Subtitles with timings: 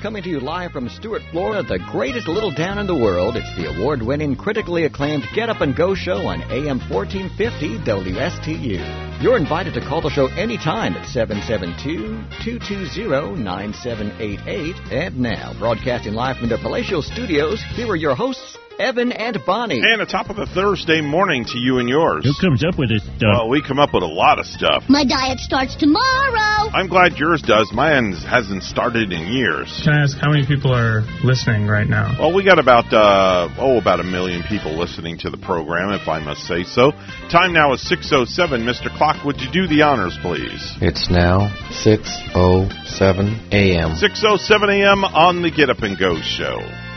[0.00, 3.54] Coming to you live from Stuart, Florida, the greatest little town in the world, it's
[3.54, 9.09] the award winning, critically acclaimed Get Up and Go show on AM 1450 WSTU.
[9.20, 14.76] You're invited to call the show anytime at 772 220 9788.
[14.90, 19.82] And now, broadcasting live from the palatial studios, here are your hosts, Evan and Bonnie.
[19.84, 22.24] And a top of the Thursday morning to you and yours.
[22.24, 23.20] Who comes up with this stuff?
[23.20, 24.84] Well, we come up with a lot of stuff.
[24.88, 26.70] My diet starts tomorrow.
[26.72, 27.70] I'm glad yours does.
[27.74, 29.68] Mine hasn't started in years.
[29.84, 32.16] Can I ask how many people are listening right now?
[32.18, 36.08] Well, we got about uh, oh about a million people listening to the program, if
[36.08, 36.92] I must say so.
[37.28, 38.64] Time now is 6:07.
[38.64, 38.88] Mr.
[38.96, 40.76] Clock, would you do the honors, please?
[40.80, 41.48] It's now
[41.84, 43.90] 6:07 a.m.
[43.96, 45.04] 6:07 a.m.
[45.04, 46.89] on the Get Up and Go show.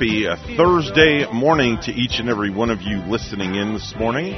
[0.00, 4.32] Happy uh, Thursday morning to each and every one of you listening in this morning.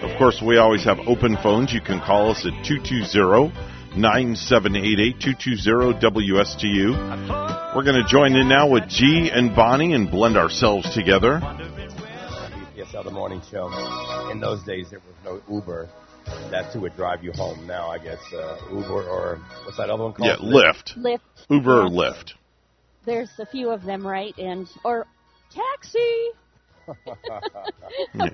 [0.00, 1.72] Of course, we always have open phones.
[1.72, 3.48] You can call us at 220
[3.98, 7.74] 9788 220 WSTU.
[7.74, 11.40] We're going to join in now with G and Bonnie and blend ourselves together.
[12.76, 13.68] Yes, the morning show.
[14.30, 15.16] In those days, there was
[15.48, 15.88] no Uber.
[16.52, 17.66] That's who would drive you home.
[17.66, 20.28] Now, I guess uh, Uber or what's that other one called?
[20.28, 20.96] Yeah, Lyft.
[20.96, 21.20] Lyft.
[21.48, 22.34] Uber or Lyft.
[23.04, 24.36] There's a few of them, right?
[24.36, 25.06] And or
[25.50, 26.30] taxi.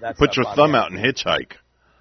[0.00, 1.52] That's Put not your Bonnie thumb out and hitchhike.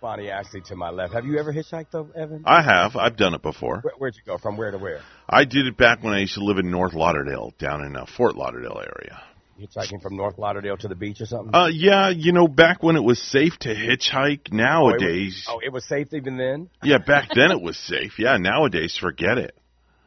[0.02, 1.14] Bonnie Ashley to my left.
[1.14, 2.44] Have you ever hitchhiked though, Evan?
[2.46, 2.96] I have.
[2.98, 3.80] I've done it before.
[3.82, 4.38] Where, where'd you go?
[4.38, 5.00] From where to where?
[5.30, 8.06] I did it back when I used to live in North Lauderdale, down in uh,
[8.18, 9.22] Fort Lauderdale area.
[9.60, 11.54] Hitchhiking from North Lauderdale to the beach or something?
[11.56, 14.52] Uh, yeah, you know, back when it was safe to hitchhike.
[14.52, 16.70] Nowadays, Oh, it was safe even then.
[16.84, 18.20] yeah, back then it was safe.
[18.20, 19.56] Yeah, nowadays, forget it.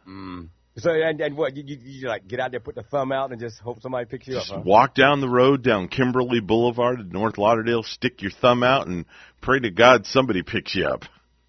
[0.78, 3.30] So and, and what you, you, you like get out there, put the thumb out,
[3.30, 4.58] and just hope somebody picks you Just up.
[4.58, 4.62] Huh?
[4.66, 9.06] walk down the road down Kimberly Boulevard in North Lauderdale, stick your thumb out, and
[9.40, 11.04] pray to God somebody picks you up.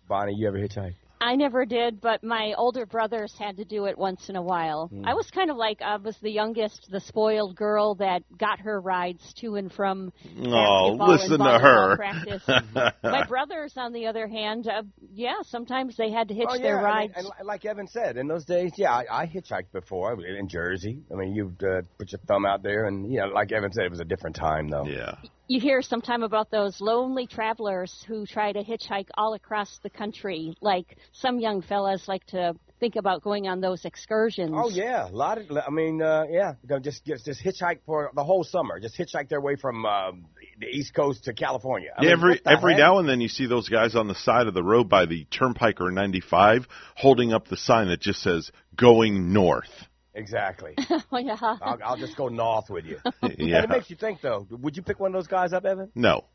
[0.07, 0.95] Bonnie, you ever hitchhike?
[1.19, 4.87] I never did, but my older brothers had to do it once in a while.
[4.87, 5.05] Hmm.
[5.05, 8.79] I was kind of like I was the youngest, the spoiled girl that got her
[8.79, 10.11] rides to and from
[10.45, 11.95] Oh, listen to her.
[11.97, 12.43] practice.
[13.03, 14.83] my brothers, on the other hand, uh,
[15.13, 17.13] yeah, sometimes they had to hitch oh, yeah, their I rides.
[17.17, 20.25] mean, and like Evan said, in those days, yeah, I, I hitchhiked before I was
[20.27, 21.01] in Jersey.
[21.11, 23.85] I mean, you'd uh, put your thumb out there, and you know, like Evan said,
[23.85, 24.85] it was a different time though.
[24.85, 25.15] yeah.
[25.47, 30.55] You hear sometime about those lonely travelers who try to hitchhike all across the country.
[30.61, 34.51] Like some young fellas like to think about going on those excursions.
[34.53, 35.45] Oh yeah, a lot of.
[35.51, 38.79] I mean, uh, yeah, just just just hitchhike for the whole summer.
[38.79, 40.25] Just hitchhike their way from um,
[40.59, 41.91] the East Coast to California.
[41.97, 42.79] I Yeah, mean, every every heck?
[42.79, 45.25] now and then you see those guys on the side of the road by the
[45.25, 49.86] turnpike or 95 holding up the sign that just says "Going North."
[50.17, 50.75] Exactly.
[51.11, 51.37] Oh, yeah.
[51.41, 52.99] I'll, I'll just go north with you.
[53.21, 53.57] yeah.
[53.57, 54.45] And it makes you think though.
[54.49, 55.89] Would you pick one of those guys up, Evan?
[55.95, 56.25] No,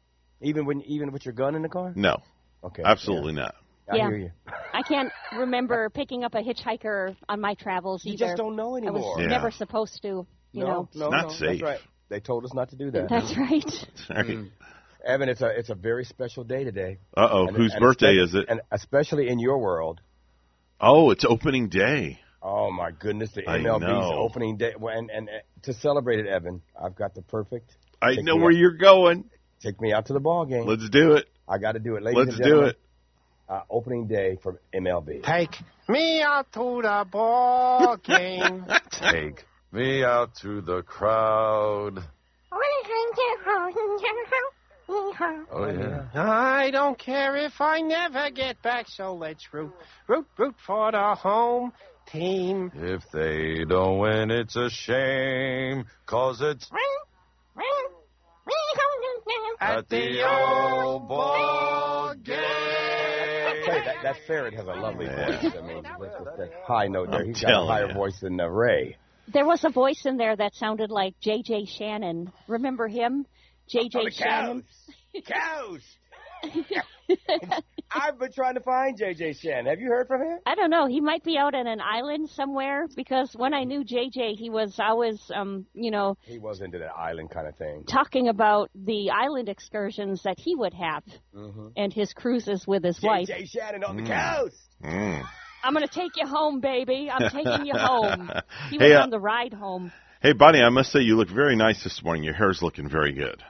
[0.41, 1.93] Even when even with your gun in the car?
[1.95, 2.23] no,
[2.65, 2.83] Okay.
[2.85, 3.55] absolutely not.
[3.91, 4.09] I Yeah.
[4.09, 4.31] hear you.
[4.73, 8.27] I can't remember picking up a hitchhiker on my travels You either.
[8.27, 8.97] just don't know anymore.
[8.97, 9.27] I was Yeah.
[9.29, 10.89] never supposed to, you no, know.
[10.95, 11.61] no, Not no, safe.
[11.61, 11.81] That's right.
[12.09, 13.09] They told us not to do that.
[13.11, 13.71] That's right.
[14.07, 14.51] Sorry.
[15.05, 16.99] Evan, it's a it's a very special day today.
[17.17, 18.47] Uh oh, whose and birthday is it?
[18.49, 20.01] And especially in your world.
[20.81, 22.21] Oh, it's opening day.
[22.43, 24.73] Oh my goodness, the MLB's opening day.
[24.79, 27.71] Well, And, and uh, to celebrate it, Evan, I've got the perfect.
[28.01, 28.57] I know where out.
[28.57, 29.25] you're going.
[29.61, 30.67] Take me out to the ball game.
[30.67, 31.27] Let's do it.
[31.49, 32.79] I got to do it, ladies Let's and do it.
[33.49, 35.23] Uh, opening day for MLB.
[35.23, 35.55] Take
[35.89, 38.67] me out to the ball game.
[38.91, 42.03] Take me out to the crowd.
[45.51, 46.07] Oh yeah.
[46.15, 49.73] I don't care if I never get back, so let's root,
[50.09, 51.73] root, root for the home
[52.13, 52.71] team.
[52.75, 56.69] If they don't win, it's a shame, cause it's
[59.61, 62.37] at the old ball game.
[63.65, 65.41] Hey, that, that ferret has a lovely Yeah.
[65.41, 65.53] voice.
[65.57, 67.95] I mean, with, with that high note there, I'm he's got a telling higher ya.
[67.95, 68.97] voice than uh, Ray.
[69.33, 71.67] There was a voice in there that sounded like J.J.
[71.67, 72.33] Shannon.
[72.49, 73.25] Remember him?
[73.69, 73.99] J.J.
[74.01, 74.65] Oh, the Shannon.
[75.25, 75.81] cows.
[76.43, 77.63] Cows.
[77.95, 79.67] I've been trying to find JJ Shannon.
[79.67, 80.39] Have you heard from him?
[80.47, 80.87] I don't know.
[80.87, 84.75] He might be out on an island somewhere because when I knew JJ, he was
[84.79, 87.85] always, um, you know, He was into that island kind of thing.
[87.85, 91.03] talking about the island excursions that he would have
[91.35, 91.69] Mm-hmm.
[91.77, 93.29] and his cruises with his wife.
[93.29, 94.07] JJ Shannon on the Mm.
[94.09, 94.59] cows.
[94.85, 95.23] Mm.
[95.65, 97.09] I'm going to take you home, baby.
[97.11, 98.31] I'm taking you home.
[98.71, 99.93] He Hey, was uh, on the ride home.
[100.21, 102.23] Hey, Bonnie, I must say you look very nice this morning.
[102.25, 103.43] Your hair's looking very good.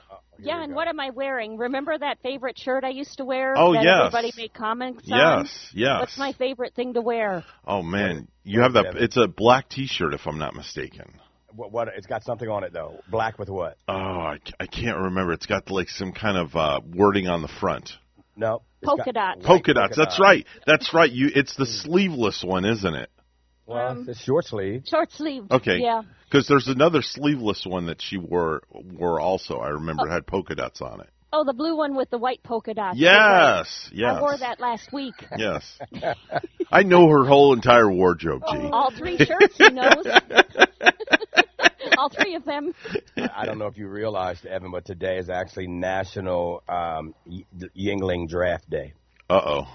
[0.42, 1.56] Yeah, and what am I wearing?
[1.56, 3.96] Remember that favorite shirt I used to wear Oh, that yes.
[4.06, 5.18] everybody made comments on?
[5.44, 6.00] Yes, yes.
[6.00, 7.44] What's my favorite thing to wear?
[7.66, 8.96] Oh man, you have that.
[8.96, 11.14] It's a black T-shirt, if I'm not mistaken.
[11.54, 11.88] What, what?
[11.96, 13.00] It's got something on it though.
[13.10, 13.76] Black with what?
[13.88, 15.32] Oh, I, I can't remember.
[15.32, 17.90] It's got like some kind of uh, wording on the front.
[18.36, 18.62] No.
[18.80, 19.46] it's Polka got- dots.
[19.46, 19.96] Polka dots.
[19.96, 20.46] That's right.
[20.66, 21.10] That's right.
[21.10, 21.30] You.
[21.34, 23.10] It's the sleeveless one, isn't it?
[23.72, 24.82] Well, it's short sleeve.
[24.86, 25.44] Short sleeve.
[25.50, 25.78] Okay.
[25.80, 26.02] Yeah.
[26.24, 29.58] Because there's another sleeveless one that she wore wore also.
[29.58, 31.08] I remember it had polka dots on it.
[31.34, 32.98] Oh, the blue one with the white polka dots.
[32.98, 33.88] Yes.
[33.92, 34.16] Yes.
[34.16, 35.14] I wore that last week.
[35.38, 35.78] Yes.
[36.70, 38.58] I know her whole entire wardrobe, G.
[38.72, 40.06] All three shirts he knows.
[41.98, 42.74] All three of them.
[43.16, 47.44] I I don't know if you realized, Evan, but today is actually National um, Y-
[47.76, 48.94] Yuengling Draft Day.
[49.28, 49.66] Uh oh.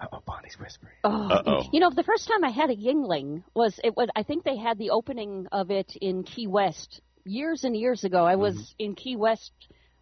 [0.00, 0.92] Oh, Bonnie's whispering.
[1.04, 1.62] Oh, Uh-oh.
[1.72, 4.56] you know, the first time I had a Yuengling was it was I think they
[4.56, 8.24] had the opening of it in Key West years and years ago.
[8.24, 8.74] I was Mm-hmm.
[8.84, 9.52] in Key West.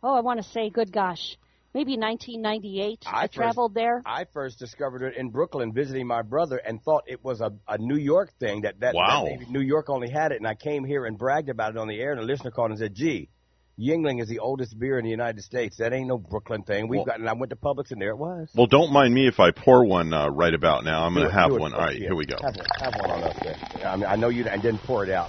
[0.02, 1.36] Oh, I want to say, good gosh,
[1.74, 3.04] maybe 1998.
[3.06, 4.02] I, first- traveled there.
[4.04, 7.78] I first discovered it in Brooklyn visiting my brother and thought it was a, a
[7.78, 9.24] New York thing that, that, Wow.
[9.24, 10.36] that maybe New York only had it.
[10.38, 12.70] And I came here and bragged about it on the air, and a listener called
[12.70, 13.30] and said, gee,
[13.78, 15.76] Yuengling is the oldest beer in the United States.
[15.76, 16.88] That ain't no Brooklyn thing.
[16.88, 18.50] We've Well- got, and I went to Publix, and there it was.
[18.54, 21.04] Well, don't mind me if I pour one uh, right about now.
[21.04, 21.74] I'm going to have one.
[21.74, 22.36] All right, Yeah, here we go.
[22.40, 23.56] Have one, have one on us there.
[23.86, 25.28] I mean, I know you and didn't pour it out.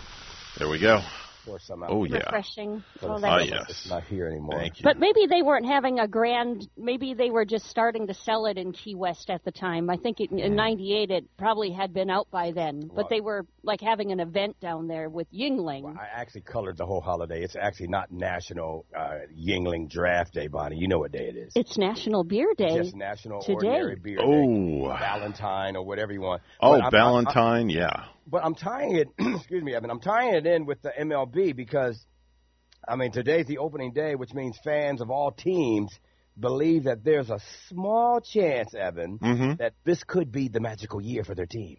[0.57, 1.01] There we go.
[1.47, 1.89] Pour some out.
[1.91, 2.17] Oh yeah.
[2.17, 2.83] Refreshing.
[2.99, 3.49] For Oh, the that's Ah, fellas.
[3.51, 3.65] yes.
[3.69, 4.59] It's not here anymore.
[4.59, 4.83] Thank you.
[4.83, 6.67] But maybe they weren't having a grand.
[6.77, 9.89] Maybe they were just starting to sell it in Key West at the time.
[9.89, 12.91] I think it, in '98 it probably had been out by then.
[12.93, 15.97] But they were like having an event down there with Yuengling.
[15.97, 17.41] I actually colored the whole holiday.
[17.43, 20.77] It's actually not National uh, Yuengling Draft Day, Bonnie.
[20.77, 21.53] You know what day it is.
[21.55, 22.75] It's National Beer Day.
[22.77, 23.53] Just National today.
[23.53, 24.23] Ordinary Beer Day.
[24.25, 24.87] Oh.
[24.99, 26.41] Valentine or whatever you want.
[26.59, 27.69] Oh, But I'm- I'm- Valentine.
[27.69, 28.05] yeah.
[28.27, 29.07] But I'm tying it.
[29.35, 29.89] excuse me, Evan.
[29.89, 31.99] I'm tying it in with the MLB because,
[32.87, 35.91] I mean, today's the opening day, which means fans of all teams
[36.39, 37.39] believe that there's a
[37.69, 41.77] small chance, Evan, hmm that this could be the magical year for their team.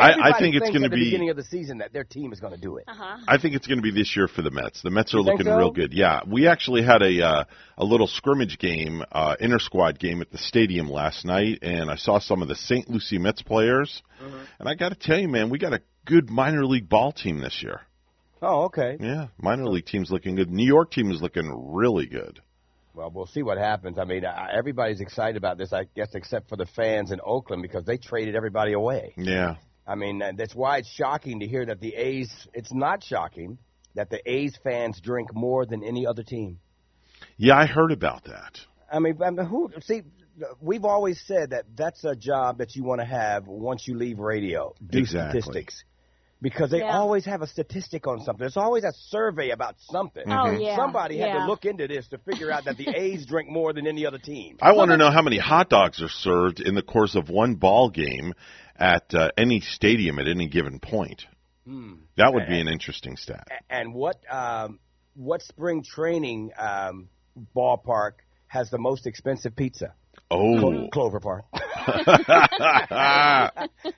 [0.00, 2.32] I- I think it's gonna at the be- beginning of the season that their team
[2.32, 2.84] is going to do it.
[2.88, 3.18] Uh-huh.
[3.26, 4.82] I think it's going to be this year for the Mets.
[4.82, 5.56] The Mets are You looking so?
[5.56, 5.92] real good.
[5.92, 7.44] Yeah, we actually had a uh,
[7.76, 11.96] a little scrimmage game, uh, inter squad game at the stadium last night, and I
[11.96, 12.88] saw some of the St.
[12.88, 14.02] Lucie Mets players.
[14.22, 14.38] Mm-hmm.
[14.60, 17.40] And I got to tell you, man, we got a good minor league ball team
[17.40, 17.80] this year.
[18.40, 18.96] Oh, okay.
[19.00, 20.50] Yeah, minor league team's looking good.
[20.50, 22.40] New York team is looking really good.
[22.94, 23.96] Well, we'll see what happens.
[23.98, 27.84] I mean, everybody's excited about this, I guess, except for the fans in Oakland because
[27.84, 29.12] they traded everybody away.
[29.16, 29.54] Yeah.
[29.88, 32.30] I mean, uh, that's why it's shocking to hear that the A's.
[32.52, 33.56] It's not shocking
[33.94, 36.60] that the A's fans drink more than any other team.
[37.38, 38.58] Yeah, I heard about that.
[38.92, 39.70] I mean, I mean, who?
[39.80, 40.02] See,
[40.60, 44.18] we've always said that that's a job that you want to have once you leave
[44.18, 44.74] radio.
[44.86, 45.40] Do Exactly.
[45.40, 45.84] statistics.
[46.40, 46.96] Because they Yeah.
[46.96, 48.38] always have a statistic on something.
[48.38, 50.22] There's always a survey about something.
[50.28, 50.76] Oh yeah.
[50.76, 53.88] Somebody had to look into this to figure out that the A's drink more than
[53.88, 54.56] any other team.
[54.62, 57.56] I want to know how many hot dogs are served in the course of one
[57.56, 58.34] ball game
[58.78, 61.26] at uh, any stadium at any given point.
[61.66, 61.94] Hmm.
[62.16, 63.48] That would be an interesting stat.
[63.68, 64.78] And what um,
[65.14, 67.08] what spring training um,
[67.54, 68.12] ballpark
[68.46, 69.94] has the most expensive pizza?
[70.30, 70.58] Oh.
[70.60, 71.44] Clo- Clover Park.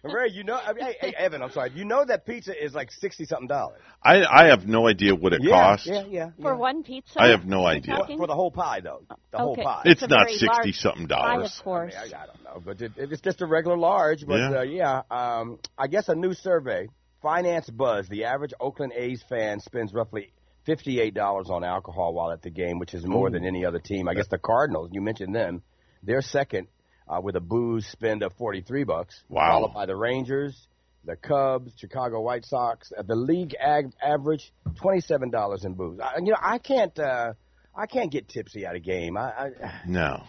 [0.04, 1.72] Ray, you know, I mean, hey, hey, Evan, I'm sorry.
[1.74, 3.80] You know that pizza is like sixty something dollars.
[4.02, 5.88] I I have no idea what it yeah, costs.
[5.88, 7.20] yeah, yeah, For one pizza.
[7.20, 7.96] I have no idea.
[7.96, 8.18] talking?
[8.18, 9.02] For the whole pie, though.
[9.32, 9.82] The whole pie.
[9.86, 11.56] It's a not sixty large something pie, dollars.
[11.58, 11.94] of course.
[11.98, 14.24] I, mean, I, I don't know, but it, it's just a regular large.
[14.26, 14.58] But Yeah.
[14.58, 16.86] uh, yeah, um, I guess a new survey,
[17.22, 20.32] Finance Buzz, the average Oakland A's fan spends roughly
[20.64, 23.32] fifty-eight dollars on alcohol while at the game, which is more Ooh.
[23.32, 24.08] than any other team.
[24.08, 25.62] I guess the Cardinals, you mentioned them,
[26.02, 26.68] they're second
[27.08, 29.20] uh, with a booze spend of forty-three bucks.
[29.28, 29.50] Wow.
[29.50, 30.56] Followed by the Rangers,
[31.04, 32.92] the Cubs, Chicago White Sox.
[32.96, 36.00] Uh, the league ag- average twenty-seven dollars in booze.
[36.00, 36.98] I, you know, I can't.
[36.98, 37.34] Uh,
[37.76, 39.16] I can't get tipsy at a game.
[39.16, 39.50] I, I,
[39.86, 40.24] No.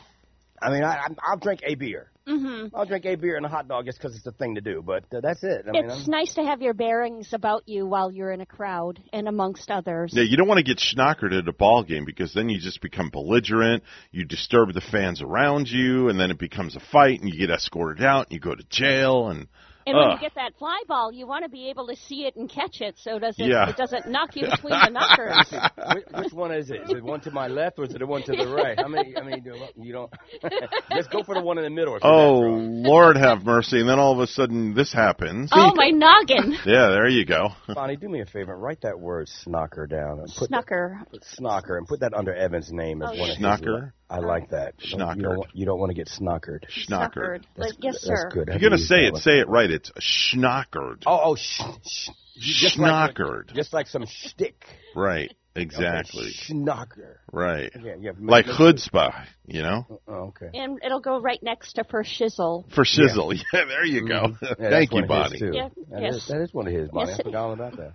[0.62, 2.11] I mean, I, I- I'll drink a beer.
[2.28, 4.62] Hmm I'll drink a beer and a hot dog just because it's the thing to
[4.62, 4.82] do.
[4.86, 5.66] But uh, that's it.
[5.68, 8.46] I mean, It's I'm, nice to have your bearings about you while you're in a
[8.46, 10.12] crowd and amongst others.
[10.14, 12.82] Yeah, you don't want to get schnockered at a ball game because then you just
[12.82, 13.84] become belligerent.
[14.12, 17.50] You disturb the fans around you, and then it becomes a fight, and you get
[17.50, 19.48] escorted out, and you go to jail, and
[19.86, 22.36] And when you get that fly ball, you want to be able to see it
[22.36, 23.70] and catch it, so does it, Yeah.
[23.70, 25.52] it doesn't knock you between the knockers.
[25.96, 26.82] which, which one is it?
[26.84, 28.78] Is it one to my left or is it the one to the right?
[28.80, 29.16] How many?
[29.18, 29.44] I mean,
[29.78, 30.12] you don't.
[30.94, 31.96] Just go for the one in the middle.
[31.96, 32.90] if you're that Oh.
[32.90, 33.80] Lord have mercy.
[33.80, 35.50] And then all of a sudden this happens.
[35.54, 36.58] Oh, my noggin.
[36.66, 37.50] Yeah, there you go.
[37.74, 38.54] Bonnie, do me a favor.
[38.54, 40.20] and Write that word "snocker" down.
[40.20, 41.00] And put that- Snucker.
[41.40, 43.54] Snocker, and put that under Evan's name as Oh, one yeah.
[43.54, 43.68] of his.
[43.68, 43.92] Snocker?
[44.10, 44.74] I like that.
[44.80, 46.64] You don't, want- you don't want to get snockered.
[46.70, 47.44] Schnockered.
[47.56, 48.30] Like, yes, That's sir.
[48.32, 48.50] good.
[48.50, 49.71] If you're going to say it, say it right.
[49.72, 51.04] It's schnockered.
[51.06, 53.54] Oh, oh, sh- sh- just like, Schnockered.
[53.54, 54.66] just like some shtick.
[54.96, 55.34] Right.
[55.54, 56.28] Exactly.
[56.28, 57.16] Okay, schnocker.
[57.30, 57.74] Right.
[57.84, 58.12] Yeah, yeah.
[58.18, 60.00] Like make- chutzpah, you know?
[60.08, 60.50] Oh, okay.
[60.54, 62.74] And it'll go right next to for shizzle.
[62.74, 63.34] For shizzle.
[63.36, 64.28] Yeah, there you go.
[64.28, 64.38] Mhm.
[64.42, 65.58] Yeah, Thank you, one his, Bonnie.
[65.58, 66.14] Yeah, That yes.
[66.16, 67.10] is- that is one of his, Bonnie.
[67.10, 67.92] Yes, I forgot all about that.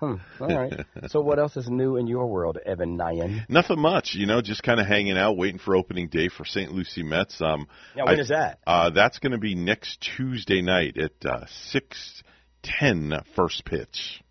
[0.00, 0.14] Hmm.
[0.40, 0.72] All right.
[1.08, 3.44] so what else is new in your world, Evan Nyan?
[3.50, 6.72] Nothing much, you know, just kind of hanging out, waiting for opening day for St.
[6.72, 7.40] Lucie Mets.
[7.42, 8.58] Um, Now, when I- is that?
[8.66, 12.22] Uh, that's going to be next Tuesday night at uh, six
[12.62, 14.22] ten first pitch,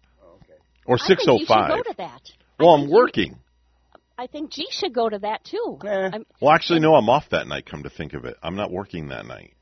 [0.87, 1.69] or I six think oh you should five.
[1.69, 2.21] go to that.
[2.59, 3.35] Well, I I'm think you- working.
[4.17, 5.77] I think G should go to that too.
[5.87, 6.09] Eh.
[6.41, 7.65] Well, actually, no, I'm off that night.
[7.65, 9.53] Come to think of it, I'm not working that night.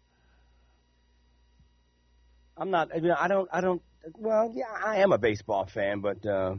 [2.57, 2.89] I'm not.
[2.95, 3.47] I, mean, I don't.
[3.53, 3.81] I don't.
[4.17, 6.55] Well, yeah, I am a baseball fan, but uh,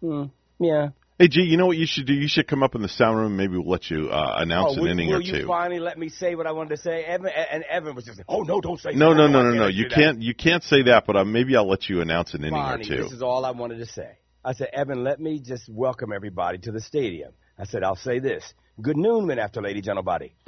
[0.00, 0.24] hmm,
[0.58, 0.88] yeah.
[1.18, 2.14] Hey, G, you know what you should do?
[2.14, 3.36] You should come up in the sound room.
[3.36, 5.46] Maybe we'll let you uh, announce oh, an will, inning will or you two.
[5.46, 7.28] finally let me say what I wanted to say, Evan?
[7.28, 8.92] And Evan was just, like, oh no, don't say.
[8.94, 9.16] No, that.
[9.16, 9.66] no, I no, no, no.
[9.68, 10.20] You can't.
[10.20, 11.04] You can't say that.
[11.06, 13.02] But uh, maybe I'll let you announce an inning Bonnie, or two.
[13.04, 14.18] this is all I wanted to say.
[14.44, 17.32] I said, Evan, let me just welcome everybody to the stadium.
[17.56, 18.42] I said, I'll say this.
[18.80, 20.34] Good noon, men after lady, gentle body.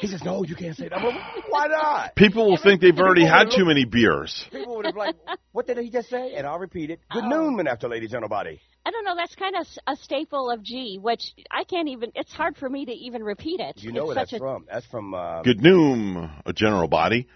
[0.00, 1.02] he says, no, you can't say that.
[1.02, 1.12] Well,
[1.48, 2.14] why not?
[2.16, 4.46] People will think they've already had too many beers.
[4.50, 5.14] People would have like,
[5.52, 6.34] what did he just say?
[6.36, 7.00] And I'll repeat it.
[7.10, 7.28] Good Oh.
[7.28, 8.60] noon, men after lady, gentle body.
[8.84, 9.16] I don't know.
[9.16, 12.12] That's kind of a staple of G, which I can't even.
[12.14, 13.82] It's hard for me to even repeat it.
[13.82, 14.64] You know it's where that's a, from.
[14.70, 15.12] That's from.
[15.12, 17.26] Uh, Good noon, a general body.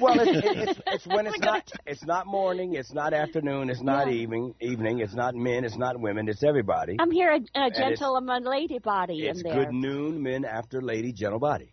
[0.00, 1.68] Well, it's, it's, it's, it's when it's not.
[1.84, 2.74] It's not morning.
[2.74, 3.70] It's not afternoon.
[3.70, 4.12] It's not Yeah.
[4.18, 4.54] evening.
[4.60, 5.00] Evening.
[5.00, 5.64] It's not men.
[5.64, 6.28] It's not women.
[6.28, 6.96] It's everybody.
[7.00, 9.64] I'm here a, a it's- gentleman lady body it's in there.
[9.64, 11.72] good noon, men after lady, gentle body.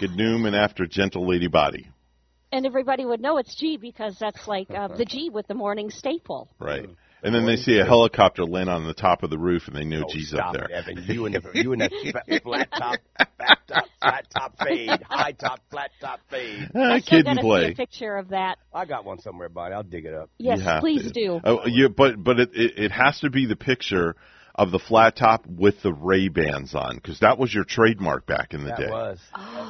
[0.00, 1.88] Good noon and after gentle lady body.
[2.52, 5.90] And everybody would know it's G because that's like uh, the G with the morning
[5.90, 6.50] staple.
[6.58, 6.88] Right.
[7.22, 9.84] And then they see a helicopter land on the top of the roof, and they
[9.84, 10.64] know Oh, G's stop up there.
[10.64, 11.04] it, Evan.
[11.06, 11.92] You and the you and that
[12.26, 12.96] fat- flat top,
[13.38, 16.70] fat top, flat top fade, high top, flat top fade.
[16.74, 18.56] Ah, I still kid got and to see a picture of that.
[18.72, 19.74] I got one somewhere, buddy.
[19.74, 20.30] I'll dig it up.
[20.38, 21.10] Yes, please to.
[21.10, 21.40] do.
[21.44, 24.16] Oh, you, but but it, it it has to be the picture
[24.60, 28.52] of the flat top with the Ray Bans on, because that was your trademark back
[28.52, 28.90] in the That day.
[28.90, 29.18] was.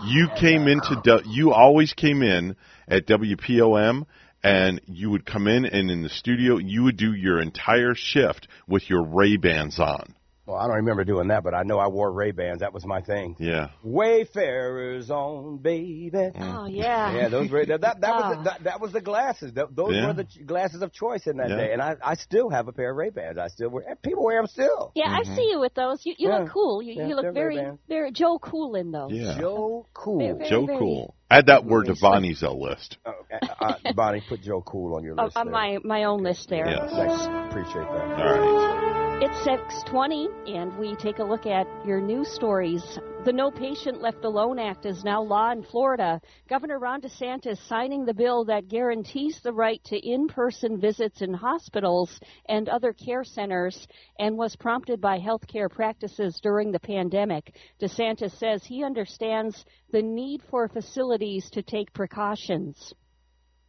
[0.05, 0.41] You oh.
[0.41, 2.57] came into du- you always came in
[2.89, 4.07] at WPOM
[4.43, 8.49] and you would come in and in the studio you would do your entire shift
[8.67, 10.17] with your Ray Bans on.
[10.50, 12.61] Well, I don't remember doing that, but I know I wore Ray Bans.
[12.61, 13.37] That was my thing.
[13.38, 13.69] Yeah.
[13.85, 16.11] Wayfarers on, baby.
[16.38, 17.14] Oh yeah.
[17.14, 18.35] Yeah, those Ray, that that, that was Ah.
[18.38, 19.52] the, that, that was the glasses.
[19.54, 20.09] Th those Yeah.
[20.09, 21.57] were the glasses of choice in that Yeah.
[21.57, 23.38] day, and I I still have a pair of Ray Bans.
[23.38, 23.97] I still wear.
[24.02, 24.90] People wear them still.
[24.95, 26.04] Yeah, I see you with those.
[26.04, 26.38] You, you Yeah.
[26.38, 26.83] look cool.
[26.83, 27.78] You, Yeah, you look very, Ray-Bans.
[27.88, 29.12] very Joe Cool in those.
[29.12, 29.37] Yeah.
[29.38, 30.19] Joe Cool.
[30.19, 31.14] Very, very, Joe very- Cool.
[31.30, 32.97] Add that word to Bonnie's uh, list.
[33.07, 33.12] Oh,
[33.61, 35.37] uh, uh, Bonnie, put Joe Cool on your Oh, list.
[35.37, 35.52] on there.
[35.52, 36.66] my my own list there.
[36.69, 36.88] Yeah.
[36.88, 37.23] Thanks.
[37.50, 38.21] Appreciate that.
[38.21, 39.00] All right.
[39.23, 42.83] It's 620, and we take a look at your news stories.
[43.27, 46.23] The No Patient Left Alone Act is now law in Florida.
[46.49, 52.19] Governor Ron DeSantis signing the bill that guarantees the right to in-person visits in hospitals
[52.49, 53.87] and other care centers
[54.19, 57.55] and was prompted by healthcare practices during the pandemic.
[57.79, 62.95] DeSantis says he understands the need for facilities to take precautions.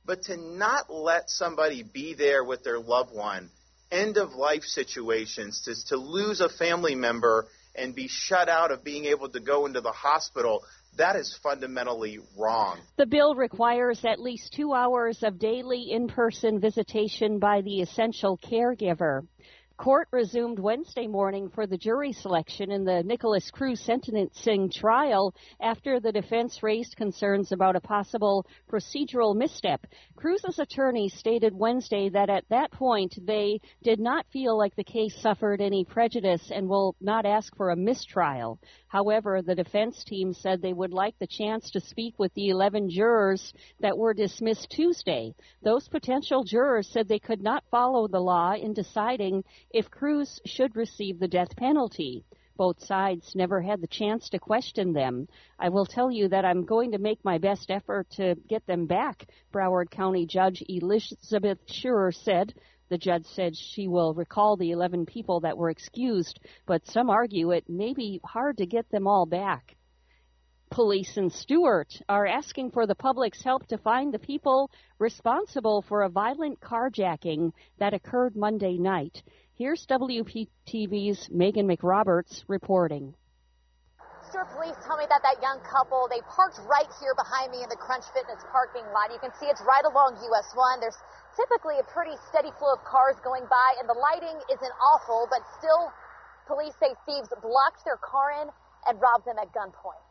[0.05, 3.49] but to not let somebody be there with their loved one,
[3.91, 8.83] end of life situations, to, to lose a family member and be shut out of
[8.83, 10.63] being able to go into the hospital,
[10.97, 12.79] that is fundamentally wrong.
[12.97, 18.37] The bill requires at least two hours of daily in person visitation by the essential
[18.37, 19.25] caregiver.
[19.81, 25.99] Court resumed Wednesday morning for the jury selection in the Nikolas Cruz sentencing trial after
[25.99, 29.87] the defense raised concerns about a possible procedural misstep.
[30.15, 35.19] Cruz's attorney stated Wednesday that at that point they did not feel like the case
[35.19, 38.59] suffered any prejudice and will not ask for a mistrial.
[38.87, 42.91] However, the defense team said they would like the chance to speak with the 11
[42.91, 45.33] jurors that were dismissed Tuesday.
[45.63, 49.43] Those potential jurors said they could not follow the law in deciding
[49.73, 52.25] if Cruz should receive the death penalty.
[52.57, 55.27] Both sides never had the chance to question them.
[55.57, 58.85] I will tell you that I'm going to make my best effort to get them
[58.85, 62.53] back, Broward County Judge Elizabeth Scherer said.
[62.89, 67.51] The judge said she will recall the 11 people that were excused, but some argue
[67.51, 69.77] it may be hard to get them all back.
[70.71, 76.03] Police in Stuart are asking for the public's help to find the people responsible for
[76.03, 79.21] a violent carjacking that occurred Monday night.
[79.61, 83.13] Here's WPTV's Meghan McRoberts reporting.
[84.25, 87.69] Stuart police tell me that that young couple, they parked right here behind me in
[87.69, 89.13] the Crunch Fitness parking lot.
[89.13, 90.81] You can see it's right along US 1.
[90.81, 90.97] There's
[91.37, 95.45] typically a pretty steady flow of cars going by, and the lighting isn't awful, but
[95.61, 95.93] still,
[96.49, 98.49] police say thieves blocked their car in
[98.89, 100.10] and robbed them at gunpoint.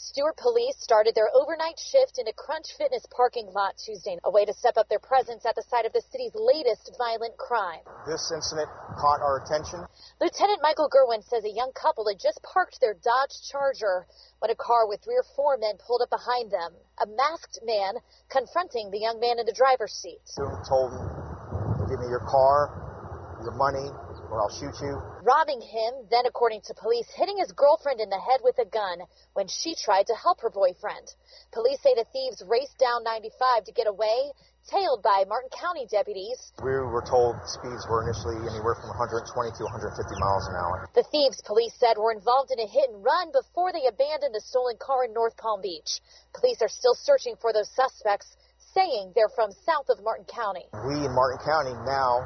[0.00, 4.46] Stuart police started their overnight shift in a Crunch Fitness parking lot Tuesday, a way
[4.46, 7.84] to step up their presence at the site of the city's latest violent crime.
[8.08, 9.84] This incident caught our attention.
[10.18, 14.06] Lieutenant Michael Gerwin says a young couple had just parked their Dodge Charger
[14.40, 16.72] when a car with three or four men pulled up behind them.
[16.98, 20.24] A masked man confronting the young man in the driver's seat.
[20.24, 21.06] Soon told him,
[21.92, 22.72] "Give me your car,
[23.44, 23.92] your money,
[24.30, 28.20] or I'll shoot you." Robbing him, then, according to police, hitting his girlfriend in the
[28.20, 29.02] head with a gun
[29.34, 31.14] when she tried to help her boyfriend.
[31.52, 34.32] Police say the thieves raced down 95 to get away,
[34.68, 36.52] tailed by Martin County deputies.
[36.62, 40.88] We were told speeds were initially anywhere from 120 to 150 miles an hour.
[40.94, 44.40] The thieves, police said, were involved in a hit and run before they abandoned the
[44.40, 46.00] stolen car in North Palm Beach.
[46.34, 48.36] Police are still searching for those suspects,
[48.74, 50.66] saying they're from south of Martin County.
[50.86, 52.22] We in Martin County now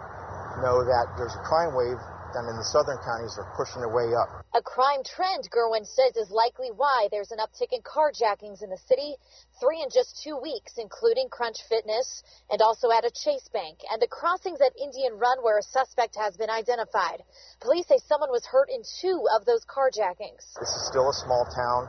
[0.62, 1.99] know that there's a crime wave
[2.34, 4.42] down in the southern counties are pushing their way up.
[4.58, 8.82] A crime trend, Gerwin says, is likely why there's an uptick in carjackings in the
[8.90, 9.14] city,
[9.62, 14.02] three in just two weeks, including Crunch Fitness and also at a Chase Bank, and
[14.02, 17.23] the crossings at Indian Run where a suspect has been identified.
[17.62, 20.42] Police say someone was hurt in two of those carjackings.
[20.58, 21.87] This is still a small town.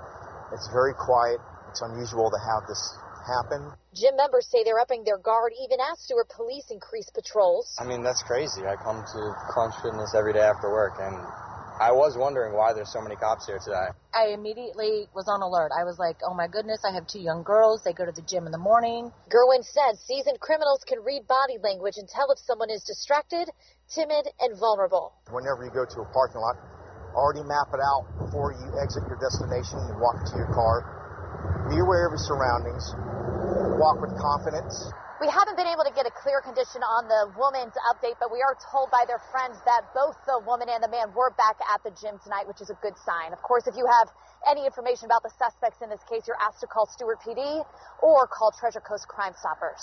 [0.53, 1.41] It's very quiet.
[1.69, 2.79] It's unusual to have this
[3.25, 3.73] happen.
[3.93, 7.73] Gym members say they're upping their guard even as Stuart police increase patrols.
[7.79, 8.65] I mean, that's crazy.
[8.65, 11.17] I come to Crunch Fitness every day after work, and
[11.75, 13.91] I was wondering why there's so many cops here today.
[14.15, 15.75] I immediately was on alert.
[15.75, 17.83] I was like, oh my goodness, I have two young girls.
[17.83, 19.11] They go to the gym in the morning.
[19.27, 23.51] Gerwin says seasoned criminals can read body language and tell if someone is distracted,
[23.91, 25.11] timid, and vulnerable.
[25.27, 26.55] Whenever you go to a parking lot,
[27.11, 31.04] already map it out before you exit your destination and walk into your car.
[31.69, 32.93] Be aware of your surroundings.
[33.81, 34.91] Walk with confidence.
[35.23, 38.43] We haven't been able to get a clear condition on the woman's update, but we
[38.43, 41.79] are told by their friends that both the woman and the man were back at
[41.87, 43.31] the gym tonight, which is a good sign.
[43.31, 44.11] Of course, if you have
[44.43, 47.63] any information about the suspects in this case, you're asked to call Stuart PD
[48.03, 49.79] or call Treasure Coast Crime Stoppers.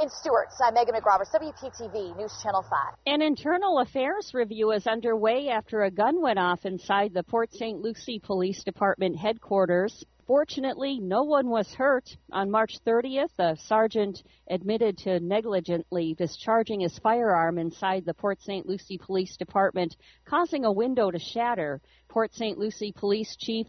[0.00, 2.94] In Stuart, I'm Meghan McRoberts, WPTV News Channel 5.
[3.04, 7.80] An internal affairs review is underway after a gun went off inside the Port St.
[7.80, 10.04] Lucie Police Department headquarters.
[10.30, 12.16] Fortunately, no one was hurt.
[12.30, 18.64] On March 30th, a sergeant admitted to negligently discharging his firearm inside the Port St.
[18.64, 21.80] Lucie Police Department, causing a window to shatter.
[22.08, 22.58] Port St.
[22.58, 23.66] Lucie Police Chief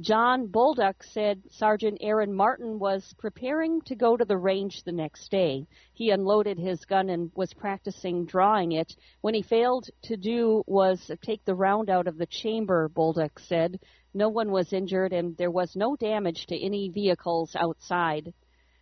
[0.00, 5.30] John Bolduc said Sergeant Aaron Martin was preparing to go to the range the next
[5.30, 5.68] day.
[5.92, 8.96] He unloaded his gun and was practicing drawing it.
[9.20, 13.78] When he failed to do was take the round out of the chamber, Bolduc said.
[14.12, 18.34] No one was injured and there was no damage to any vehicles outside.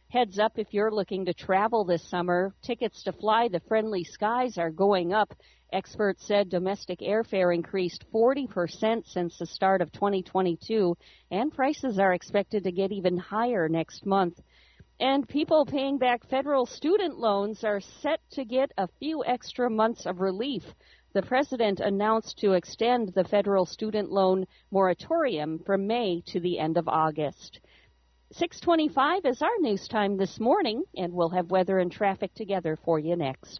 [0.08, 4.56] Heads up if you're looking to travel this summer, tickets to fly the friendly skies
[4.56, 5.34] are going up.
[5.72, 10.94] Experts said domestic airfare increased 40% since the start of 2022,
[11.30, 14.38] and prices are expected to get even higher next month.
[15.00, 20.04] And people paying back federal student loans are set to get a few extra months
[20.04, 20.62] of relief.
[21.14, 26.76] The president announced to extend the federal student loan moratorium from May to the end
[26.76, 27.60] of August.
[28.32, 32.98] 625 is our news time this morning, and we'll have weather and traffic together for
[32.98, 33.58] you next.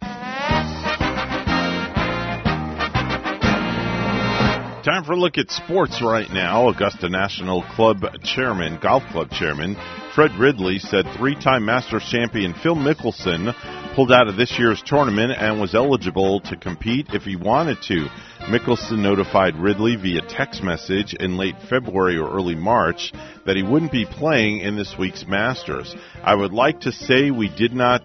[4.83, 6.67] Time for a look at sports right now.
[6.67, 9.77] Augusta National Club Chairman, Golf Club Chairman
[10.13, 13.51] Fred Ridley said three time Masters champion Phil Mickelson
[13.95, 18.07] pulled out of this year's tournament and was eligible to compete if he wanted to.
[18.41, 23.11] Mickelson notified Ridley via text message in late February or early March
[23.47, 25.95] that he wouldn't be playing in this week's Masters.
[26.21, 28.03] I would like to say we did not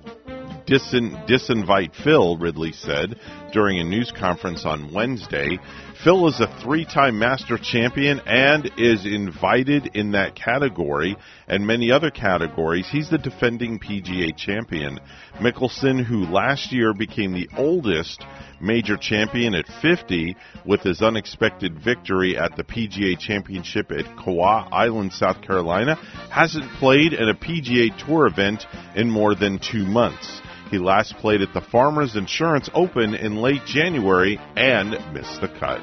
[0.68, 3.18] disin- disinvite Phil, Ridley said
[3.52, 5.58] during a news conference on Wednesday.
[6.04, 11.16] Phil is a three time master champion and is invited in that category
[11.48, 12.86] and many other categories.
[12.88, 15.00] He's the defending PGA champion.
[15.40, 18.24] Mickelson, who last year became the oldest
[18.60, 25.12] major champion at 50 with his unexpected victory at the PGA Championship at Kiawah Island,
[25.12, 25.96] South Carolina,
[26.30, 30.42] hasn't played in a PGA Tour event in more than two months.
[30.70, 35.80] He last played at the Farmers Insurance Open in late January and missed the cut.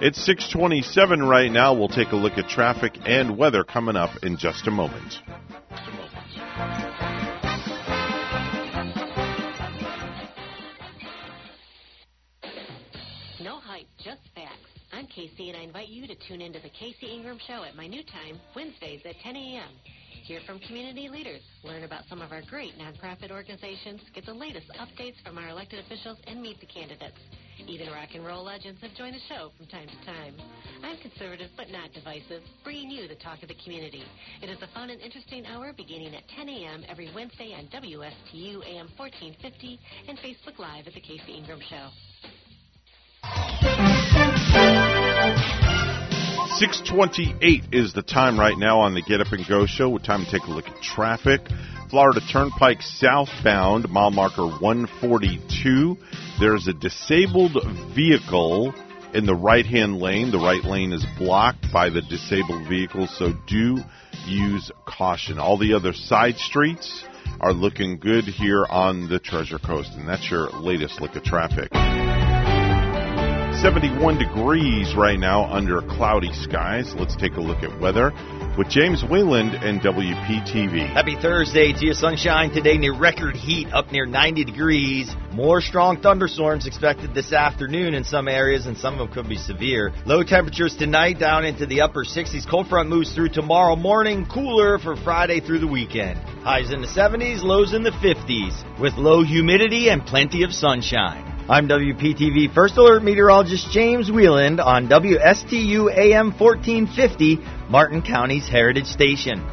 [0.00, 1.72] It's 627 right now.
[1.72, 5.20] We'll take a look at traffic and weather coming up in just a moment.
[13.40, 14.58] No hype, just facts.
[14.92, 17.86] I'm Casey, and I invite you to tune into the Casey Ingram Show at my
[17.86, 19.70] new time, Wednesdays at 10 a.m.
[20.24, 24.64] Hear from community leaders, learn about some of our great nonprofit organizations, get the latest
[24.80, 27.20] updates from our elected officials, and meet the candidates.
[27.68, 30.32] Even rock and roll legends have joined the show from time to time.
[30.82, 34.02] I'm conservative but not divisive, bringing you the talk of the community.
[34.40, 36.84] It is a fun and interesting hour beginning at 10 a.m.
[36.88, 42.13] every Wednesday on WSTU AM 1450 and Facebook Live at The Casey Ingram Show.
[46.56, 49.88] 628 is the time right now on the Get Up and Go show.
[49.88, 51.40] With time to take a look at traffic.
[51.90, 55.96] Florida Turnpike southbound, mile marker 142.
[56.38, 57.56] There's a disabled
[57.96, 58.72] vehicle
[59.14, 60.30] in the right hand lane.
[60.30, 63.78] The right lane is blocked by the disabled vehicle, so do
[64.24, 65.40] use caution.
[65.40, 67.02] All the other side streets
[67.40, 71.72] are looking good here on the Treasure Coast, and that's your latest look at traffic.
[73.64, 76.94] 71 degrees right now under cloudy skies.
[76.96, 78.12] Let's take a look at weather
[78.58, 80.92] with James Wieland and WPTV.
[80.92, 81.94] Happy Thursday to you.
[81.94, 85.10] Sunshine today near record heat up near 90 degrees.
[85.32, 89.38] More strong thunderstorms expected this afternoon in some areas, and some of them could be
[89.38, 89.94] severe.
[90.04, 92.46] Low temperatures tonight down into the upper 60s.
[92.46, 94.26] Cold front moves through tomorrow morning.
[94.26, 96.18] Cooler for Friday through the weekend.
[96.44, 101.33] Highs in the 70s, lows in the 50s, with low humidity and plenty of sunshine.
[101.46, 107.36] I'm WPTV First Alert Meteorologist James Wieland on WSTU AM 1450,
[107.68, 109.44] Martin County's Heritage Station.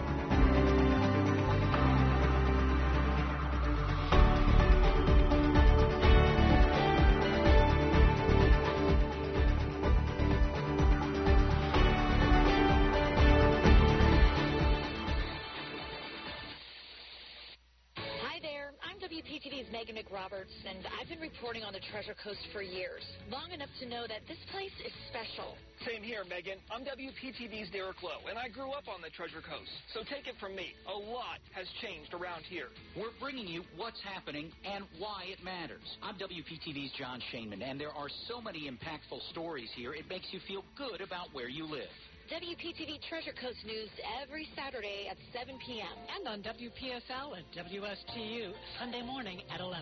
[22.24, 23.02] Coast for years,
[23.34, 25.58] long enough to know that this place is special.
[25.90, 26.62] Same here, Megan.
[26.70, 29.74] I'm WPTV's Derek Lowe, and I grew up on the Treasure Coast.
[29.98, 32.70] So take it from me, a lot has changed around here.
[32.94, 35.82] We're bringing you what's happening and why it matters.
[36.06, 40.40] I'm WPTV's Jon Shainman, and there are so many impactful stories here, it makes you
[40.48, 41.90] feel good about where you live.
[42.30, 43.90] WPTV Treasure Coast News
[44.22, 45.98] every Saturday at 7 p.m.
[46.14, 49.82] And on WPSL and WSTU Sunday morning at 11.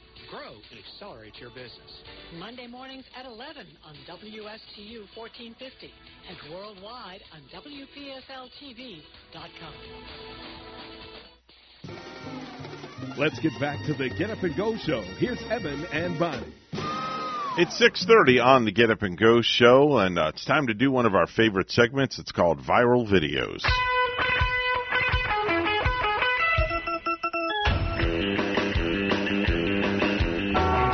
[0.29, 2.03] grow, and accelerate your business.
[2.37, 5.91] Monday mornings at 11 on WSTU 1450
[6.29, 9.01] and worldwide on WPSLTV.com.
[13.17, 15.01] Let's get back to the Get Up and Go show.
[15.17, 16.53] Here's Evan and Bonnie.
[17.57, 20.89] It's 6:30 on the Get Up and Go show, and uh, it's time to do
[20.91, 22.17] one of our favorite segments.
[22.17, 23.61] It's called Viral Videos.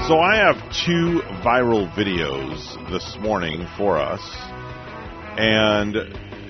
[0.08, 4.22] So I have two viral videos this morning for us,
[5.38, 5.98] and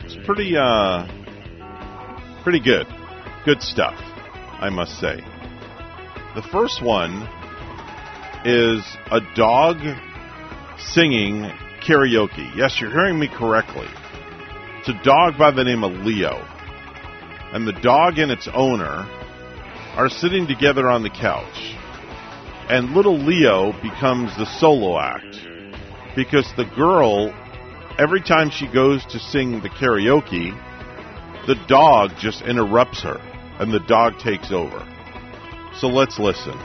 [0.05, 1.07] it's pretty, uh,
[2.43, 2.85] pretty good,
[3.45, 5.21] good stuff, I must say.
[6.35, 7.27] The first one
[8.45, 9.77] is a dog
[10.77, 11.49] singing
[11.81, 12.55] karaoke.
[12.55, 13.87] Yes, you're hearing me correctly.
[14.81, 16.45] It's a dog by the name of Leo.
[17.53, 19.09] And the dog and its owner
[19.95, 21.76] are sitting together on the couch.
[22.69, 25.39] And little Leo becomes the solo act.
[26.17, 27.33] Because the girl,
[27.97, 30.51] every time she goes to sing the karaoke,
[31.47, 33.21] the dog just interrupts her.
[33.59, 34.85] And the dog takes over.
[35.75, 36.57] So let's listen.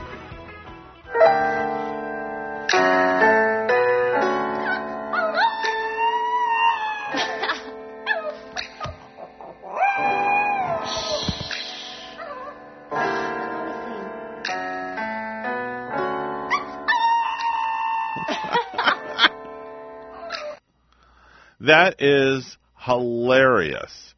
[21.63, 24.15] That is hilarious.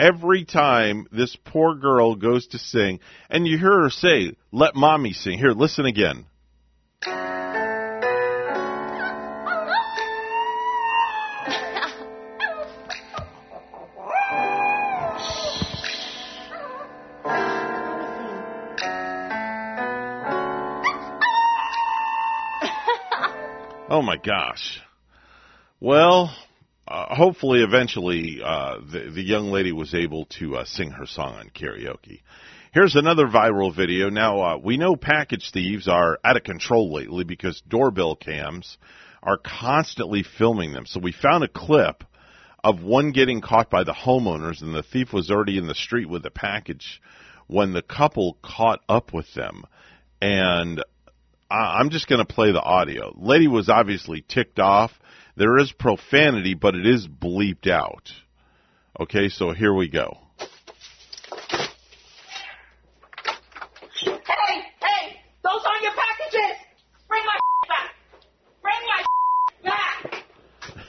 [0.00, 2.98] Every time this poor girl goes to sing,
[3.30, 5.38] and you hear her say, Let mommy sing.
[5.38, 6.26] Here, listen again.
[23.90, 24.82] Oh my gosh.
[25.80, 26.30] Well,
[27.18, 31.50] hopefully, eventually, uh, the, the young lady was able to uh, sing her song on
[31.50, 32.22] karaoke.
[32.72, 34.08] Here's another viral video.
[34.08, 38.78] Now, uh, we know package thieves are out of control lately because doorbell cams
[39.22, 40.86] are constantly filming them.
[40.86, 42.04] So we found a clip
[42.62, 46.08] of one getting caught by the homeowners, and the thief was already in the street
[46.08, 47.02] with the package
[47.46, 49.64] when the couple caught up with them.
[50.22, 50.82] And
[51.50, 53.14] I- I'm just going to play the audio.
[53.18, 54.92] Lady was obviously ticked off.
[55.38, 58.12] There is profanity, but it is bleeped out.
[58.98, 60.18] Okay, so here we go.
[64.02, 64.16] Hey,
[64.82, 66.56] hey, those aren't your packages!
[67.08, 67.94] Bring my back!
[68.62, 69.04] Bring my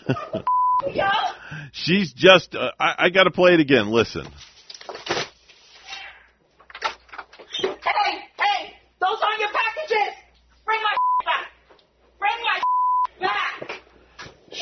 [0.34, 0.46] back!
[1.72, 3.92] She's just, uh, I, I got to play it again.
[3.92, 4.26] Listen.
[7.62, 7.70] Hey,
[8.40, 10.16] hey, those aren't your packages!
[10.66, 11.52] Bring my back!
[12.18, 12.60] Bring my
[13.28, 13.80] back!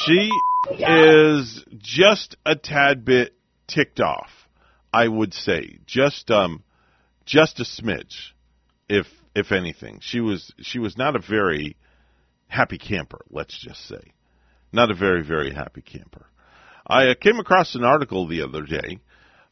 [0.07, 0.29] She
[0.79, 3.33] is just a tad bit
[3.67, 4.29] ticked off,
[4.93, 5.79] I would say.
[5.85, 6.63] Just um
[7.25, 8.31] just a smidge,
[8.87, 9.99] if if anything.
[10.01, 11.75] She was she was not a very
[12.47, 14.13] happy camper, let's just say.
[14.71, 16.25] Not a very, very happy camper.
[16.85, 18.99] I uh, came across an article the other day.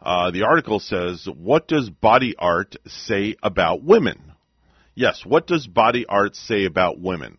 [0.02, 4.34] Uh, the article says, What does body art say about women?
[4.94, 7.38] Yes, what does body art say about women?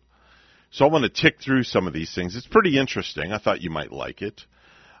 [0.71, 2.35] So I want to tick through some of these things.
[2.35, 3.31] It's pretty interesting.
[3.31, 4.41] I thought you might like it.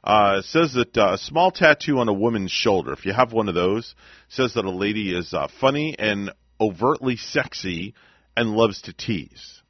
[0.03, 3.33] Uh, it says that uh, a small tattoo on a woman's shoulder, if you have
[3.33, 3.93] one of those,
[4.29, 7.93] says that a lady is uh, funny and overtly sexy
[8.35, 9.61] and loves to tease.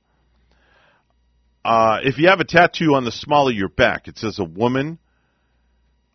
[1.66, 4.44] Uh, if you have a tattoo on the small of your back, it says a
[4.44, 5.00] woman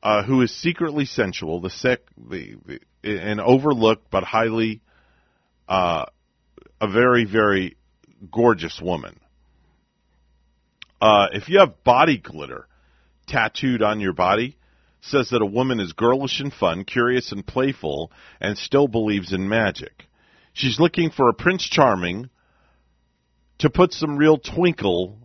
[0.03, 4.81] uh, who is secretly sensual, the sec, the, the and overlooked but highly,
[5.69, 6.07] uh,
[6.81, 7.77] a very very
[8.31, 9.19] gorgeous woman.
[11.03, 12.69] Uh, if you have body glitter
[13.27, 14.57] tattooed on your body,
[15.01, 19.49] says that a woman is girlish and fun, curious and playful, and still believes in
[19.49, 20.05] magic.
[20.53, 22.31] She's looking for a Prince Charming
[23.59, 25.19] to put some real twinkle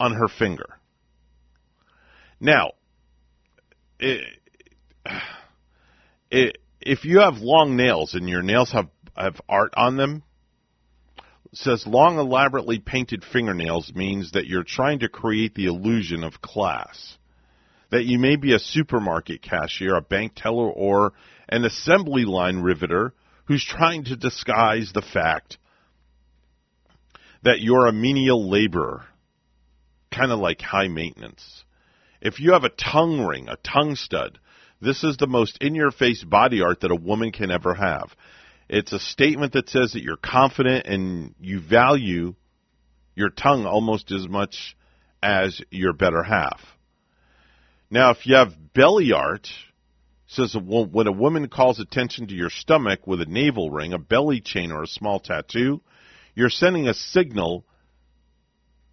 [0.00, 0.80] on her finger.
[2.40, 2.72] Now,
[4.00, 4.24] it,
[6.32, 10.24] it, if you have long nails and your nails have, have art on them,
[11.54, 17.18] says long, elaborately painted fingernails means that you're trying to create the illusion of class.
[17.90, 21.12] That you may be a supermarket cashier, a bank teller, or
[21.48, 23.12] an assembly line riveter
[23.44, 25.58] who's trying to disguise the fact
[27.42, 29.04] that you're a menial laborer,
[30.10, 31.64] kind of like high maintenance.
[32.20, 34.38] If you have a tongue ring, a tongue stud,
[34.80, 38.14] this is the most in your face body art that a woman can ever have.
[38.68, 42.34] It's a statement that says that you're confident and you value
[43.14, 44.76] your tongue almost as much
[45.22, 46.60] as your better half.
[47.90, 49.48] Now, if you have belly art,
[50.26, 54.40] says when a woman calls attention to your stomach with a navel ring, a belly
[54.40, 55.82] chain, or a small tattoo,
[56.34, 57.66] you're sending a signal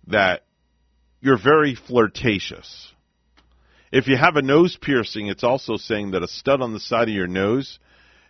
[0.07, 0.43] that
[1.21, 2.91] you're very flirtatious.
[3.91, 7.07] If you have a nose piercing, it's also saying that a stud on the side
[7.07, 7.79] of your nose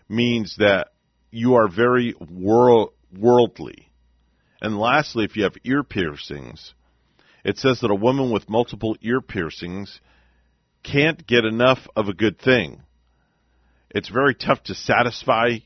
[0.08, 0.90] means that
[1.32, 3.92] you are very world, worldly.
[4.62, 6.74] And lastly, if you have ear piercings,
[7.44, 10.00] it says that a woman with multiple ear piercings
[10.84, 12.82] can't get enough of a good thing.
[13.90, 15.60] It's very tough to satisfy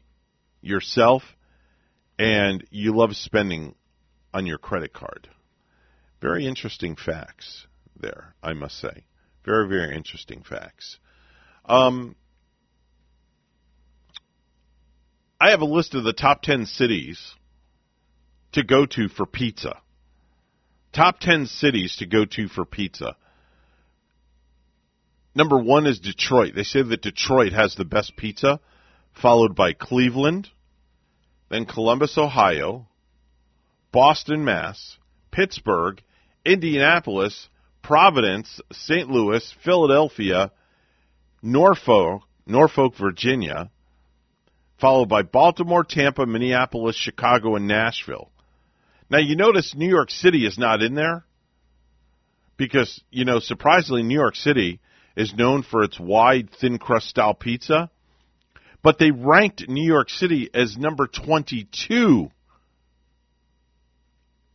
[0.62, 1.24] yourself,
[2.18, 3.76] and you love spending
[4.34, 5.30] on your credit card.
[6.22, 7.68] Very interesting facts
[8.00, 9.04] there, I must say.
[9.44, 11.00] Very, very interesting facts.
[11.66, 12.16] Um,
[15.44, 17.36] I have a list of the top 10 cities
[18.54, 19.76] to go to for pizza.
[20.94, 23.18] Top 10 cities to go to for pizza.
[25.36, 26.54] Number one is Detroit.
[26.56, 28.62] They say that Detroit has the best pizza,
[29.22, 30.48] followed by Cleveland,
[31.50, 32.88] then Columbus, Ohio,
[33.92, 34.98] Boston, Mass,
[35.30, 36.02] Pittsburgh,
[36.46, 37.50] Indianapolis,
[37.82, 39.10] Providence, St.
[39.10, 40.54] Louis, Philadelphia,
[41.42, 43.72] Norfolk, Norfolk, Virginia,
[44.84, 48.30] followed by Baltimore, Tampa, Minneapolis, Chicago, and Nashville.
[49.10, 51.24] Now you notice New York City is not in there
[52.58, 54.82] because, you know, surprisingly New York City
[55.16, 57.90] is known for its wide, thin crust style pizza,
[58.82, 62.30] but they ranked New York City as number 22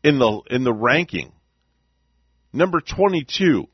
[0.04, 1.32] in the in the ranking.
[2.52, 3.66] Number 22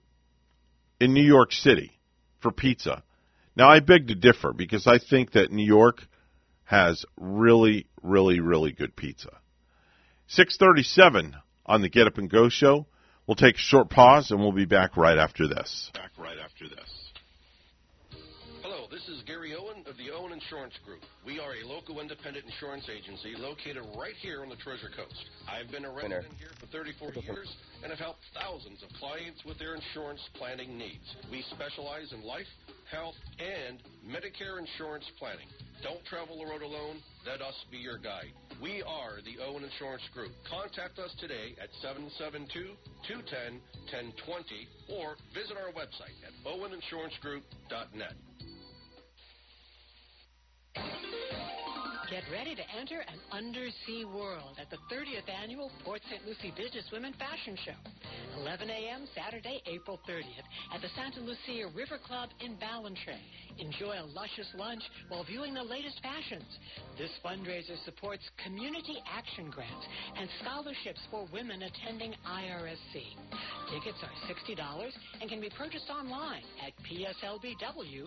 [1.01, 1.99] in New York City
[2.41, 3.03] for pizza.
[3.57, 6.07] Now I beg to differ because I think that New York
[6.65, 9.39] has really really really good pizza.
[10.29, 12.87] 637 on the Get Up and Go show.
[13.27, 15.91] We'll take a short pause and we'll be back right after this.
[15.95, 17.05] Back right after this.
[18.61, 21.01] Hello, this is Gary Owen of the Owen Insurance Group.
[21.25, 25.29] We are a local independent insurance agency located right here on the Treasure Coast.
[25.49, 27.49] I've been a resident here for 34 years
[27.83, 31.05] and have helped thousands of clients with their insurance planning needs.
[31.31, 32.49] We specialize in life,
[32.91, 35.49] health, and Medicare insurance planning.
[35.83, 37.03] Don't travel the road alone.
[37.27, 38.33] Let us be your guide.
[38.63, 40.33] We are the Owen Insurance Group.
[40.49, 43.59] Contact us today at 772-210-1020
[44.89, 48.15] or visit our website at oweninsurancegroup.net.
[52.15, 56.23] Get ready to enter an undersea world at the 30th annual Port St.
[56.25, 57.75] Lucie Business Women Fashion Show.
[58.39, 59.09] 11 a.m.
[59.19, 63.19] Saturday, April 30th at the Santa Lucia River Club in Ballantrae.
[63.59, 66.47] Enjoy a luscious lunch while viewing the latest fashions.
[66.97, 69.83] This fundraiser supports community action grants
[70.15, 72.95] and scholarships for women attending IRSC.
[73.75, 74.55] Tickets are $60
[75.21, 78.07] and can be purchased online at pslbw.com.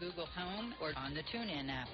[0.00, 1.88] Google Home, or on the TuneIn app.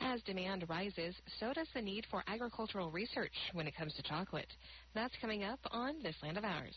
[0.00, 4.48] As demand rises, so does the need for agricultural research when it comes to chocolate.
[4.94, 6.74] That's coming up on This Land of Ours.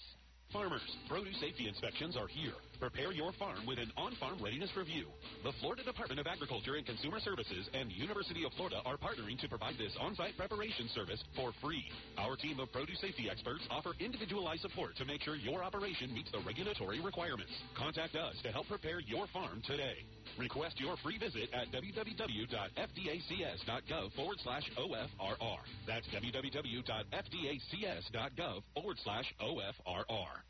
[0.54, 2.54] Farmers, produce safety inspections are here.
[2.79, 5.05] Prepare your farm with an on-farm readiness review.
[5.43, 9.47] The Florida Department of Agriculture and Consumer Services and University of Florida are partnering to
[9.47, 11.85] provide this on-site preparation service for free.
[12.17, 16.32] Our team of produce safety experts offer individualized support to make sure your operation meets
[16.32, 17.51] the regulatory requirements.
[17.78, 20.03] Contact us to help prepare your farm today.
[20.38, 25.59] Request your free visit at www.fdacs.gov forward slash OFRR.
[25.88, 30.41] That's www.fdacs.gov forward slash OFRR.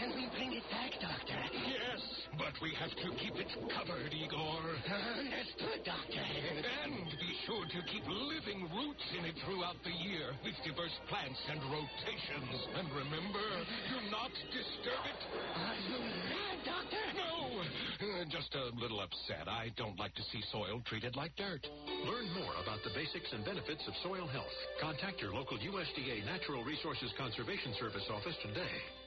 [0.00, 1.36] Can we bring it back, Doctor?
[1.68, 2.00] Yes,
[2.40, 4.64] but we have to keep it covered, Igor.
[5.20, 6.24] Understood, Doctor.
[6.24, 11.38] And be sure to keep living roots in it throughout the year with diverse plants
[11.52, 12.56] and rotations.
[12.80, 13.44] And remember,
[13.92, 15.20] do not disturb it.
[15.54, 16.00] Are you
[16.32, 17.04] mad, Doctor?
[17.20, 19.46] No, uh, just a little upset.
[19.46, 21.62] I don't like to see soil treated like dirt.
[22.08, 24.56] Learn more about the basics and benefits of soil health.
[24.80, 28.99] Contact your local USDA Natural Resources Conservation Service office today.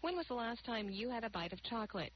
[0.00, 2.12] When was the last time you had a bite of chocolate?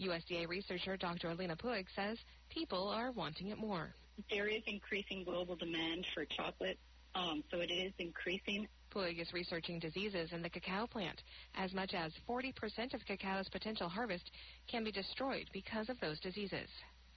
[0.00, 1.30] USDA researcher Dr.
[1.30, 2.18] Alina Puig says
[2.48, 3.94] people are wanting it more.
[4.30, 6.78] There is increasing global demand for chocolate,
[7.16, 8.68] um, so it is increasing.
[8.94, 11.20] Puig is researching diseases in the cacao plant.
[11.56, 14.30] As much as 40% of cacao's potential harvest
[14.68, 16.68] can be destroyed because of those diseases.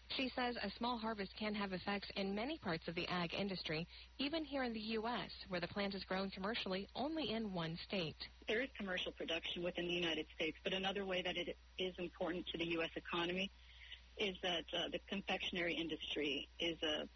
[0.09, 3.87] She says a small harvest can have effects in many parts of the ag industry,
[4.17, 8.15] even here in the U.S., where the plant is grown commercially only in one state.
[8.47, 12.47] There is commercial production within the United States, but another way that it is important
[12.47, 12.89] to the U.S.
[12.95, 13.51] economy
[14.17, 17.07] is that uh, the confectionery industry is a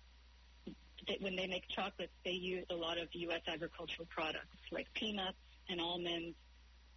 [1.20, 3.42] when they make chocolates, they use a lot of U.S.
[3.48, 5.38] agricultural products like peanuts
[5.70, 6.36] and almonds,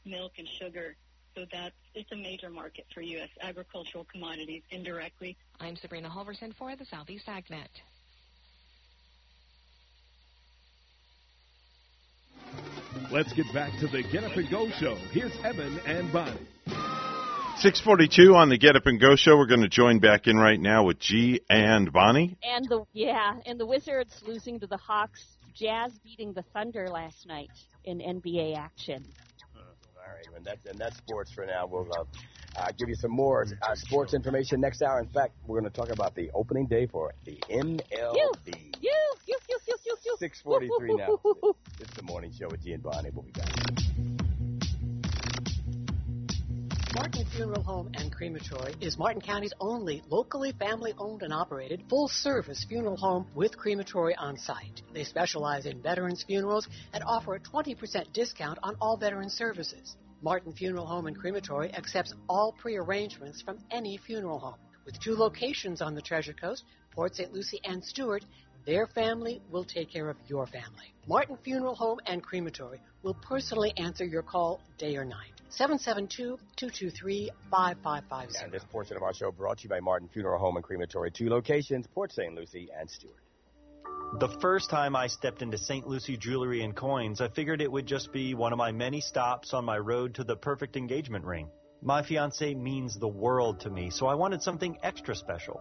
[0.05, 0.97] milk and sugar.
[1.35, 3.29] So that's it's a major market for U.S.
[3.43, 5.37] agricultural commodities indirectly.
[5.61, 7.67] I'm Sabrina Halvorson for the Southeast AgNet.
[13.11, 14.95] Let's get back to the Get Up and Go show.
[15.11, 16.39] Here's Evan and Bonnie.
[17.57, 19.37] 642 on the Get Up and Go show.
[19.37, 22.37] We're going to join back in right now with G and Bonnie.
[22.43, 25.25] And the yeah, and the Wizards losing to the Hawks.
[25.55, 27.51] Jazz beating the Thunder last night
[27.85, 29.05] in NBA action.
[30.07, 31.67] All right, and that's and that's sports for now.
[31.67, 32.05] We'll uh,
[32.57, 35.01] uh, give you some more uh, sports information next hour.
[35.01, 37.81] In fact, we're going to talk about the opening day for the MLB.
[38.13, 38.93] You, you,
[39.27, 40.17] you, you, you, you, you.
[40.19, 41.19] 643 now.
[41.81, 43.11] It's the morning show with G and Bonnie.
[43.13, 44.24] We'll be back.
[46.95, 52.07] Martin Funeral Home and Crematory is Martin County's only locally family owned and operated full
[52.07, 54.81] service funeral home with crematory on site.
[54.93, 59.97] They specialize in veterans funerals and offer a 20% discount on all veteran services.
[60.23, 64.61] Martin Funeral Home and Crematory accepts all pre-arrangements from any funeral home.
[64.87, 66.63] With two locations on the Treasure Coast,
[66.95, 67.33] Port St.
[67.33, 68.25] Lucie and Stuart,
[68.67, 70.95] their family will take care of your family.
[71.07, 75.33] Martin Funeral Home and Crematory will personally answer your call day or night.
[75.59, 78.43] 772-223-5550.
[78.43, 81.11] And this portion of our show brought to you by Martin Funeral Home and Crematory.
[81.11, 82.35] Two locations, Port St.
[82.35, 83.21] Lucie and Stuart.
[84.19, 85.87] The first time I stepped into St.
[85.87, 89.53] Lucie Jewelry and Coins, I figured it would just be one of my many stops
[89.53, 91.49] on my road to the perfect engagement ring.
[91.83, 95.61] My fiance means the world to me, so I wanted something extra special.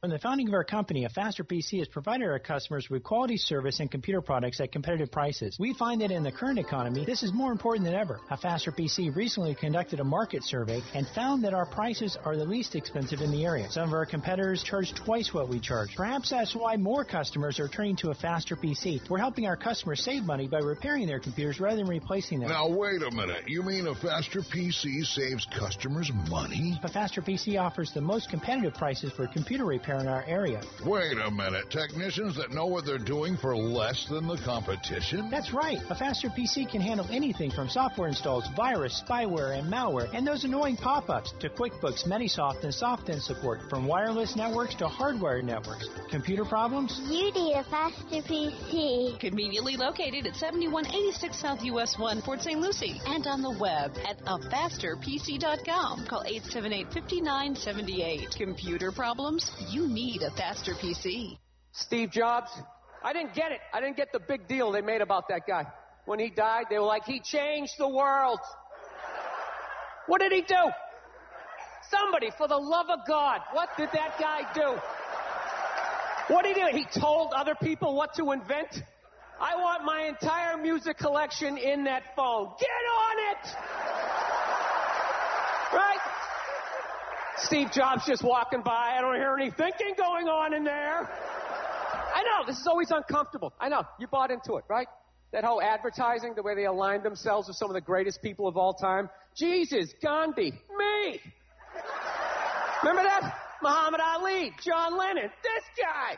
[0.00, 3.36] From the founding of our company, a Faster PC has provided our customers with quality
[3.36, 5.58] service and computer products at competitive prices.
[5.60, 8.18] We find that in the current economy, this is more important than ever.
[8.30, 12.46] A Faster PC recently conducted a market survey and found that our prices are the
[12.46, 13.70] least expensive in the area.
[13.70, 15.94] Some of our competitors charge twice what we charge.
[15.94, 19.06] Perhaps that's why more customers are turning to a Faster PC.
[19.10, 22.48] We're helping our customers save money by repairing their computers rather than replacing them.
[22.48, 23.46] Now, wait a minute.
[23.48, 26.80] You mean a faster PC saves customers money?
[26.84, 30.60] A Faster PC offers the most competitive prices for computer repair in our area.
[30.84, 31.70] Wait a minute.
[31.70, 35.30] Technicians that know what they're doing for less than the competition?
[35.30, 35.78] That's right.
[35.90, 40.44] A faster PC can handle anything from software installs, virus, spyware, and malware, and those
[40.44, 45.88] annoying pop-ups to QuickBooks, Medisoft, and SoftEnd support, from wireless networks to hardwired networks.
[46.10, 47.00] Computer problems?
[47.04, 49.18] You need a faster PC.
[49.20, 52.60] Conveniently located at 7186 South US 1, Port St.
[52.60, 56.06] Lucie, and on the web at afasterpc.com.
[56.06, 58.36] Call 878-5978.
[58.36, 59.50] Computer problems?
[59.68, 61.38] You need a faster PC.
[61.72, 62.50] Steve Jobs,
[63.02, 63.60] I didn't get it.
[63.72, 65.66] I didn't get the big deal they made about that guy.
[66.04, 68.40] When he died, they were like, he changed the world.
[70.06, 70.70] What did he do?
[71.90, 74.80] Somebody, for the love of God, what did that guy do?
[76.32, 76.68] What did he do?
[76.76, 78.82] He told other people what to invent?
[79.40, 82.50] I want my entire music collection in that phone.
[82.60, 83.56] Get on it!
[85.72, 86.09] Right?
[87.38, 88.94] Steve Jobs just walking by.
[88.96, 91.08] I don't hear any thinking going on in there.
[92.14, 93.52] I know, this is always uncomfortable.
[93.60, 94.88] I know, you bought into it, right?
[95.32, 98.56] That whole advertising, the way they aligned themselves with some of the greatest people of
[98.56, 99.08] all time.
[99.36, 101.20] Jesus, Gandhi, me.
[102.82, 103.34] Remember that?
[103.62, 106.16] Muhammad Ali, John Lennon, this guy.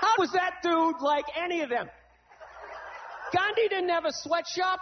[0.00, 1.88] How was that dude like any of them?
[3.32, 4.80] Gandhi didn't have a sweatshop.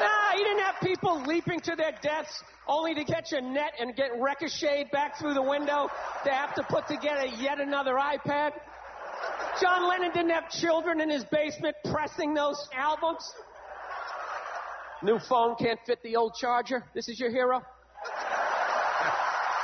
[0.00, 3.94] Nah, he didn't have people leaping to their deaths only to catch a net and
[3.94, 5.88] get ricocheted back through the window
[6.24, 8.52] to have to put together yet another iPad.
[9.60, 13.34] John Lennon didn't have children in his basement pressing those albums.
[15.02, 16.84] New phone can't fit the old charger.
[16.94, 17.62] This is your hero.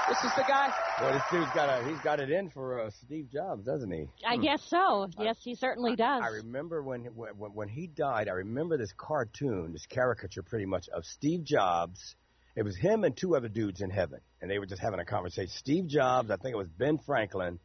[0.08, 0.72] This is the guy.
[1.00, 4.08] Well, this dude's got a he's got it in for uh, Steve Jobs, doesn't he?
[4.26, 5.08] I guess so.
[5.20, 6.22] Yes, he certainly does.
[6.24, 8.28] I remember when, when when he died.
[8.28, 12.14] I remember this cartoon, this caricature, pretty much of Steve Jobs.
[12.56, 15.04] It was him and two other dudes in heaven, and they were just having a
[15.04, 15.50] conversation.
[15.54, 17.58] Steve Jobs, I think it was Ben Franklin,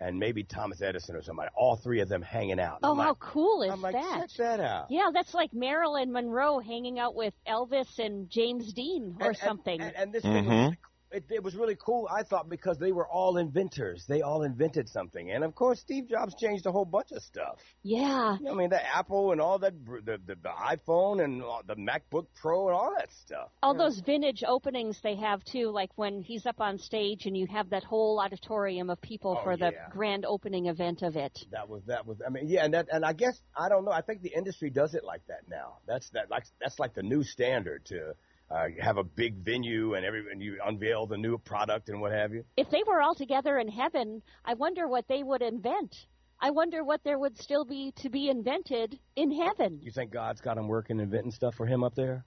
[0.00, 1.50] and maybe Thomas Edison or somebody.
[1.56, 2.80] All three of them hanging out.
[2.82, 4.28] Oh, I'm how like, cool is I'm like, that?
[4.30, 4.86] check that out.
[4.90, 9.36] Yeah, that's like Marilyn Monroe hanging out with Elvis and James Dean or And- and-
[9.36, 9.80] something.
[9.80, 10.72] And, and this thing was,
[11.12, 14.04] it, it was really cool, I thought, because they were all inventors.
[14.08, 17.58] They all invented something, and of course, Steve Jobs changed a whole bunch of stuff.
[17.82, 18.36] yeah.
[18.48, 22.68] I mean, the Apple and all that, the the, the iPhone and the MacBook Pro
[22.68, 23.50] and all that stuff.
[23.62, 27.46] All those vintage openings they have too, like when he's up on stage and you
[27.46, 31.38] have that whole auditorium of people Oh, for the grand opening event of it.
[31.50, 32.18] That was that was.
[32.26, 33.92] I mean, yeah, and that and I guess I don't know.
[33.92, 35.78] I think the industry does it like that now.
[35.86, 38.14] That's that like that's like the new standard to
[38.52, 42.12] uh, have a big venue and every and you unveil the new product and what
[42.12, 42.44] have you.
[42.56, 46.06] If they were all together in heaven, I wonder what they would invent.
[46.40, 49.78] I wonder what there would still be to be invented in heaven.
[49.80, 52.24] You think God's got them working inventing stuff for him up there?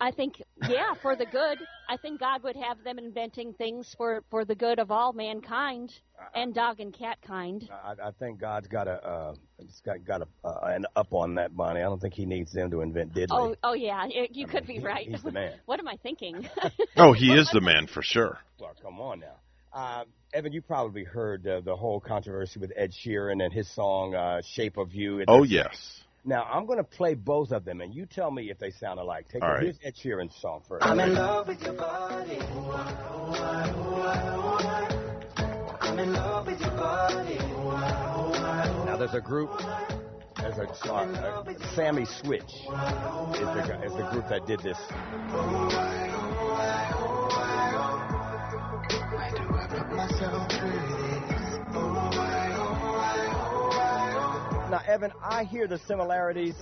[0.00, 1.58] I think, yeah, for the good.
[1.88, 5.92] I think God would have them inventing things for, for the good of all mankind
[6.34, 7.68] and dog and cat kind.
[7.70, 11.34] I, I think God's got a uh, it's got got a uh, an up on
[11.34, 11.80] that, Bonnie.
[11.80, 13.26] I don't think he needs them to invent diddly.
[13.30, 15.06] Oh, oh yeah, you you could be he- right.
[15.08, 15.54] he's the man.
[15.66, 16.48] what am I thinking?
[16.96, 18.38] Oh, he is the man for sure.
[18.58, 19.36] Well, come on now.
[19.72, 24.14] Uh, Evan, you probably heard uh, the whole controversy with Ed Sheeran and his song
[24.14, 25.99] uh, "Shape of You." Oh, yes.
[26.24, 29.00] Now I'm going to play both of them, and you tell me if they sound
[29.00, 29.26] alike.
[29.28, 29.62] Take All a, right.
[29.62, 30.84] here's Ed Sheeran's song first.
[30.84, 32.38] I'm in love with your body.
[35.80, 37.38] I'm in love with your body.
[38.84, 39.50] Now there's a group.
[40.36, 41.14] There's a song.
[41.16, 41.44] Uh,
[41.74, 44.78] Sami Switch is the is the group that did this.
[54.70, 56.54] Now, Evan, I hear the similarities,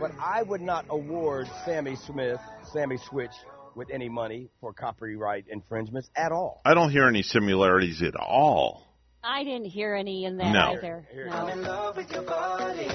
[0.00, 2.40] but I would not award Sammy Smith,
[2.72, 3.30] Sami Switch,
[3.76, 6.60] with any money for copyright infringements at all.
[6.64, 8.84] I don't hear any similarities at all.
[9.22, 10.72] I didn't hear any in that No.
[10.72, 11.06] either.
[11.30, 12.88] I'm in love with your body.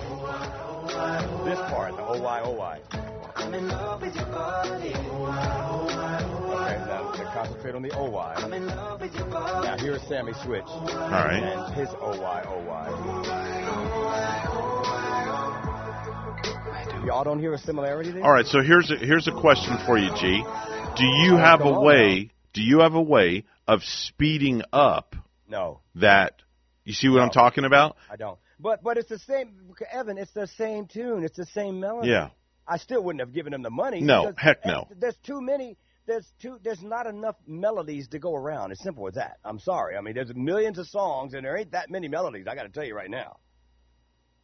[1.48, 2.58] This part, the why, oh.
[3.38, 4.94] I'm in love with your body.
[6.58, 8.34] Okay, now to concentrate on the OY.
[8.36, 9.68] I'm in love with your body.
[9.68, 10.66] Now here's Sami Switch.
[10.66, 11.42] All right.
[11.42, 12.44] And his oh why,
[17.08, 18.22] Y'all don't hear a similarity there?
[18.22, 20.44] All right, so here's a, here's a question for you, G.
[20.98, 22.32] Do you have a way?
[22.52, 25.16] Do you have a way of speeding up
[25.48, 26.42] No, that?
[26.84, 27.96] You see what I'm talking about?
[28.12, 28.38] I don't.
[28.60, 29.54] But but it's the same,
[29.90, 30.18] Evan.
[30.18, 31.24] It's the same tune.
[31.24, 32.10] It's the same melody.
[32.10, 32.30] Yeah.
[32.68, 34.02] I still wouldn't have given him the money.
[34.02, 34.88] No, heck no.
[34.92, 35.78] Eh, there's too many.
[36.08, 36.60] There's too.
[36.62, 38.72] There's not enough melodies to go around.
[38.72, 39.38] It's simple as that.
[39.46, 39.96] I'm sorry.
[39.96, 42.48] I mean, there's millions of songs, and there ain't that many melodies.
[42.50, 43.38] I got to tell you right now.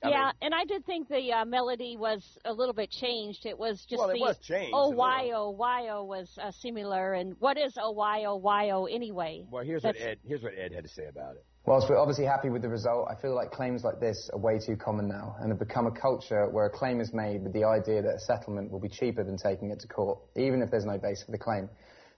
[0.04, 3.46] I yeah, mean- and I did think the uh, melody was a little bit changed.
[3.46, 6.52] It was just Well, it the was changed oh why oh why oh was uh,
[6.52, 9.46] similar, and what is oh why oh why oh anyway?
[9.50, 10.18] Well, here's That's- what Ed.
[10.28, 11.46] Here's what Ed had to say about it.
[11.66, 14.60] Whilst we're obviously happy with the result, I feel like claims like this are way
[14.60, 17.64] too common now and have become a culture where a claim is made with the
[17.64, 20.84] idea that a settlement will be cheaper than taking it to court, even if there's
[20.84, 21.70] no base for the claim.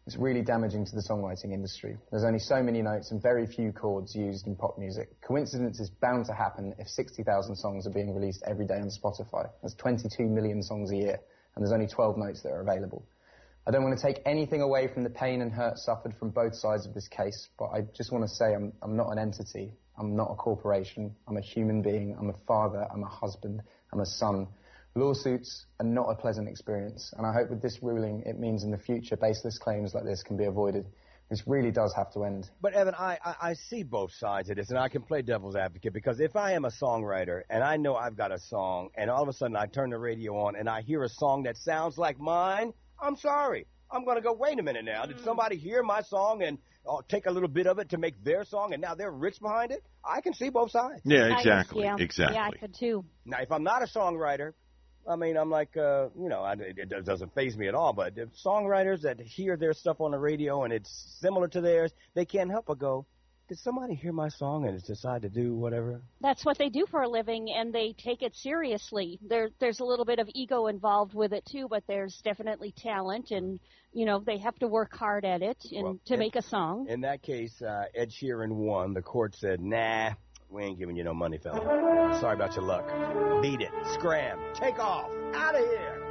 [0.08, 1.98] It's really damaging to the songwriting industry.
[2.12, 5.20] There's only so many notes and very few chords used in pop music.
[5.22, 9.50] Coincidence is bound to happen if 60,000 songs are being released every day on Spotify.
[9.64, 11.20] That's 22 million songs a year,
[11.56, 13.04] and there's only 12 notes that are available.
[13.66, 16.54] I don't want to take anything away from the pain and hurt suffered from both
[16.54, 19.72] sides of this case, but I just want to say I'm, I'm not an entity.
[19.98, 21.16] I'm not a corporation.
[21.28, 22.16] I'm a human being.
[22.20, 22.86] I'm a father.
[22.94, 23.64] I'm a husband.
[23.92, 24.48] I'm a son.
[24.98, 28.72] Lawsuits are not a pleasant experience, and I hope with this ruling it means in
[28.72, 30.86] the future baseless claims like this can be avoided.
[31.30, 32.50] This really does have to end.
[32.62, 35.58] But Evan, I, I, I see both sides of this, and I can play devil's
[35.58, 39.10] advocate because if I am a songwriter and I know I've got a song, and
[39.10, 41.58] all of a sudden I turn the radio on and I hear a song that
[41.58, 42.72] sounds like mine,
[43.02, 43.66] I'm sorry.
[43.92, 45.06] I'm going to go, wait a minute now.
[45.06, 46.58] Did somebody hear my song and
[46.90, 49.42] uh, take a little bit of it to make their song, and now they're rich
[49.42, 49.84] behind it?
[50.06, 51.02] I can see both sides.
[51.04, 52.36] Yeah, I- exactly, yeah, exactly.
[52.36, 53.04] Yeah, I could too.
[53.26, 54.54] Now, if I'm not a songwriter,
[55.08, 57.94] I mean, I'm like, uh, you know, I, it, it doesn't phase me at all.
[57.94, 61.92] But if songwriters that hear their stuff on the radio and it's similar to theirs,
[62.16, 63.06] they can't help but go,
[63.48, 66.02] did somebody hear my song and decide to do whatever?
[66.20, 69.20] That's what they do for a living, and they take it seriously.
[69.22, 73.30] There, there's a little bit of ego involved with it too, but there's definitely talent,
[73.30, 73.60] and
[73.94, 76.42] you know they have to work hard at it and Well, to in- make a
[76.42, 76.88] song.
[76.90, 78.96] In that case, uh, Ed Sheeran won.
[78.96, 80.14] The court said, nah,
[80.50, 82.18] We ain't giving you no money, fella.
[82.20, 82.86] Sorry about your luck.
[83.42, 83.72] Beat it.
[83.94, 84.40] Scram.
[84.54, 85.10] Take off.
[85.34, 86.05] Out of here.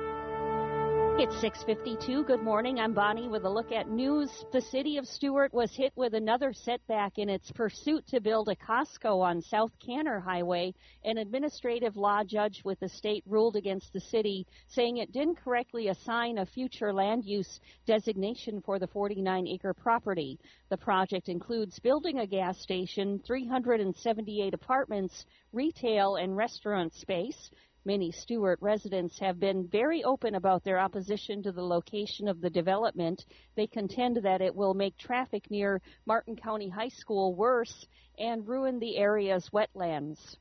[1.17, 2.27] It's 6:52.
[2.27, 2.81] Good morning.
[2.81, 4.45] I'm Bonnie with a look at news.
[4.53, 8.57] The city of Stuart was hit with another setback in its pursuit to build a
[8.57, 10.75] Costco on South Kanner Highway.
[11.05, 15.87] An administrative law judge with the state ruled against the city, saying it didn't correctly
[15.87, 20.37] assign a future land use designation for the 49-acre property.
[20.69, 27.53] The project includes building a gas station, 378 apartments, retail and restaurant space.
[27.87, 32.49] Many Stuart residents have been very open about their opposition to the location of the
[32.49, 33.27] development.
[33.57, 37.87] They contend that it will make traffic near Martin County High School worse
[38.19, 40.39] and ruin the area's wetlands.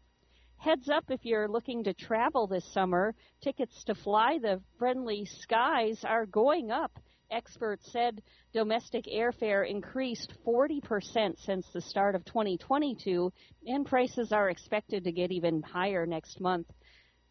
[0.55, 6.05] Heads up if you're looking to travel this summer, tickets to fly the friendly skies
[6.05, 6.97] are going up.
[7.29, 8.21] Experts said
[8.53, 13.33] domestic airfare increased 40% since the start of 2022,
[13.67, 16.67] and prices are expected to get even higher next month.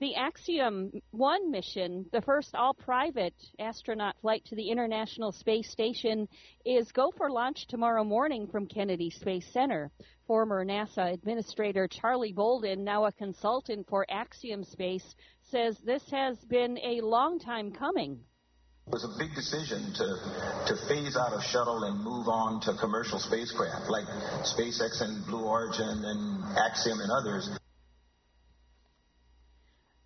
[0.02, 6.26] The Axiom 1 mission, the first all private astronaut flight to the International Space Station,
[6.66, 9.92] is go for launch tomorrow morning from Kennedy Space Center.
[10.26, 15.14] Former NASA Administrator Charlie Bolden, now a consultant for Axiom Space,
[15.52, 18.18] says this has been a long time coming.
[18.88, 20.16] It was a big decision to,
[20.66, 24.06] to phase out of shuttle and move on to commercial spacecraft like
[24.42, 27.56] SpaceX and Blue Origin and Axiom and others.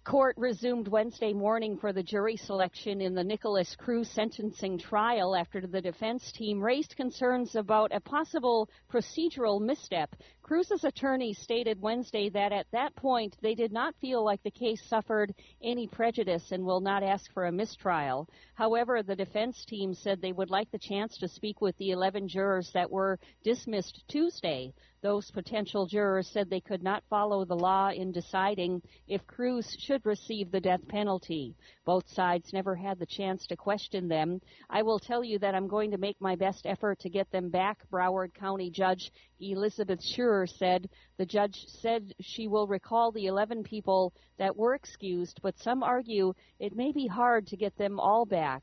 [0.07, 5.61] Court resumed Wednesday morning for the jury selection in the Nikolas Cruz sentencing trial after
[5.61, 10.14] the defense team raised concerns about a possible procedural misstep.
[10.47, 14.80] Cruz's attorney stated Wednesday that at that point they did not feel like the case
[14.88, 18.28] suffered any prejudice and will not ask for a mistrial.
[18.55, 22.28] However, the defense team said they would like the chance to speak with the 11
[22.28, 24.72] jurors that were dismissed Tuesday.
[25.03, 30.05] Those potential jurors said they could not follow the law in deciding if Cruz should
[30.07, 31.55] receive the death penalty.
[31.84, 34.40] Both sides never had the chance to question them.
[34.70, 37.51] I will tell you that I'm going to make my best effort to get them
[37.51, 40.91] back, Broward County Judge Elizabeth Scherer said.
[41.16, 46.34] The judge said she will recall the 11 people that were excused, but some argue
[46.59, 48.62] it may be hard to get them all back.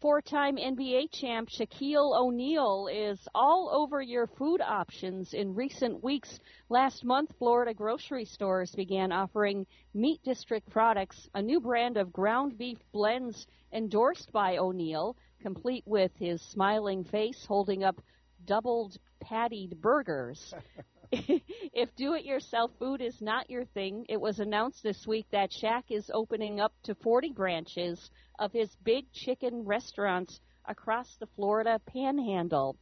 [0.00, 6.38] Four-time NBA champ Shaquille O'Neal is all over your food options in recent weeks.
[6.68, 12.56] Last month, Florida grocery stores began offering Meat District products, a new brand of ground
[12.56, 18.00] beef blends endorsed by O'Neal, complete with his smiling face holding up
[18.44, 20.54] doubled pattied burgers.
[21.12, 25.50] if do it yourself food is not your thing, it was announced this week that
[25.50, 31.80] Shaq is opening up to 40 branches of his big chicken restaurants across the Florida
[31.86, 32.76] panhandle.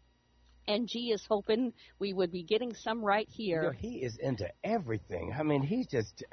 [0.68, 3.62] And G is hoping we would be getting some right here.
[3.62, 5.32] You know, he is into everything.
[5.38, 6.24] I mean, he's just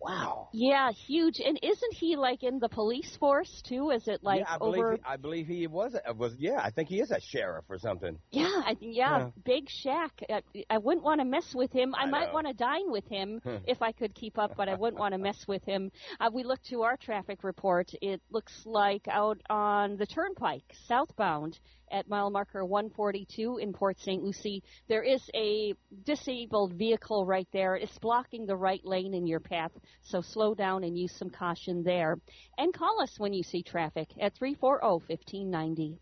[0.00, 0.48] wow.
[0.52, 1.40] Yeah, huge.
[1.40, 3.90] And isn't he like in the police force too?
[3.90, 4.92] Is it like yeah, I believe over?
[4.94, 5.94] He, I believe he was.
[6.16, 8.18] Was yeah, I think he is a sheriff or something.
[8.30, 9.30] Yeah, I, yeah, Yeah.
[9.44, 10.10] Big Shaq.
[10.28, 11.94] Uh, I wouldn't want to mess with him.
[11.94, 14.74] I, I might want to dine with him if I could keep up, but I
[14.74, 15.90] wouldn't want to mess with him.
[16.18, 17.90] Uh, we look to our traffic report.
[18.00, 21.58] It looks like out on the Turnpike, southbound
[21.90, 24.22] at mile marker 142 in Port St.
[24.22, 25.74] Lucie, there is a
[26.04, 27.76] disabled vehicle right there.
[27.76, 29.72] It's blocking the right lane in your path,
[30.02, 32.18] so slow down and use some caution there.
[32.58, 35.98] And call us when you see traffic at oh, 340 1590.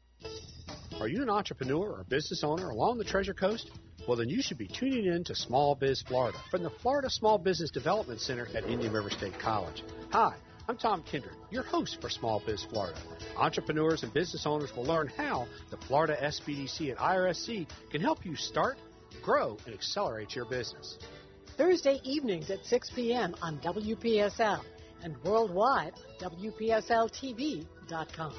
[1.01, 3.70] Are you an entrepreneur or business owner along the Treasure Coast?
[4.09, 7.39] Well, then you should be tuning in to Small Biz Florida from the Florida Small
[7.39, 9.84] Business Development Center at Indian River State College.
[10.12, 10.34] Hi,
[10.71, 13.01] I'm Tom Kindred, your host for Small Biz Florida.
[13.39, 18.37] Entrepreneurs and business owners will learn how the Florida SBDC and IRSC can help you
[18.37, 18.77] start,
[19.23, 20.99] grow, and accelerate your business.
[21.57, 23.35] Thursday evenings at 6 p.m.
[23.41, 24.61] on WPSL
[25.03, 28.35] and worldwide on WPSLTV.com.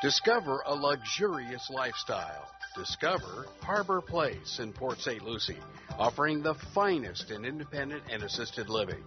[0.00, 2.51] Discover a luxurious lifestyle.
[2.74, 5.22] Discover Harbor Place in Port St.
[5.22, 5.58] Lucie,
[5.98, 9.04] offering the finest in independent and assisted living.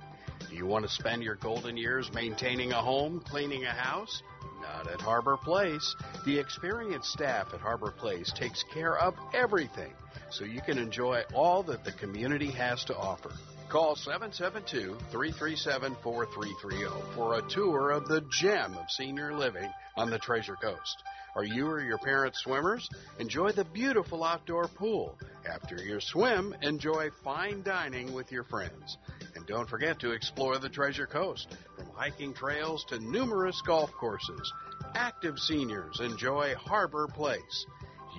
[0.49, 4.21] Do you want to spend your golden years maintaining a home, cleaning a house?
[4.61, 5.95] Not at Harbor Place.
[6.25, 9.93] The experienced staff at Harbor Place takes care of everything
[10.29, 13.31] so you can enjoy all that the community has to offer.
[13.69, 20.19] Call 772 337 4330 for a tour of the gem of senior living on the
[20.19, 21.03] Treasure Coast.
[21.35, 22.89] Are you or your parents swimmers?
[23.19, 25.17] Enjoy the beautiful outdoor pool.
[25.45, 28.97] After your swim, enjoy fine dining with your friends.
[29.35, 34.53] And don't forget to explore the Treasure Coast, from hiking trails to numerous golf courses.
[34.95, 37.65] Active seniors enjoy Harbor Place.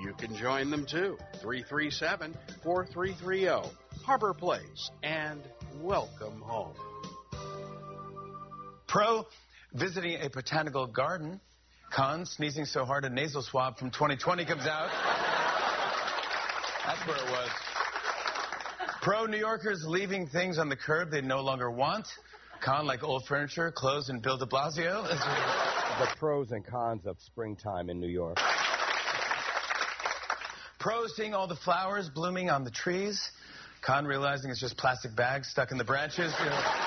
[0.03, 1.17] You can join them too.
[1.41, 3.71] 337 4330.
[4.05, 5.41] Harbor Place and
[5.81, 6.75] welcome home.
[8.87, 9.27] Pro,
[9.73, 11.41] visiting a botanical garden.
[11.91, 14.91] Con, sneezing so hard a nasal swab from 2020 comes out.
[16.87, 17.51] That's where it was.
[19.03, 22.07] Pro, New Yorkers leaving things on the curb they no longer want.
[22.61, 25.07] Con, like old furniture, clothes, and Bill de Blasio.
[25.99, 28.37] The pros and cons of springtime in New York.
[30.79, 33.31] Pro, seeing all the flowers blooming on the trees.
[33.81, 36.35] Con, realizing it's just plastic bags stuck in the branches.
[36.39, 36.86] You know.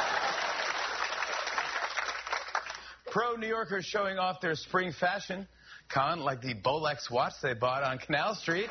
[3.11, 5.47] Pro New Yorkers showing off their spring fashion.
[5.89, 8.69] Con, like the Bolex watch they bought on Canal Street.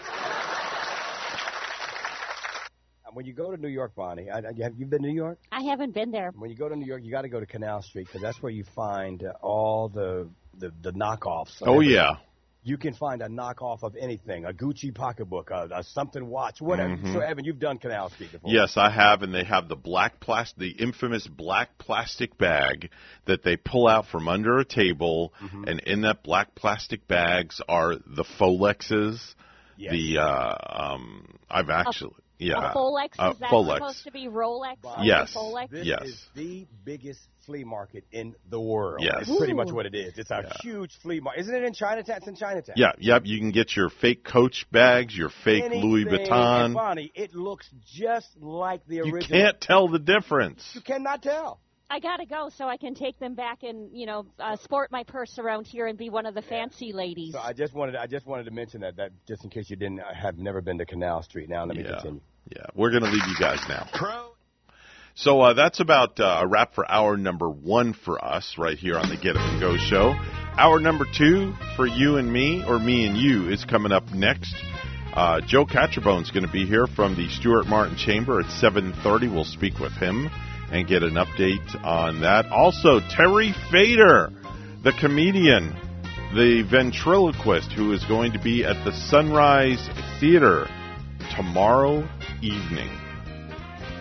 [3.13, 5.39] When you go to New York, Bonnie, I, I- have you been to New York?
[5.51, 6.31] I haven't been there.
[6.37, 8.41] When you go to New York, you got to go to Canal Street because that's
[8.41, 10.29] where you find uh, all the
[10.59, 11.57] the, the knockoffs.
[11.63, 11.95] Oh, everything.
[11.97, 12.11] yeah.
[12.69, 16.97] You can find a knockoff of anything, a Gucci pocketbook, a, a something watch, whatever.
[16.97, 17.15] Mhm.
[17.15, 18.51] So, Evan, you've done Canal Street before.
[18.53, 22.91] Yes, I have, and they have the black plastic, the infamous black plastic bag
[23.25, 25.65] that they pull out from under a table, Mm-hmm.
[25.65, 29.35] and in that black plastic bags are the Folexes.
[29.79, 29.93] Yes.
[29.93, 30.55] The uh,
[30.95, 33.75] um, I've actually yeah A Folex uh, is that Folex.
[33.79, 34.77] supposed to be Rolex?
[35.03, 35.35] Yes.
[35.35, 35.71] Folex?
[35.71, 36.03] This Yes.
[36.03, 39.01] is the biggest flea market in the world.
[39.03, 39.23] Yes.
[39.29, 40.19] It's pretty much what it is.
[40.19, 41.41] It's a huge flea market.
[41.41, 42.17] Isn't it in Chinatown?
[42.19, 42.75] It's in Chinatown.
[42.77, 43.23] Yeah, yep.
[43.25, 46.75] You can get your fake Coach bags, your fake Louis Anything- And Vuitton.
[46.75, 49.07] Bonnie, it looks just like the original.
[49.09, 49.41] You original.
[49.41, 50.71] can't tell the difference.
[50.75, 51.61] You cannot tell.
[51.91, 55.05] I gotta go so I can take them back and you know uh, sport my
[55.05, 57.33] purse around here and be one of the fancy ladies.
[57.33, 59.77] So I just wanted I just wanted to mention that that just in case you
[59.77, 61.49] didn't I have never been to Canal Street.
[61.49, 61.95] Now let me Yeah.
[61.95, 62.21] continue.
[62.55, 63.87] Yeah, we're going to leave you guys now.
[63.93, 64.31] Pro.
[65.15, 68.97] So uh, that's about uh, a wrap for hour number one for us right here
[68.97, 70.15] on the Get Up and Go show.
[70.57, 74.55] Hour number two for you and me, or me and you, is coming up next.
[75.13, 79.31] Uh, Joe Catrombone's going to be here from the Stuart Martin Chamber at 7:30.
[79.31, 80.31] We'll speak with him
[80.71, 82.47] and get an update on that.
[82.47, 84.31] Also, Terry Fator,
[84.85, 85.75] the comedian,
[86.35, 89.89] the ventriloquist, who is going to be at the Sunrise
[90.21, 90.69] Theater
[91.37, 92.09] tomorrow
[92.43, 92.91] evening.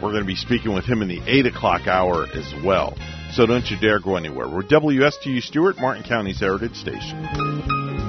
[0.02, 2.96] We're going to be speaking with him in the 8 o'clock hour as well.
[3.32, 4.48] So don't you dare go anywhere.
[4.48, 8.07] We're WSTU Stuart, Martin County's Heritage Station.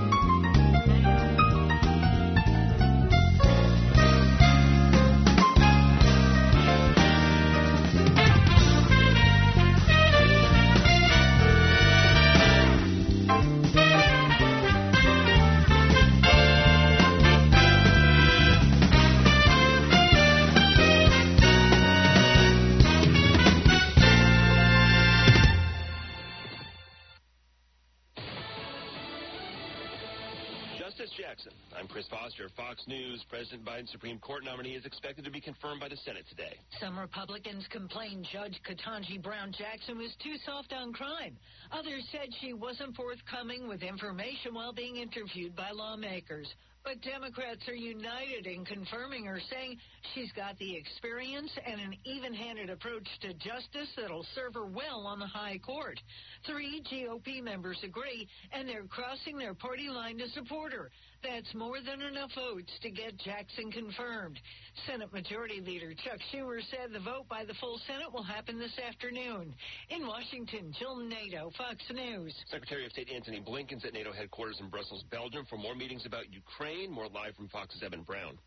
[33.68, 36.56] Biden's Supreme Court nominee is expected to be confirmed by the Senate today.
[36.80, 41.36] Some Republicans complained Judge Ketanji Brown Jackson was too soft on crime.
[41.70, 46.48] Others said she wasn't forthcoming with information while being interviewed by lawmakers.
[46.82, 49.76] But Democrats are united in confirming her, saying
[50.14, 55.06] she's got the experience and an even handed approach to justice that'll serve her well
[55.06, 56.00] on the high court.
[56.46, 60.90] Three GOP members agree, and they're crossing their party line to support her.
[61.22, 64.38] That's more than enough votes to get Jackson confirmed.
[64.86, 68.78] Senate Majority Leader Chuck Schumer said the vote by the full Senate will happen this
[68.78, 69.52] afternoon.
[69.90, 72.34] In Washington, Jill Nato, Fox News.
[72.50, 76.32] Secretary of State Antony Blinken's at NATO headquarters in Brussels, Belgium, for more meetings about
[76.32, 76.90] Ukraine.
[76.92, 78.38] More live from Fox's Evan Brown.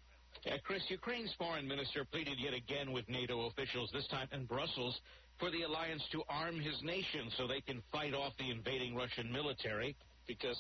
[0.45, 4.97] Yeah, Chris, Ukraine's foreign minister pleaded yet again with NATO officials, this time in Brussels,
[5.39, 9.29] for the alliance to arm his nation so they can fight off the invading Russian
[9.31, 9.95] military.
[10.25, 10.57] Because,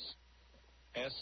[0.95, 1.13] as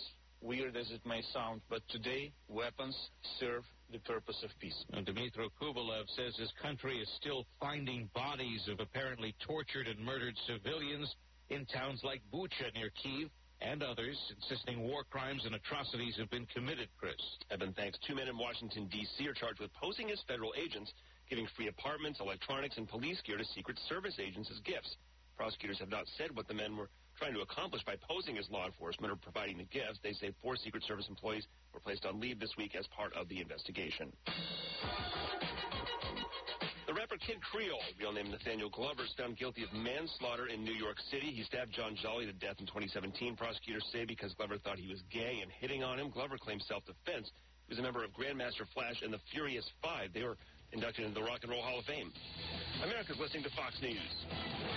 [0.41, 2.95] weird as it may sound, but today weapons
[3.39, 4.85] serve the purpose of peace.
[4.93, 10.35] And Dmitry Kubelev says his country is still finding bodies of apparently tortured and murdered
[10.47, 11.13] civilians
[11.49, 13.29] in towns like Bucha near Kiev
[13.61, 17.15] and others, insisting war crimes and atrocities have been committed, Chris.
[17.51, 19.27] Evan thanks two men in Washington, D.C.
[19.27, 20.93] are charged with posing as federal agents,
[21.29, 24.95] giving free apartments, electronics, and police gear to Secret Service agents as gifts.
[25.35, 28.65] Prosecutors have not said what the men were trying to accomplish by posing as law
[28.65, 29.99] enforcement or providing the gifts.
[30.01, 33.27] They say four Secret Service employees were placed on leave this week as part of
[33.27, 34.11] the investigation.
[36.87, 40.73] The rapper Kid Creole, real name Nathaniel Glover, is found guilty of manslaughter in New
[40.73, 41.27] York City.
[41.29, 43.35] He stabbed John Jolly to death in 2017.
[43.35, 47.29] Prosecutors say because Glover thought he was gay and hitting on him, Glover claimed self-defense.
[47.67, 50.13] He was a member of Grandmaster Flash and the Furious Five.
[50.13, 50.37] They were
[50.71, 52.11] inducted into the Rock and Roll Hall of Fame.
[52.83, 54.68] America's listening to Fox News.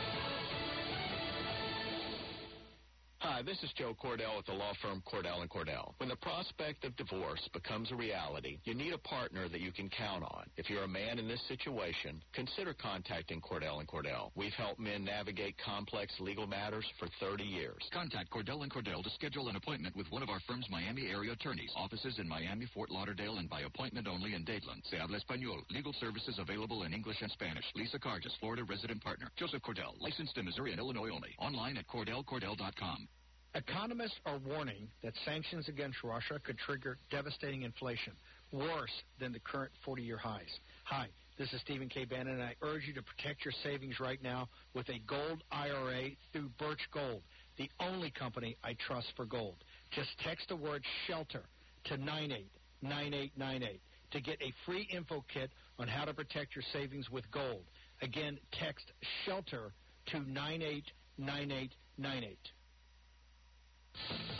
[3.23, 5.95] Hi, Hi, this is Joe Cordell at the law firm Cordell and Cordell.
[5.97, 9.91] When the prospect of divorce becomes a reality, you need a partner that you can
[9.91, 10.45] count on.
[10.57, 14.31] If you're a man in this situation, consider contacting Cordell and Cordell.
[14.37, 17.83] We've helped men navigate complex legal matters for 30 years.
[17.93, 21.33] Contact Cordell and Cordell to schedule an appointment with one of our firm's Miami area
[21.33, 21.73] attorneys.
[21.75, 24.87] Offices in Miami, Fort Lauderdale, and by appointment only in Dadeland.
[24.89, 25.62] Se habla español.
[25.70, 27.64] Legal services available in English and Spanish.
[27.75, 29.27] Lisa Carges, Florida resident partner.
[29.37, 31.35] Joseph Cordell, licensed in Missouri and Illinois only.
[31.41, 33.09] Online at CordellCordell.com.
[33.55, 38.15] Economists are warning that sanctions against Russia could trigger devastating inflation,
[38.51, 38.91] worse
[39.21, 40.49] than the current 40-year highs.
[40.85, 42.07] Hi, this is Stephen K.
[42.07, 46.13] Bannon, and I urge you to protect your savings right now with a gold IRA
[46.33, 47.21] through Birch Gold,
[47.59, 49.57] the only company I trust for gold.
[49.91, 51.43] Just text the word SHELTER
[51.85, 53.83] to 989898
[54.13, 57.65] to get a free info kit on how to protect your savings with gold.
[58.01, 58.93] Again, text
[59.27, 59.75] SHELTER
[60.07, 62.39] to 989898.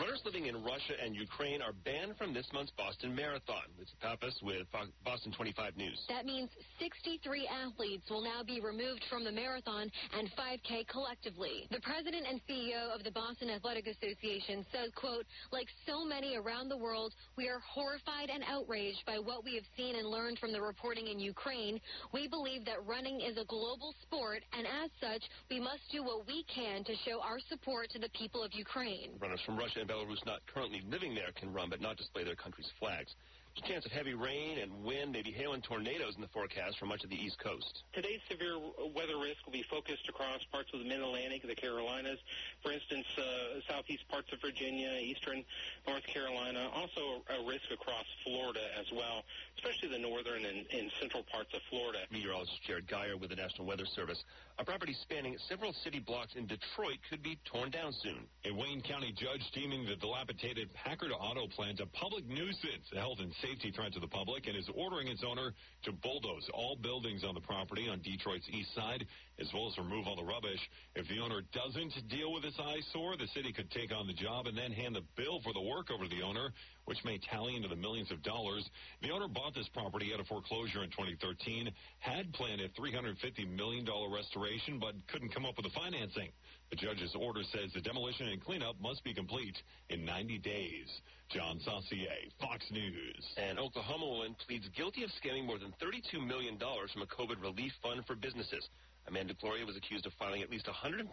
[0.03, 3.71] Runners living in Russia and Ukraine are banned from this month's Boston Marathon.
[3.81, 4.67] It's Pappas with
[5.05, 5.95] Boston 25 News.
[6.09, 6.51] That means
[6.81, 11.69] 63 athletes will now be removed from the marathon and 5K collectively.
[11.71, 16.69] The president and CEO of the Boston Athletic Association says, quote, like so many around
[16.69, 20.51] the world, we are horrified and outraged by what we have seen and learned from
[20.51, 21.81] the reporting in Ukraine.
[22.13, 26.27] We believe that running is a global sport, and as such, we must do what
[26.27, 29.13] we can to show our support to the people of Ukraine.
[29.21, 32.37] Runners from Russia and Belarus not currently living there can run but not display their
[32.37, 33.15] country's flags.
[33.55, 36.79] There's a chance of heavy rain and wind, maybe hail and tornadoes in the forecast
[36.79, 37.83] for much of the East Coast.
[37.93, 38.57] Today's severe
[38.95, 42.19] weather risk will be focused across parts of the Mid-Atlantic, the Carolinas,
[42.63, 45.45] for instance, uh, southeast parts of Virginia, eastern
[45.87, 49.23] North Carolina, also a risk across Florida as well,
[49.59, 51.99] especially the northern and, and central parts of Florida.
[52.11, 54.23] Meteorologist Jared Geyer with the National Weather Service.
[54.59, 58.25] A property spanning several city blocks in Detroit could be torn down soon.
[58.45, 63.19] A Wayne County judge deeming the dilapidated Packard auto plant a public nuisance, a health
[63.21, 67.25] and safety threat to the public, and is ordering its owner to bulldoze all buildings
[67.25, 69.05] on the property on Detroit's east side,
[69.39, 70.61] as well as remove all the rubbish.
[70.95, 74.47] If the owner doesn't deal with this eyesore, the city could take on the job
[74.47, 76.51] and then hand the bill for the work over to the owner,
[76.85, 78.69] which may tally into the millions of dollars.
[79.03, 83.87] The owner bought this property at a foreclosure in 2013, had planned a $350 million
[84.11, 86.31] restoration, but couldn't come up with the financing.
[86.73, 89.61] The judge's order says the demolition and cleanup must be complete
[89.91, 90.89] in 90 days.
[91.29, 93.21] John Saucier, Fox News.
[93.37, 97.73] An Oklahoma woman pleads guilty of scamming more than $32 million from a COVID relief
[97.83, 98.67] fund for businesses.
[99.07, 101.13] Amanda Gloria was accused of filing at least 153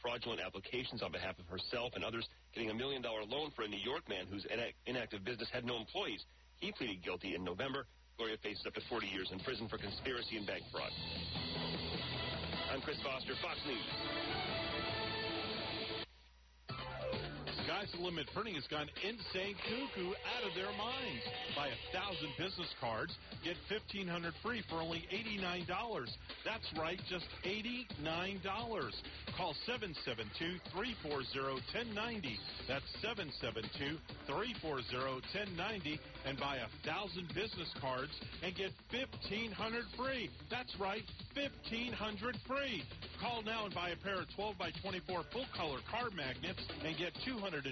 [0.00, 3.68] fraudulent applications on behalf of herself and others, getting a million dollar loan for a
[3.68, 4.46] New York man whose
[4.86, 6.22] inactive business had no employees.
[6.60, 7.86] He pleaded guilty in November.
[8.18, 10.92] Gloria faces up to 40 years in prison for conspiracy and bank fraud.
[12.70, 14.61] I'm Chris Foster, Fox News.
[17.82, 21.24] Sky's the Limit Printing has gone insane cuckoo out of their minds.
[21.56, 23.12] Buy a thousand business cards,
[23.44, 26.14] get fifteen hundred free for only eighty nine dollars.
[26.44, 28.94] That's right, just eighty nine dollars.
[29.36, 32.36] Call 772-340-1090.
[32.68, 32.84] That's
[34.28, 38.12] 772-340-1090 and buy a thousand business cards
[38.44, 40.28] and get fifteen hundred free.
[40.50, 41.02] That's right,
[41.34, 42.82] fifteen hundred free.
[43.20, 46.96] Call now and buy a pair of 12 by 24 full color card magnets and
[46.98, 47.71] get 250 full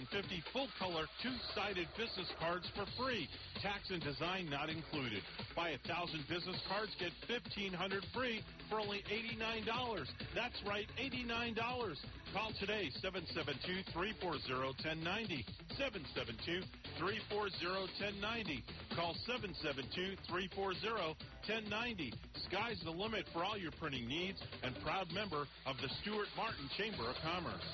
[0.78, 3.28] color two sided business cards for free.
[3.62, 5.22] Tax and design not included.
[5.54, 10.06] Buy a thousand business cards, get 1500 free for only $89.
[10.34, 11.96] That's right, $89.
[12.32, 15.44] Call today, 772-340-1090.
[17.00, 18.62] 772-340-1090.
[18.94, 22.14] Call 772-340-1090.
[22.48, 26.70] Sky's the limit for all your printing needs and proud member of the Stuart Martin
[26.78, 27.66] Chamber of Commerce.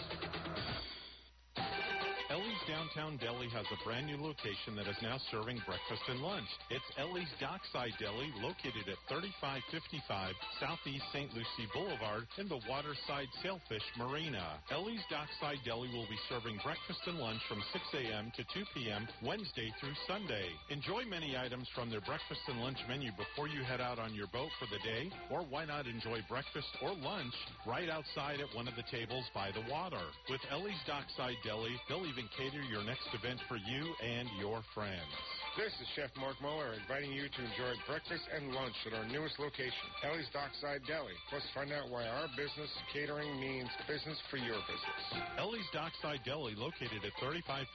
[2.66, 6.50] Downtown Deli has a brand new location that is now serving breakfast and lunch.
[6.66, 11.30] It's Ellie's Dockside Deli, located at 3555 Southeast St.
[11.30, 14.58] Lucie Boulevard in the Waterside Sailfish Marina.
[14.74, 18.34] Ellie's Dockside Deli will be serving breakfast and lunch from 6 a.m.
[18.34, 19.06] to 2 p.m.
[19.22, 20.50] Wednesday through Sunday.
[20.66, 24.26] Enjoy many items from their breakfast and lunch menu before you head out on your
[24.34, 28.66] boat for the day, or why not enjoy breakfast or lunch right outside at one
[28.66, 30.02] of the tables by the water.
[30.26, 35.45] With Ellie's Dockside Deli, they'll even cater your next event for you and your friends.
[35.56, 39.40] This is Chef Mark Muller inviting you to enjoy breakfast and lunch at our newest
[39.40, 41.16] location, Ellie's Dockside Deli.
[41.32, 45.00] Plus, find out why our business catering means business for your business.
[45.40, 47.72] Ellie's Dockside Deli, located at 3555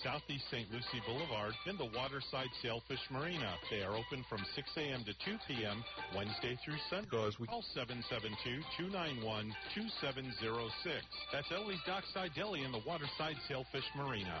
[0.00, 0.64] Southeast St.
[0.72, 3.52] Lucie Boulevard in the Waterside Sailfish Marina.
[3.68, 5.04] They are open from 6 a.m.
[5.04, 5.84] to 2 p.m.
[6.16, 7.12] Wednesday through Sunday.
[7.12, 7.60] Call
[8.80, 11.04] 772-291-2706.
[11.36, 14.40] That's Ellie's Dockside Deli in the Waterside Sailfish Marina.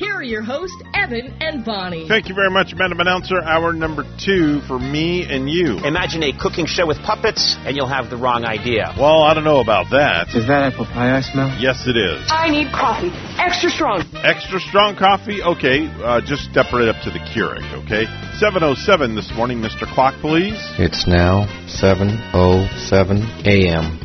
[0.00, 2.08] here are your hosts, Evan and Bonnie.
[2.08, 3.36] Thank you very much, Madam Announcer.
[3.44, 5.76] Hour number two for me and you.
[5.84, 8.94] Imagine a cooking show with puppets, and you'll have the wrong idea.
[8.98, 10.28] Well, I don't know about that.
[10.34, 11.54] Is that apple pie I smell?
[11.60, 12.26] Yes, it is.
[12.32, 13.12] I need coffee.
[13.36, 14.02] Extra strong.
[14.24, 15.42] Extra strong coffee?
[15.42, 18.06] Okay, uh, just step right up to the Keurig, okay?
[18.40, 19.84] 7.07 this morning, Mr.
[19.92, 20.56] Clock, please.
[20.78, 24.00] It's now 7.07 a.m.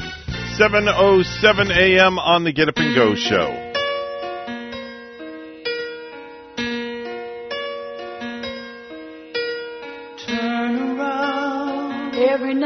[0.59, 2.19] 7.07 a.m.
[2.19, 3.64] on the Get Up and Go show.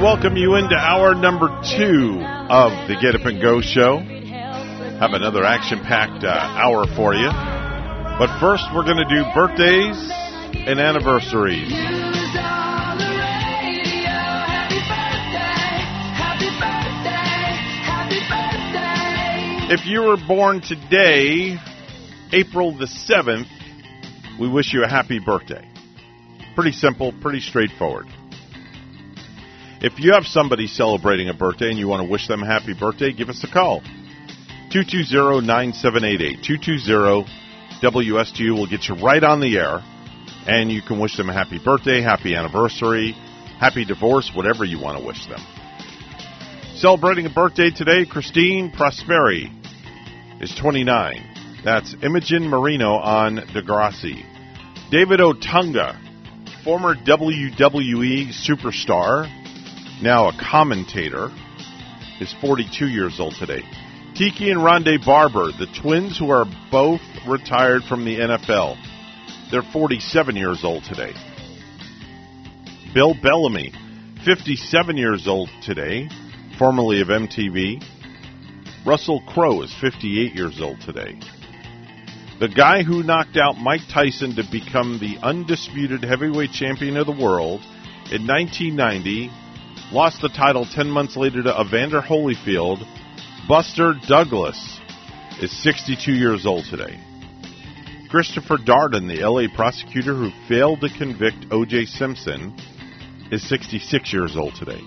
[0.00, 3.98] Welcome you into hour number two of the Get Up and Go show.
[3.98, 7.26] Have another action packed uh, hour for you.
[7.26, 9.98] But first, we're going to do birthdays
[10.54, 11.72] and anniversaries.
[19.70, 21.58] If you were born today,
[22.32, 23.48] April the 7th,
[24.40, 25.68] we wish you a happy birthday.
[26.54, 28.06] Pretty simple, pretty straightforward.
[29.80, 32.74] If you have somebody celebrating a birthday and you want to wish them a happy
[32.74, 33.80] birthday, give us a call.
[34.72, 37.24] 220-9788.
[37.80, 39.80] 220-WSTU will get you right on the air,
[40.48, 43.12] and you can wish them a happy birthday, happy anniversary,
[43.60, 45.38] happy divorce, whatever you want to wish them.
[46.74, 49.48] Celebrating a birthday today, Christine Prosperi
[50.42, 51.62] is 29.
[51.64, 54.24] That's Imogen Moreno on Degrassi.
[54.90, 55.96] David Otunga,
[56.64, 59.28] former WWE superstar,
[60.02, 61.30] now a commentator,
[62.20, 63.62] is 42 years old today.
[64.14, 68.76] Tiki and Rondé Barber, the twins who are both retired from the NFL,
[69.50, 71.12] they're 47 years old today.
[72.94, 73.72] Bill Bellamy,
[74.24, 76.08] 57 years old today,
[76.58, 77.82] formerly of MTV.
[78.84, 81.18] Russell Crowe is 58 years old today.
[82.40, 87.12] The guy who knocked out Mike Tyson to become the undisputed heavyweight champion of the
[87.12, 87.60] world
[88.10, 89.30] in 1990
[89.92, 92.84] lost the title 10 months later to Evander Holyfield.
[93.48, 94.80] Buster Douglas
[95.40, 97.00] is 62 years old today.
[98.10, 101.86] Christopher Darden, the LA prosecutor who failed to convict O.J.
[101.86, 102.54] Simpson,
[103.30, 104.80] is 66 years old today.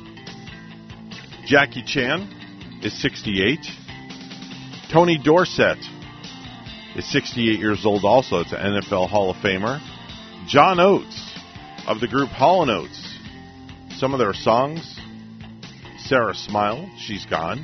[1.46, 3.60] Jackie Chan is 68.
[4.92, 5.78] Tony Dorsett
[6.96, 8.40] is 68 years old also.
[8.40, 9.80] It's an NFL Hall of Famer.
[10.48, 11.36] John Oates
[11.88, 13.11] of the group Hall & Oates.
[14.02, 15.00] Some of their songs.
[16.00, 17.64] Sarah Smile, She's Gone.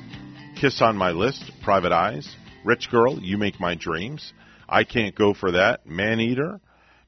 [0.62, 2.36] Kiss on My List, Private Eyes.
[2.64, 4.34] Rich Girl, You Make My Dreams.
[4.70, 6.62] I Can't Go For That, Man Eater.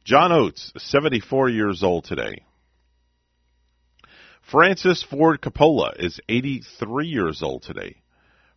[0.03, 2.43] John Oates, 74 years old today.
[4.49, 7.97] Francis Ford Coppola is 83 years old today.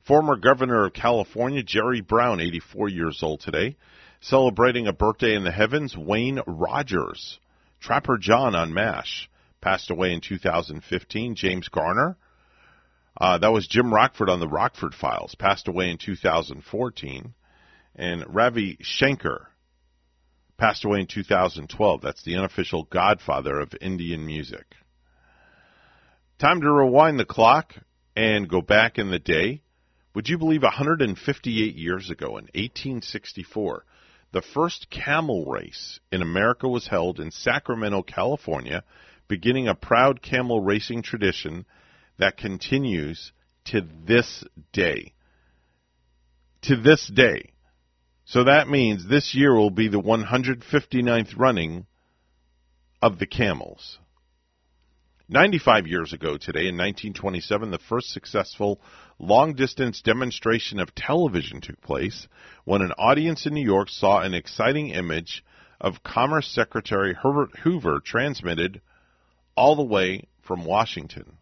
[0.06, 3.76] Former Governor of California, Jerry Brown, 84 years old today.
[4.22, 7.38] Celebrating a birthday in the heavens, Wayne Rogers.
[7.78, 9.28] Trapper John on MASH
[9.62, 11.34] passed away in 2015.
[11.34, 12.16] James Garner.
[13.18, 17.34] Uh, that was Jim Rockford on the Rockford Files, passed away in 2014.
[17.94, 19.48] And Ravi Shankar
[20.58, 22.00] passed away in 2012.
[22.00, 24.64] That's the unofficial godfather of Indian music.
[26.38, 27.74] Time to rewind the clock
[28.16, 29.62] and go back in the day.
[30.14, 33.84] Would you believe 158 years ago in 1864,
[34.32, 38.82] the first camel race in America was held in Sacramento, California,
[39.28, 41.64] beginning a proud camel racing tradition
[42.18, 43.32] that continues
[43.66, 45.14] to this day.
[46.62, 47.52] To this day.
[48.24, 51.86] So that means this year will be the 159th running
[53.00, 53.98] of the camels.
[55.28, 58.80] 95 years ago today, in 1927, the first successful
[59.18, 62.28] long distance demonstration of television took place
[62.64, 65.42] when an audience in New York saw an exciting image
[65.80, 68.82] of Commerce Secretary Herbert Hoover transmitted
[69.56, 71.38] all the way from Washington.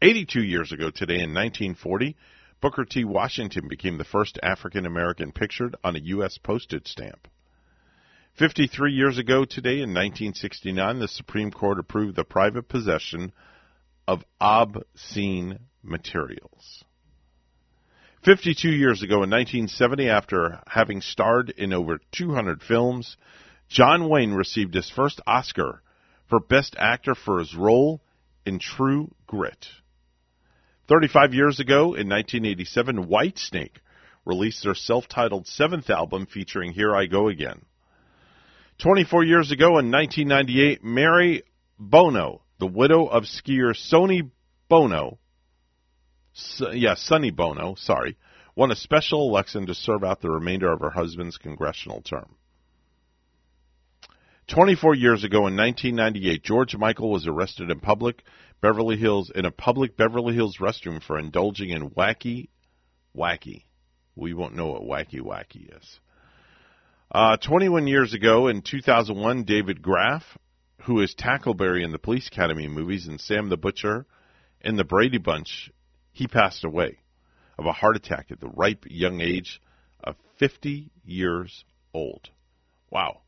[0.00, 2.16] 82 years ago today, in 1940,
[2.60, 3.04] Booker T.
[3.04, 6.38] Washington became the first African American pictured on a U.S.
[6.38, 7.28] postage stamp.
[8.38, 13.32] 53 years ago today, in 1969, the Supreme Court approved the private possession
[14.06, 16.84] of obscene materials.
[18.24, 23.16] 52 years ago, in 1970, after having starred in over 200 films,
[23.68, 25.82] John Wayne received his first Oscar
[26.28, 28.00] for Best Actor for his role
[28.44, 29.66] in True Grit.
[30.88, 33.76] 35 years ago, in 1987, Whitesnake
[34.24, 37.62] released their self titled seventh album featuring Here I Go Again.
[38.78, 41.42] 24 years ago, in 1998, Mary
[41.78, 44.22] Bono, the widow of skier Sonny
[44.68, 45.18] Bono,
[46.72, 48.16] yeah, Sonny Bono, sorry,
[48.54, 52.37] won a special election to serve out the remainder of her husband's congressional term.
[54.48, 58.22] 24 years ago in 1998, George Michael was arrested in public
[58.62, 62.48] Beverly Hills in a public Beverly Hills restroom for indulging in wacky
[63.14, 63.64] wacky.
[64.16, 66.00] We won't know what wacky wacky is.
[67.12, 70.22] Uh, 21 years ago in 2001, David Graf,
[70.82, 74.06] who is Tackleberry in the Police Academy movies and Sam the Butcher
[74.62, 75.70] in the Brady Bunch,
[76.12, 76.98] he passed away
[77.58, 79.60] of a heart attack at the ripe young age
[80.02, 82.30] of 50 years old.
[82.90, 83.20] Wow.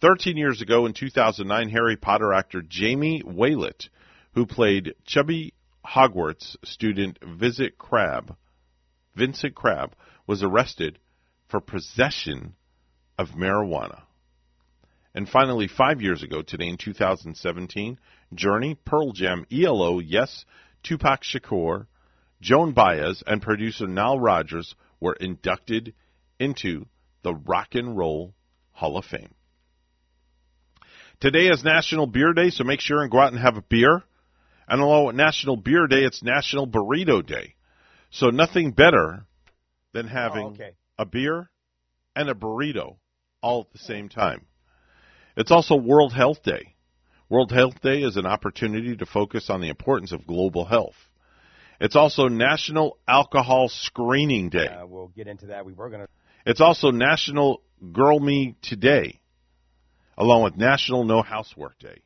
[0.00, 3.88] 13 years ago in 2009, Harry Potter actor Jamie Waylett,
[4.34, 8.36] who played chubby Hogwarts student Visit Crabbe,
[9.16, 9.94] Vincent Crabbe,
[10.24, 11.00] was arrested
[11.48, 12.54] for possession
[13.18, 14.02] of marijuana.
[15.14, 17.98] And finally, five years ago, today in 2017,
[18.34, 20.44] Journey, Pearl Jam, ELO, Yes,
[20.84, 21.86] Tupac Shakur,
[22.40, 25.94] Joan Baez, and producer Nile Rodgers were inducted
[26.38, 26.86] into
[27.22, 28.34] the Rock and Roll
[28.70, 29.34] Hall of Fame.
[31.20, 34.02] Today is National Beer Day, so make sure and go out and have a beer.
[34.68, 37.54] And along with National Beer Day, it's National Burrito Day.
[38.10, 39.24] So nothing better
[39.92, 40.72] than having Oh, okay.
[40.98, 41.50] a beer
[42.14, 42.96] and a burrito
[43.42, 44.46] all at the same time.
[45.36, 46.74] It's also World Health Day.
[47.28, 50.96] World Health Day is an opportunity to focus on the importance of global health.
[51.80, 54.66] It's also National Alcohol Screening Day.
[54.66, 55.64] Uh, we'll get into that.
[55.66, 56.08] We were going to.
[56.46, 57.62] It's also National
[57.92, 59.20] Girl Me Today,
[60.18, 62.02] along with National No Housework Day.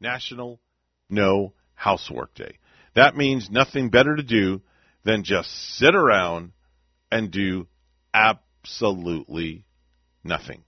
[0.00, 0.60] National
[1.08, 2.58] No Housework Day.
[2.94, 4.60] That means nothing better to do
[5.04, 6.52] than just sit around
[7.10, 7.68] and do
[8.12, 9.64] absolutely
[10.24, 10.64] nothing.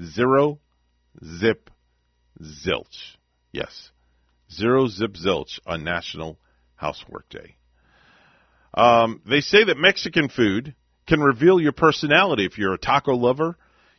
[0.00, 0.60] Zero,
[1.24, 1.70] zip,
[2.40, 3.16] zilch.
[3.52, 3.90] Yes.
[4.52, 6.38] Zero, zip, zilch on National
[6.76, 7.56] Housework Day.
[8.72, 10.74] Um, they say that Mexican food
[11.08, 13.56] can reveal your personality if you're a taco lover,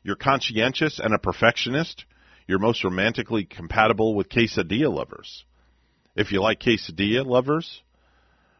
[0.09, 2.03] you're conscientious and a perfectionist,
[2.47, 5.45] you're most romantically compatible with quesadilla lovers.
[6.15, 7.83] If you like quesadilla lovers,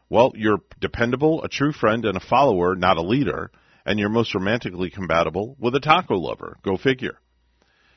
[0.08, 3.50] well, you're dependable, a true friend, and a follower, not a leader,
[3.84, 6.56] and you're most romantically compatible with a taco lover.
[6.62, 7.18] Go figure.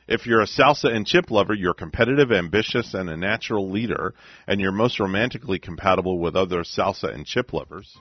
[0.08, 4.16] If you're a salsa and chip lover, you're competitive, ambitious, and a natural leader,
[4.48, 7.96] and you're most romantically compatible with other salsa and chip lovers.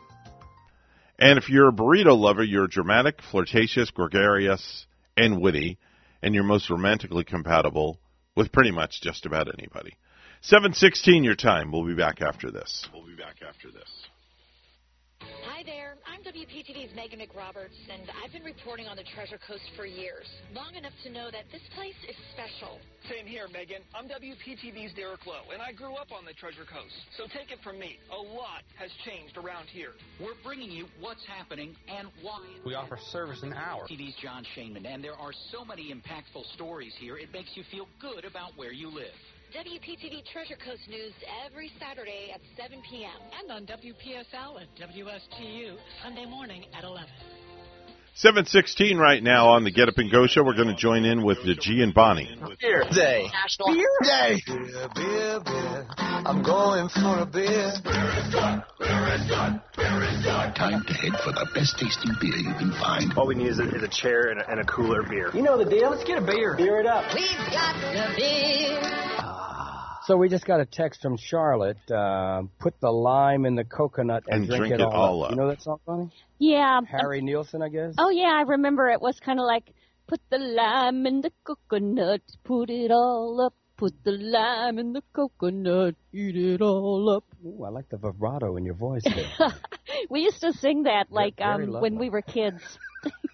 [1.18, 5.78] And if you're a burrito lover, you're dramatic, flirtatious, gregarious, and witty,
[6.22, 7.98] and you're most romantically compatible
[8.36, 9.96] with pretty much just about anybody.
[10.42, 11.70] 716 your time.
[11.70, 12.86] We'll be back after this.
[12.92, 14.06] We'll be back after this.
[15.22, 19.86] Hi there, I'm WPTV's Meghan McRoberts, and I've been reporting on the Treasure Coast for
[19.86, 22.78] years, long enough to know that this place is special.
[23.08, 23.86] Same here, Meghan.
[23.94, 26.94] I'm WPTV's Derek Lowe, and I grew up on the Treasure Coast.
[27.16, 29.92] So take it from me, a lot has changed around here.
[30.18, 32.42] We're bringing you what's happening and why.
[32.66, 33.86] We offer service an hour.
[33.86, 37.86] TV's Jon Shainman, and there are so many impactful stories here, it makes you feel
[38.00, 39.14] good about where you live.
[39.52, 41.12] WPTV Treasure Coast News
[41.44, 43.10] every Saturday at 7 p.m.
[43.38, 47.06] And on WPSL and WSTU Sunday morning at 11.
[48.14, 50.42] 716 right now on the Get Up and Go show.
[50.42, 52.34] We're going to join in with the G and Bonnie.
[52.62, 53.28] Beer Day.
[53.30, 54.40] National Beer Day.
[54.46, 55.86] Beer, beer, beer.
[55.98, 57.72] I'm going for a beer.
[60.54, 63.12] Time to head for the best tasting beer you can find.
[63.18, 65.30] All we need is a, is a chair and a, and a cooler beer.
[65.34, 65.90] You know the deal.
[65.90, 66.54] Let's get a beer.
[66.56, 67.04] Beer it up.
[67.14, 69.31] We've got the beer.
[70.06, 71.78] So we just got a text from Charlotte.
[71.90, 75.30] Uh, put the lime in the coconut and, And drink it all up.
[75.30, 76.10] You know that song, Bonnie?
[76.38, 76.80] Yeah.
[76.88, 77.94] Harry Nilsson, I guess.
[77.98, 79.72] Oh yeah, I remember it was kind of like
[80.08, 83.54] put the lime in the coconut, put it all up.
[83.76, 87.24] Put the lime in the coconut, eat it all up.
[87.44, 89.02] Ooh, I like the vibrato in your voice.
[89.38, 89.50] There.
[90.08, 92.62] We used to sing that like very um when we were kids.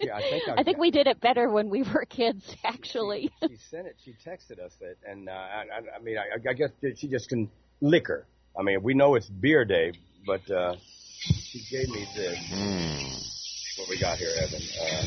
[0.00, 3.30] yeah, I think I think we did it better when we were kids, actually.
[3.48, 3.96] she sent it.
[4.04, 7.28] She texted us it, and uh, I, I, I mean, I, I guess she just
[7.28, 7.50] can
[7.80, 8.26] liquor.
[8.58, 9.92] I mean, we know it's beer day,
[10.26, 10.76] but uh,
[11.20, 12.38] she gave me this.
[12.48, 13.80] Hmm.
[13.80, 14.62] What we got here, Evan?
[14.80, 15.04] Uh,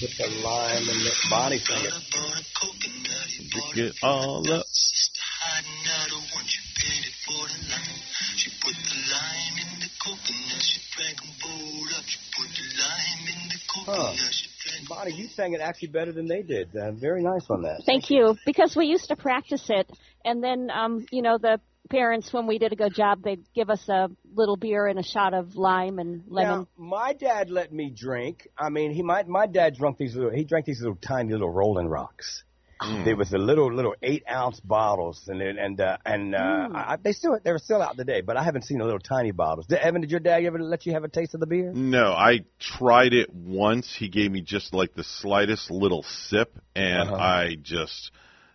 [0.00, 1.92] put the lime in the Bonnie sing it.
[3.50, 4.66] Drink it all up.
[13.86, 14.12] Huh.
[14.88, 16.74] Bonnie, you sang it actually better than they did.
[16.74, 17.82] Uh, very nice on that.
[17.84, 19.90] Thank you, because we used to practice it,
[20.24, 23.70] and then um, you know the parents, when we did a good job, they'd give
[23.70, 26.60] us a little beer and a shot of lime and lemon.
[26.60, 28.48] Now, my dad let me drink.
[28.58, 30.30] I mean, he my my dad drank these little.
[30.30, 32.44] He drank these little tiny little Rolling Rocks.
[32.80, 33.04] Hmm.
[33.04, 36.74] There was the little little eight ounce bottles, and it- and uh, and uh, Mm.
[36.76, 39.32] I, they still they were still out today, but I haven't seen the little tiny
[39.32, 39.66] bottles.
[39.66, 41.72] Did, Evan, did your dad ever let you have a taste of the beer?
[41.74, 43.92] No, I tried it once.
[43.98, 47.16] He gave me just like the slightest little sip, and Uh-huh.
[47.16, 48.12] I just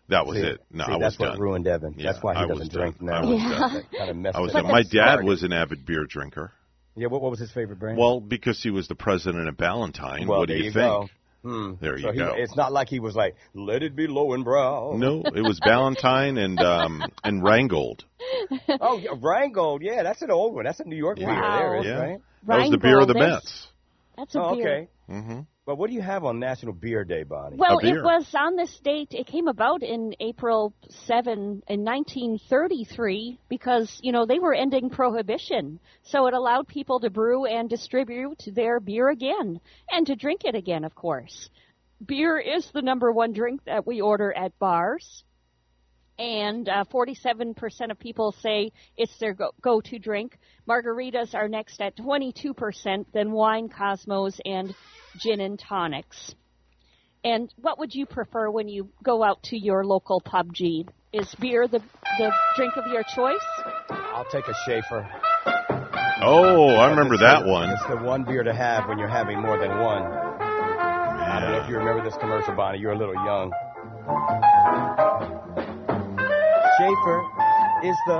[0.09, 0.61] that was See, it.
[0.71, 1.29] No, see, I was that's done.
[1.31, 1.95] what ruined Evan.
[1.97, 2.81] Yeah, that's why he I doesn't done.
[2.81, 3.21] drink now.
[3.23, 3.49] I was Yeah.
[3.59, 3.83] done.
[3.97, 4.67] Kind of messed I was done.
[4.67, 6.51] My dad was an avid beer drinker.
[6.95, 7.97] Yeah, what, what was his favorite brand?
[7.97, 10.27] Well, because he was the president of Ballantine.
[10.27, 10.83] Well, what do there you, you think?
[10.85, 11.09] go.
[11.43, 11.73] Hmm.
[11.81, 12.33] There So you he- go.
[12.37, 16.59] It's not like he was like, "Let it be Löwenbräu." No, it was Ballantine and
[16.59, 18.05] um and Rheingold.
[18.81, 19.81] oh, yeah, Rheingold.
[19.81, 20.63] Yeah, that's an old one.
[20.63, 21.27] That's a New York beer.
[21.27, 21.99] There it is, Yeah.
[21.99, 22.19] right?
[22.47, 23.67] That was the beer of the Mets.
[24.17, 24.67] That's a oh, beer.
[24.67, 24.89] okay.
[25.09, 25.39] Mm-hmm.
[25.65, 27.55] But what do you have on National Beer Day, Bonnie?
[27.55, 29.09] Well, it was on this date.
[29.11, 30.73] It came about in April
[31.05, 31.31] 7
[31.67, 35.79] in 1933 because, you know, they were ending prohibition.
[36.03, 40.55] So it allowed people to brew and distribute their beer again and to drink it
[40.55, 41.49] again, of course.
[42.05, 45.23] Beer is the number one drink that we order at bars.
[46.19, 47.55] And uh, 47%
[47.89, 50.37] of people say it's their go- go-to drink.
[50.69, 54.75] Margaritas are next at 22%, then wine, Cosmos, and
[55.17, 56.35] gin and tonics.
[57.23, 60.85] And what would you prefer when you go out to your local pub, G?
[61.13, 61.79] Is beer the
[62.17, 63.45] the drink of your choice?
[63.89, 65.07] I'll take a Schaefer.
[66.21, 67.69] Oh, I remember that the- one.
[67.69, 70.03] It's the one beer to have when you're having more than one.
[70.03, 72.79] I don't know if you remember this commercial, Bonnie.
[72.79, 73.51] You're a little young.
[76.77, 77.23] Schaefer
[77.83, 78.19] is the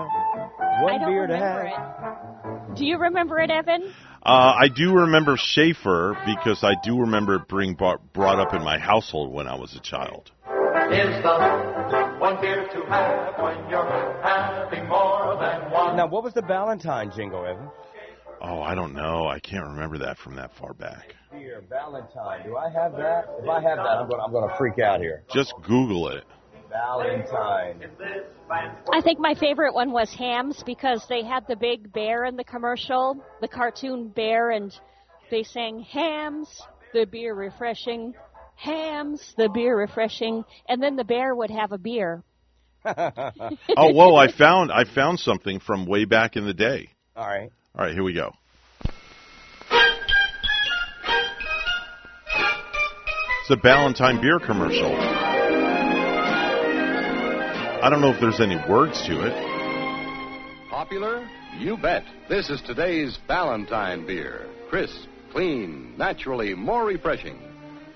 [0.82, 2.70] one I don't beer to remember have.
[2.72, 2.76] it.
[2.76, 3.94] Do you remember it, Evan?
[4.24, 8.64] Uh, I do remember Schaefer because I do remember it being brought, brought up in
[8.64, 10.32] my household when I was a child.
[10.92, 15.98] Is the one beer to have when you're having more than one.
[15.98, 17.70] Now, what was the Ballantine jingle, Evan?
[18.42, 19.28] Oh, I don't know.
[19.28, 21.16] I can't remember that from that far back.
[21.32, 22.46] Beer, Ballantine.
[22.46, 23.26] Do I have that?
[23.42, 24.22] If I have that, I'm going.
[24.22, 25.24] I'm going to freak out here.
[25.34, 26.26] Just Google it.
[26.74, 27.90] Ballantine.
[28.91, 32.44] I think my favorite one was Hamm's because they had the big bear in the
[32.44, 34.74] commercial, the cartoon bear, and
[35.30, 36.50] they sang Hamm's,
[36.91, 38.16] the beer refreshing,
[38.56, 42.24] Hamm's, the beer refreshing, and then the bear would have a beer.
[42.86, 44.16] oh, whoa!
[44.16, 46.90] I found I found something from way back in the day.
[47.16, 47.50] All right.
[47.76, 48.34] All right, here we go.
[53.41, 55.23] It's a Ballantine beer commercial.
[57.84, 60.69] I don't know if there's any words to it.
[60.69, 61.27] Popular?
[61.57, 62.05] You bet.
[62.30, 64.47] This is today's Ballantine beer.
[64.69, 67.38] Crisp, clean, naturally more refreshing.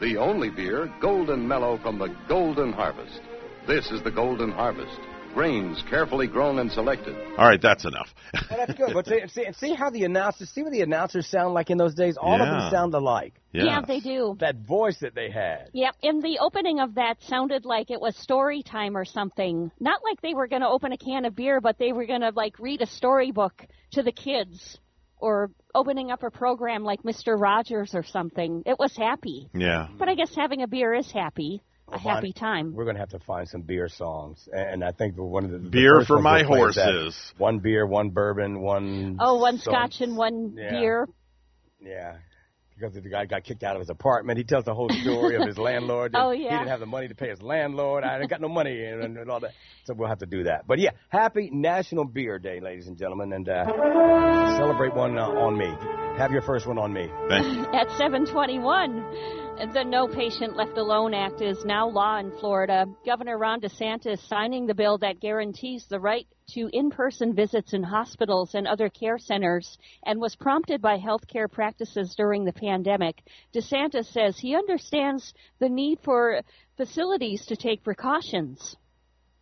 [0.02, 3.22] The only beer, golden mellow from the Golden Harvest.
[3.66, 5.00] This is the Golden Harvest.
[5.38, 7.16] Grains carefully grown and selected.
[7.38, 8.10] All right, that's enough.
[8.50, 8.92] Well, that's good.
[8.92, 11.94] But see, see, see how the announcers, see what the announcers sound like in those
[11.94, 12.18] days.
[12.18, 13.34] All of them sound alike.
[13.52, 14.36] Yeah, they do.
[14.40, 15.70] That voice that they had.
[15.74, 19.70] Yep, and the opening of that sounded like it was story time or something.
[19.80, 22.22] Not like they were going to open a can of beer, but they were going
[22.22, 24.80] to like read a storybook to the kids
[25.18, 27.40] or opening up a program like Mr.
[27.40, 28.64] Rogers or something.
[28.66, 29.50] It was happy.
[29.54, 29.88] Yeah.
[30.00, 31.62] But I guess having a beer is happy.
[31.88, 32.74] A Well, happy Bonnie, time.
[32.74, 35.60] We're going to have to find some beer songs, and I think one of the,
[35.60, 36.86] the Beer first for my we'll play is that.
[36.94, 37.34] horses.
[37.38, 40.70] One beer, one bourbon, one oh, one one scotch and one Yeah.
[40.70, 41.08] beer.
[41.82, 42.18] Yeah.
[42.78, 44.38] because the guy got kicked out of his apartment.
[44.38, 46.12] He tells the whole story of his landlord.
[46.16, 48.04] Oh, yeah, He didn't have the money to pay his landlord.
[48.04, 49.54] I ain't got no money and, and, and all that.
[49.86, 50.68] So we'll have to do that.
[50.68, 53.66] But yeah, happy National Beer Day, ladies and gentlemen, and uh,
[54.58, 55.74] celebrate one uh, on me.
[56.18, 57.04] Have your first one on me.
[57.74, 59.04] At 721,
[59.66, 62.86] the No Patient Left Alone Act is now law in Florida.
[63.06, 68.54] Governor Ron DeSantis signing the bill that guarantees the right to in-person visits in hospitals
[68.54, 73.24] and other care centers and was prompted by healthcare practices during the pandemic.
[73.54, 76.42] DeSantis says he understands the need for
[76.78, 78.76] facilities to take precautions.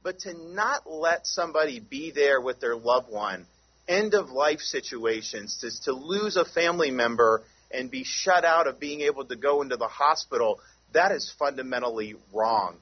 [0.01, 3.45] but to not let somebody be there with their loved one,
[3.87, 7.43] end of life situations, to, to lose a family member
[7.75, 10.59] and be shut out of being able to go into the hospital,
[10.93, 12.77] that is fundamentally wrong.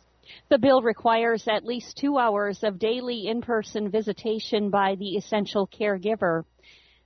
[0.50, 6.44] The bill requires at least two hours of daily in-person visitation by the essential caregiver.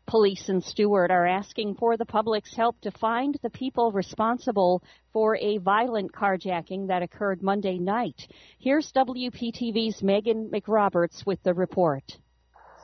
[0.06, 4.82] Police and Stuart are asking for the public's help to find the people responsible
[5.12, 8.28] for a violent carjacking that occurred Monday night.
[8.60, 12.04] Here's WPTV's Meghan McRoberts with the report.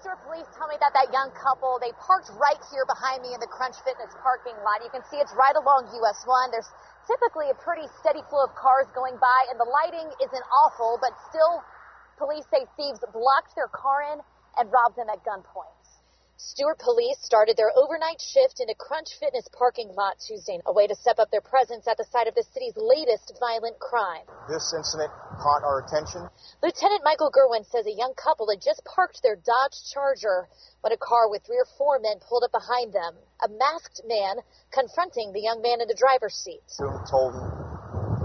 [0.03, 3.39] Stuart police tell me that that young couple, they parked right here behind me in
[3.39, 4.83] the Crunch Fitness parking lot.
[4.83, 6.51] You can see it's right along US 1.
[6.51, 6.67] There's
[7.07, 11.15] typically a pretty steady flow of cars going by, and the lighting isn't awful, but
[11.31, 11.63] still,
[12.19, 14.19] police say thieves blocked their car in
[14.59, 15.82] and robbed them at gunpoint.
[16.43, 20.85] Stuart police started their overnight shift in a Crunch Fitness parking lot Tuesday, a way
[20.85, 24.27] to step up their presence at the site of the city's latest violent crime.
[24.51, 25.09] This incident
[25.39, 26.27] caught our attention.
[26.61, 30.49] Lieutenant Michael Gerwin says a young couple had just parked their Dodge Charger
[30.83, 33.15] when a car with three or four men pulled up behind them.
[33.39, 36.59] A masked man confronting the young man in the driver's seat.
[36.67, 37.47] Soon told him,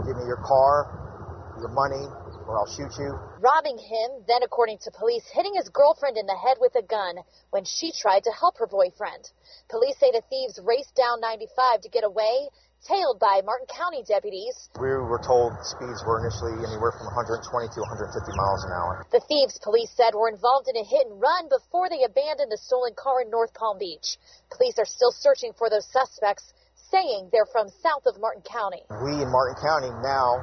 [0.02, 2.02] give me your car, your money,
[2.48, 3.12] or I'll shoot you.
[3.38, 7.20] Robbing him, then, according to police, hitting his girlfriend in the head with a gun
[7.50, 9.28] when she tried to help her boyfriend.
[9.68, 12.48] Police say the thieves raced down 95 to get away,
[12.88, 14.56] tailed by Martin County deputies.
[14.80, 19.04] We were told speeds were initially anywhere from 120 to 150 miles an hour.
[19.12, 22.58] The thieves, police said, were involved in a hit and run before they abandoned the
[22.58, 24.16] stolen car in North Palm Beach.
[24.48, 26.54] Police are still searching for those suspects,
[26.90, 28.82] saying they're from south of Martin County.
[29.04, 30.40] We in Martin County now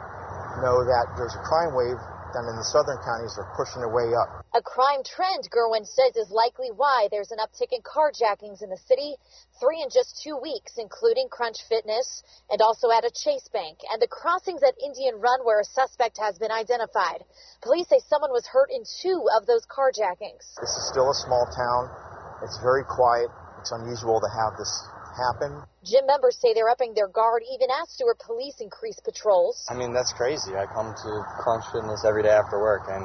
[0.62, 2.00] know that there's a crime wave
[2.36, 4.44] down in the southern counties are pushing their way up.
[4.52, 8.80] A crime trend, Gerwin says, is likely why there's an uptick in carjackings in the
[8.92, 9.16] city,
[9.56, 14.04] three in just two weeks, including Crunch Fitness and also at a Chase Bank, and
[14.04, 17.24] the crossings at Indian Run where a suspect has been identified.
[17.64, 20.44] Police say someone was hurt in two of those carjackings.
[20.60, 21.88] This is still a small town.
[22.44, 23.32] It's very quiet.
[23.64, 24.72] It's unusual to have this
[25.16, 25.64] happen.
[25.84, 29.66] Gym members say they're upping their guard even as Stuart police increase patrols.
[29.70, 30.56] I mean, that's crazy.
[30.56, 33.04] I come to Crunch Fitness every day after work, and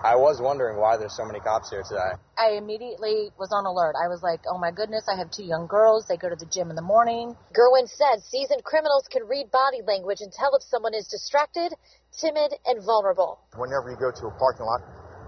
[0.00, 2.16] I was wondering why there's so many cops here today.
[2.40, 4.00] I immediately was on alert.
[4.00, 6.08] I was like, oh my goodness, I have two young girls.
[6.08, 7.36] They go to the gym in the morning.
[7.52, 11.76] Gerwin said seasoned criminals can read body language and tell if someone is distracted,
[12.16, 13.44] timid, and vulnerable.
[13.60, 14.80] Whenever you go to a parking lot,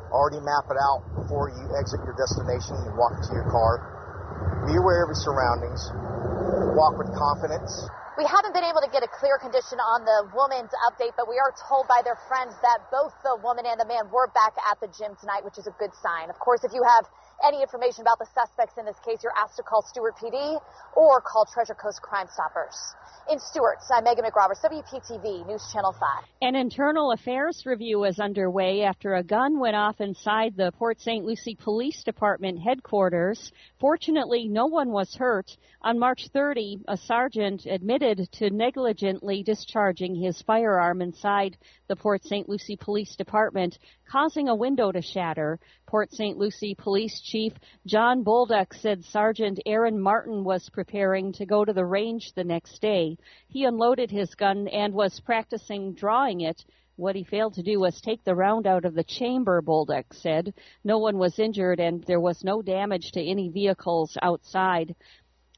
[0.08, 4.01] already map it out before you exit your destination and walk into your car.
[4.66, 5.90] Be aware of your surroundings.
[6.74, 7.88] Walk with confidence.
[8.20, 11.40] We haven't been able to get a clear condition on the woman's update, but we
[11.40, 14.76] are told by their friends that both the woman and the man were back at
[14.84, 16.28] the gym tonight, which is a good sign.
[16.28, 17.08] Of course, if you have
[17.44, 20.60] any information about the suspects in this case, you're asked to call Stuart PD
[20.94, 22.76] or call Treasure Coast Crime Stoppers.
[23.30, 26.24] In Stuart, I'm Meghan McRoberts, WPTV News Channel 5.
[26.42, 31.24] An internal affairs review is underway after a gun went off inside the Port St.
[31.24, 33.52] Lucie Police Department headquarters.
[33.78, 35.56] Fortunately, no one was hurt.
[35.82, 41.56] On March 30, a sergeant admitted to negligently discharging his firearm inside
[41.88, 42.48] the Port St.
[42.48, 43.78] Lucie Police Department,
[44.10, 45.60] causing a window to shatter.
[45.86, 46.38] Port St.
[46.38, 47.54] Lucie Police Chief
[47.86, 52.82] John Bolduc said Sergeant Aaron Martin was preparing to go to the range the next
[52.82, 53.16] day.
[53.48, 56.62] He unloaded his gun and was practicing drawing it.
[56.96, 60.52] What he failed to do was take the round out of the chamber, Bolduck said.
[60.84, 64.94] No one was injured and there was no damage to any vehicles outside.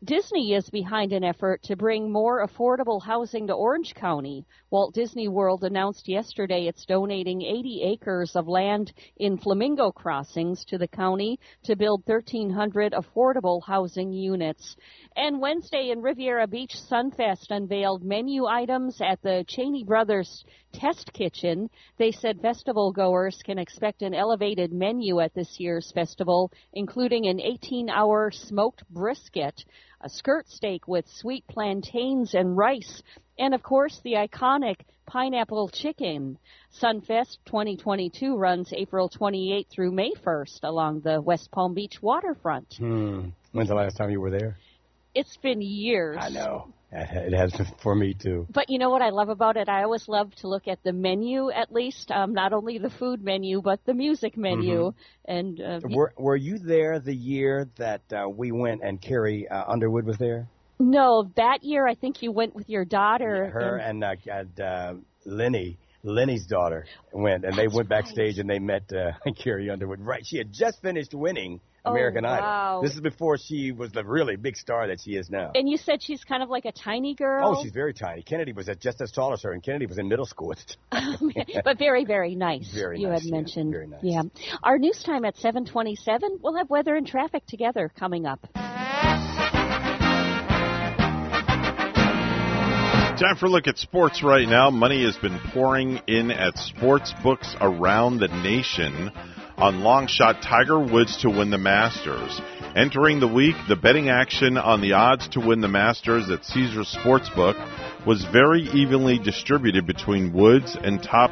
[0.05, 4.45] Disney is behind an effort to bring more affordable housing to Orange County.
[4.71, 10.77] Walt Disney World announced yesterday it's donating 80 acres of land in Flamingo Crossings to
[10.77, 14.77] the county to build 1,300 affordable housing units.
[15.17, 20.45] And Wednesday in Riviera Beach, Sunfest unveiled menu items at the Cheney Brothers
[20.75, 21.71] Test Kitchen.
[21.97, 27.41] They said festival goers can expect an elevated menu at this year's festival, including an
[27.41, 29.65] 18 hour smoked brisket,
[30.01, 33.03] a skirt steak with sweet plantains and rice,
[33.39, 36.39] and of course the iconic pineapple chicken.
[36.83, 42.75] Sunfest 2022 runs April 28th through May 1st along the West Palm Beach waterfront.
[42.79, 43.29] Hmm.
[43.53, 44.59] When's the last time you were there?
[45.15, 46.19] It's been years.
[46.21, 46.73] I know.
[47.25, 47.53] It has
[47.83, 48.47] for me too.
[48.51, 49.69] But you know what I love about it?
[49.69, 53.23] I always love to look at the menu, at least, um, not only the food
[53.23, 54.93] menu, but the music menu.
[54.93, 55.31] Mm-hmm.
[55.31, 59.65] And uh, Were Were you there the year that uh, we went and Carrie uh,
[59.67, 60.49] Underwood was there?
[60.79, 63.49] no, that year I think you went with your daughter.
[63.51, 64.95] Her and, uh, and uh,
[65.25, 65.79] Lenny.
[66.07, 66.85] Lenny's daughter
[67.15, 69.13] went, and they went backstage and they met uh,
[69.43, 70.01] Carrie Underwood.
[70.01, 72.79] Right, she had just finished winning Oh, American wow.
[72.79, 72.83] Idol.
[72.83, 75.53] This is before she was the really big star that she is now.
[75.55, 77.57] and you said she's kind of like a tiny girl.
[77.59, 78.23] Oh, she's very tiny.
[78.23, 80.77] Kennedy was just as tall as her, and Kennedy was in middle school at the
[80.99, 81.33] time.
[81.37, 82.73] Oh, but very, very nice.
[82.75, 83.71] Very you nice, had yeah, mentioned.
[83.73, 84.01] very nice.
[84.03, 84.23] Yeah.
[84.63, 86.41] Our news time at 7:27.
[86.41, 88.41] We'll have weather and traffic together coming up.
[93.21, 94.71] Time for a look at sports right now.
[94.71, 99.13] Money has been pouring in at sports books around the nation
[99.57, 102.41] on long shot Tiger Woods to win the Masters.
[102.75, 106.97] Entering the week, the betting action on the odds to win the Masters at Caesars
[107.01, 111.31] Sportsbook was very evenly distributed between Woods and top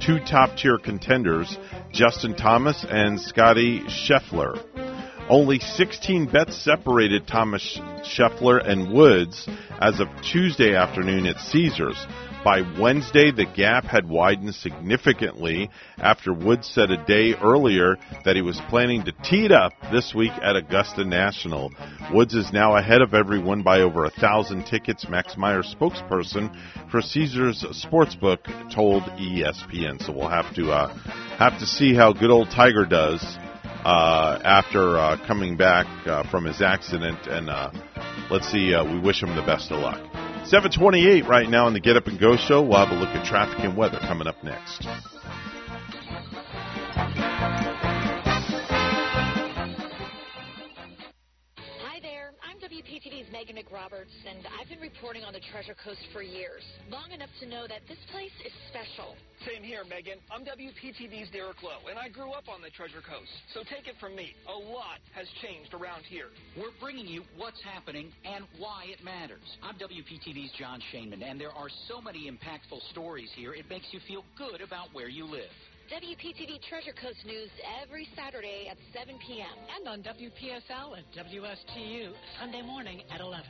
[0.00, 1.56] two top tier contenders,
[1.92, 4.62] Justin Thomas and Scotty Scheffler.
[5.28, 9.48] Only 16 bets separated Thomas Scheffler and Woods
[9.80, 12.06] as of Tuesday afternoon at Caesars.
[12.44, 17.96] By Wednesday, the gap had widened significantly after Woods said a day earlier
[18.26, 21.72] that he was planning to tee it up this week at Augusta National.
[22.12, 26.54] Woods is now ahead of everyone by over a thousand tickets, Max Meyer spokesperson
[26.90, 28.40] for Caesars Sportsbook
[28.74, 30.04] told ESPN.
[30.04, 30.94] So we'll have to uh,
[31.38, 33.22] have to see how good old Tiger does
[33.86, 37.70] uh, after uh, coming back uh, from his accident, and uh,
[38.30, 38.74] let's see.
[38.74, 40.13] Uh, we wish him the best of luck.
[40.46, 42.62] 728 right now on the Get Up and Go show.
[42.62, 44.86] We'll have a look at traffic and weather coming up next.
[53.54, 57.70] McRoberts, and I've been reporting on the Treasure Coast for years, long enough to know
[57.70, 59.14] that this place is special.
[59.46, 60.18] Same here, Meghan.
[60.26, 63.30] I'm WPTV's Derek Lowe, and I grew up on the Treasure Coast.
[63.54, 64.34] So take it from me.
[64.50, 66.34] A lot has changed around here.
[66.58, 69.46] We're bringing you what's happening and why it matters.
[69.62, 74.00] I'm WPTV's Jon Shainman, and there are so many impactful stories here, it makes you
[74.08, 75.54] feel good about where you live.
[75.94, 77.48] WPTV Treasure Coast News
[77.80, 79.46] every Saturday at 7 p.m.
[79.78, 82.10] And on WPSL and WSTU
[82.40, 83.46] Sunday morning at 11.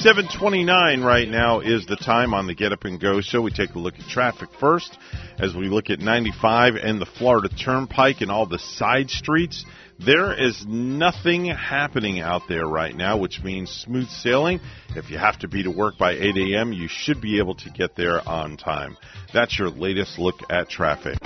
[0.00, 3.42] 729 right now is the time on the Get Up and Go show.
[3.42, 4.96] We take a look at traffic first
[5.38, 9.66] as we look at 95 and the Florida Turnpike and all the side streets.
[9.98, 14.60] There is nothing happening out there right now, which means smooth sailing.
[14.96, 17.68] If you have to be to work by 8 a.m., you should be able to
[17.68, 18.96] get there on time.
[19.34, 21.18] That's your latest look at traffic.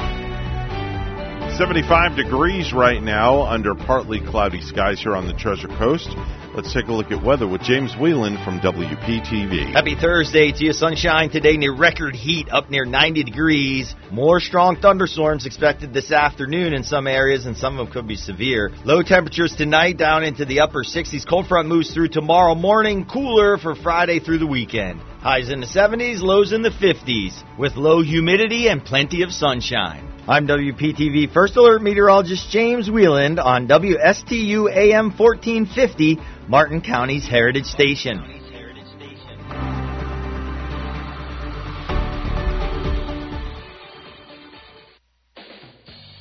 [1.56, 6.08] 75 degrees right now under partly cloudy skies here on the Treasure Coast.
[6.54, 9.72] Let's take a look at weather with James Wieland from WPTV.
[9.72, 10.72] Happy Thursday to you.
[10.72, 13.92] Sunshine today near record heat up near 90 degrees.
[14.12, 18.14] More strong thunderstorms expected this afternoon in some areas and some of them could be
[18.14, 18.70] severe.
[18.84, 21.28] Low temperatures tonight down into the upper 60s.
[21.28, 23.04] Cold front moves through tomorrow morning.
[23.04, 25.00] Cooler for Friday through the weekend.
[25.24, 30.06] Highs in the 70s, lows in the 50s with low humidity and plenty of sunshine.
[30.28, 38.18] I'm WPTV First Alert Meteorologist James Wieland on WSTU AM 1450, Martin County's Heritage Station.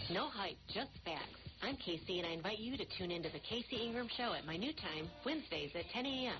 [0.10, 1.28] No hype, just facts.
[1.62, 4.56] I'm Casey, and I invite you to tune into the Casey Ingram Show at my
[4.56, 6.40] new time, Wednesdays at 10 a.m.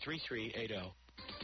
[0.00, 0.92] 3380.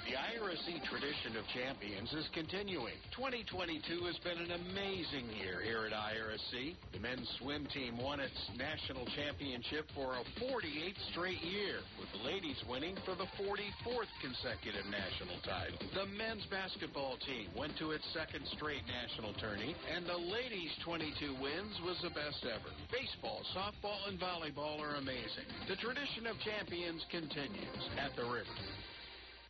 [0.04, 3.00] The IRSC tradition of champions is continuing.
[3.16, 6.76] 2022 has been an amazing year here at IRSC.
[6.92, 12.20] The men's swim team won its national championship for a 48th straight year, with the
[12.20, 15.80] ladies winning for the 44th consecutive national title.
[15.96, 21.32] The men's basketball team went to its second straight national tourney, and the ladies' 22
[21.40, 22.68] wins was the best ever.
[22.92, 25.48] Baseball, softball, and volleyball are amazing.
[25.64, 28.52] The tradition of champions continues at the river.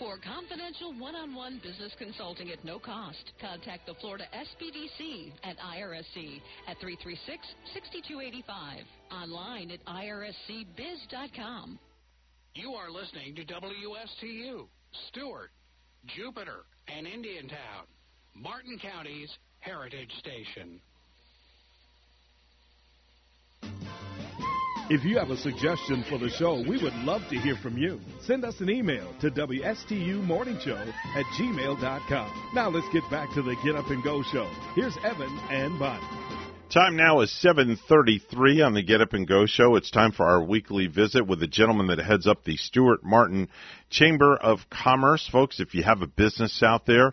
[0.00, 6.80] For confidential one-on-one business consulting at no cost, contact the Florida SBDC at IRSC at
[6.80, 8.84] 336-6285.
[9.12, 11.78] Online at irscbiz.com.
[12.54, 14.66] You are listening to WSTU,
[15.08, 15.50] Stuart,
[16.16, 17.84] Jupiter, and Indiantown,
[18.34, 19.28] Martin County's
[19.58, 20.80] Heritage Station.
[24.92, 28.00] If you have a suggestion for the show, we would love to hear from you.
[28.22, 32.50] Send us an email to WSTUmorningshow at gmail.com.
[32.54, 34.50] Now let's get back to the Get Up and Go show.
[34.74, 36.04] Here's Evan and Bonnie.
[36.70, 39.76] Time now is 7:33 on the Get Up and Go show.
[39.76, 43.48] It's time for our weekly visit with the gentleman that heads up the Stuart Martin
[43.90, 45.24] Chamber of Commerce.
[45.28, 47.12] Folks, if you have a business out there,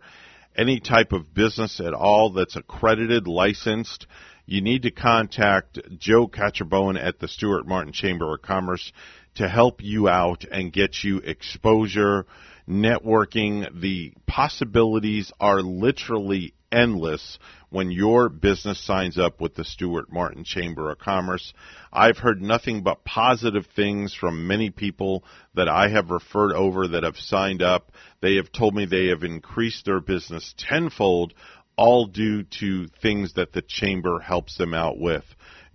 [0.55, 4.07] any type of business at all that's accredited, licensed,
[4.47, 8.93] you need to contact Joe Catrombone at the Stuart Martin Chamber of Commerce
[9.35, 12.25] to help you out and get you exposure,
[12.67, 13.67] networking.
[13.81, 17.37] The possibilities are literally endless
[17.69, 21.53] when your business signs up with the Stuart Martin Chamber of Commerce.
[21.91, 25.25] I've heard nothing but positive things from many people
[25.55, 27.91] that I have referred over that have signed up.
[28.21, 31.33] They have told me they have increased their business tenfold
[31.77, 35.23] all due to things that the chamber helps them out with.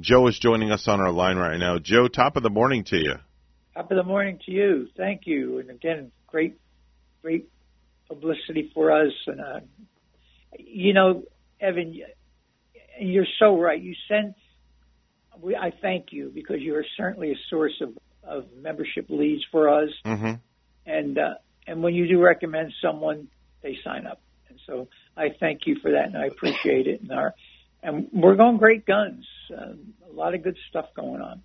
[0.01, 1.79] Joe is joining us on our line right now.
[1.79, 3.15] Joe, top of the morning to you.
[3.75, 4.89] Top of the morning to you.
[4.97, 5.59] Thank you.
[5.59, 6.59] And again, great,
[7.23, 7.49] great
[8.09, 9.13] publicity for us.
[9.27, 9.61] And, uh,
[10.59, 11.23] you know,
[11.61, 12.01] Evan,
[13.01, 13.81] you're so right.
[13.81, 14.35] You sent,
[15.41, 19.69] we, I thank you because you are certainly a source of, of membership leads for
[19.69, 19.91] us.
[20.05, 20.33] Mm-hmm.
[20.85, 21.35] And, uh,
[21.67, 23.29] and when you do recommend someone,
[23.63, 24.21] they sign up.
[24.53, 27.01] And so I thank you for that, and I appreciate it.
[27.01, 27.35] And our
[27.83, 29.27] and we're going great guns.
[29.51, 29.73] Uh,
[30.09, 31.43] a lot of good stuff going on.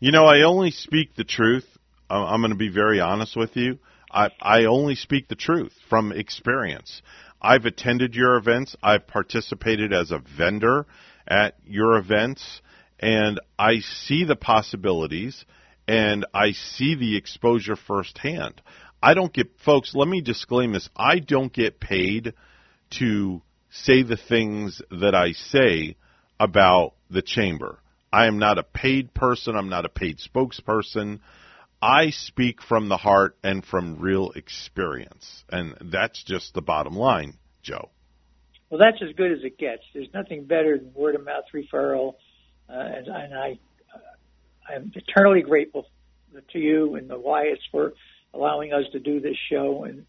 [0.00, 1.66] You know, I only speak the truth.
[2.08, 3.78] I'm going to be very honest with you.
[4.10, 7.02] I I only speak the truth from experience.
[7.42, 8.76] I've attended your events.
[8.82, 10.86] I've participated as a vendor
[11.26, 12.62] at your events,
[13.00, 15.44] and I see the possibilities
[15.86, 18.62] and I see the exposure firsthand.
[19.04, 20.88] I don't get, folks, let me disclaim this.
[20.96, 22.32] I don't get paid
[22.98, 25.96] to say the things that I say
[26.40, 27.80] about the chamber.
[28.10, 29.56] I am not a paid person.
[29.56, 31.20] I'm not a paid spokesperson.
[31.82, 35.44] I speak from the heart and from real experience.
[35.50, 37.90] And that's just the bottom line, Joe.
[38.70, 39.82] Well, that's as good as it gets.
[39.92, 42.14] There's nothing better than word of mouth referral.
[42.70, 43.58] Uh, and, and I,
[43.94, 45.88] uh, I'm eternally grateful
[46.52, 47.92] to you and the Wyatts for
[48.34, 49.84] allowing us to do this show.
[49.84, 50.06] And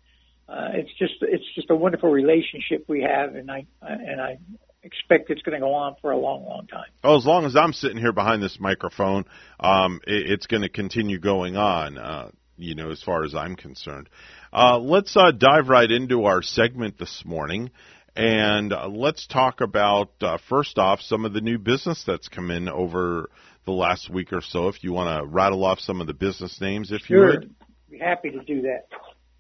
[0.49, 4.37] uh, it's just it's just a wonderful relationship we have, and I and I
[4.83, 6.85] expect it's going to go on for a long, long time.
[7.03, 9.25] Oh, as long as I'm sitting here behind this microphone,
[9.59, 11.97] um, it, it's going to continue going on.
[11.97, 14.09] Uh, you know, as far as I'm concerned.
[14.53, 17.71] Uh, let's uh, dive right into our segment this morning.
[18.15, 22.49] And uh, let's talk about, uh, first off, some of the new business that's come
[22.49, 23.29] in over
[23.65, 24.69] the last week or so.
[24.69, 27.33] If you want to rattle off some of the business names, if sure.
[27.33, 27.55] you would.
[27.89, 28.87] Be happy to do that.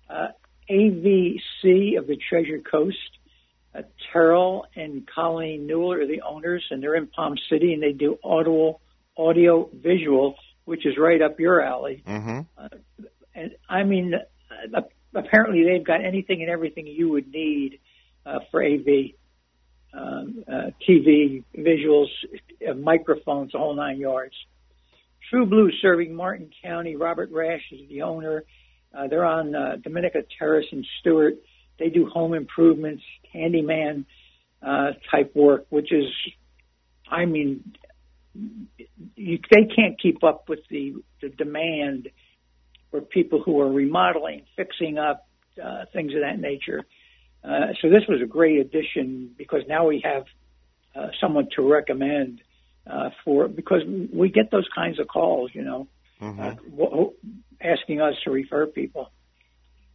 [0.09, 0.27] Uh,
[0.69, 2.97] AVC of the Treasure Coast.
[3.73, 3.81] Uh,
[4.11, 8.17] Terrell and Colleen Newell are the owners, and they're in Palm City, and they do
[8.23, 8.79] audio,
[9.17, 12.01] audio visual, which is right up your alley.
[12.07, 12.39] Mm-hmm.
[12.57, 12.69] Uh,
[13.33, 14.81] and I mean, uh,
[15.13, 17.79] apparently they've got anything and everything you would need
[18.25, 19.11] uh, for AV.
[19.93, 22.07] Um, uh, TV, visuals,
[22.69, 24.35] uh, microphones, the whole nine yards.
[25.29, 26.95] True Blue serving Martin County.
[26.95, 28.43] Robert Rash is the owner.
[28.95, 31.35] Uh, they're on uh, Dominica Terrace in Stuart.
[31.79, 33.03] They do home improvements,
[33.33, 34.05] handyman
[34.61, 36.05] uh, type work, which is,
[37.09, 37.75] I mean,
[39.15, 42.09] you, they can't keep up with the, the demand
[42.91, 45.27] for people who are remodeling, fixing up,
[45.61, 46.85] uh, things of that nature.
[47.43, 50.25] Uh, so this was a great addition because now we have
[50.95, 52.54] uh, someone to recommend uh,
[53.23, 53.81] for because
[54.13, 55.87] we get those kinds of calls, you know,
[56.21, 56.39] Mm-hmm.
[56.41, 57.11] uh, w-
[57.61, 59.11] asking us to refer people.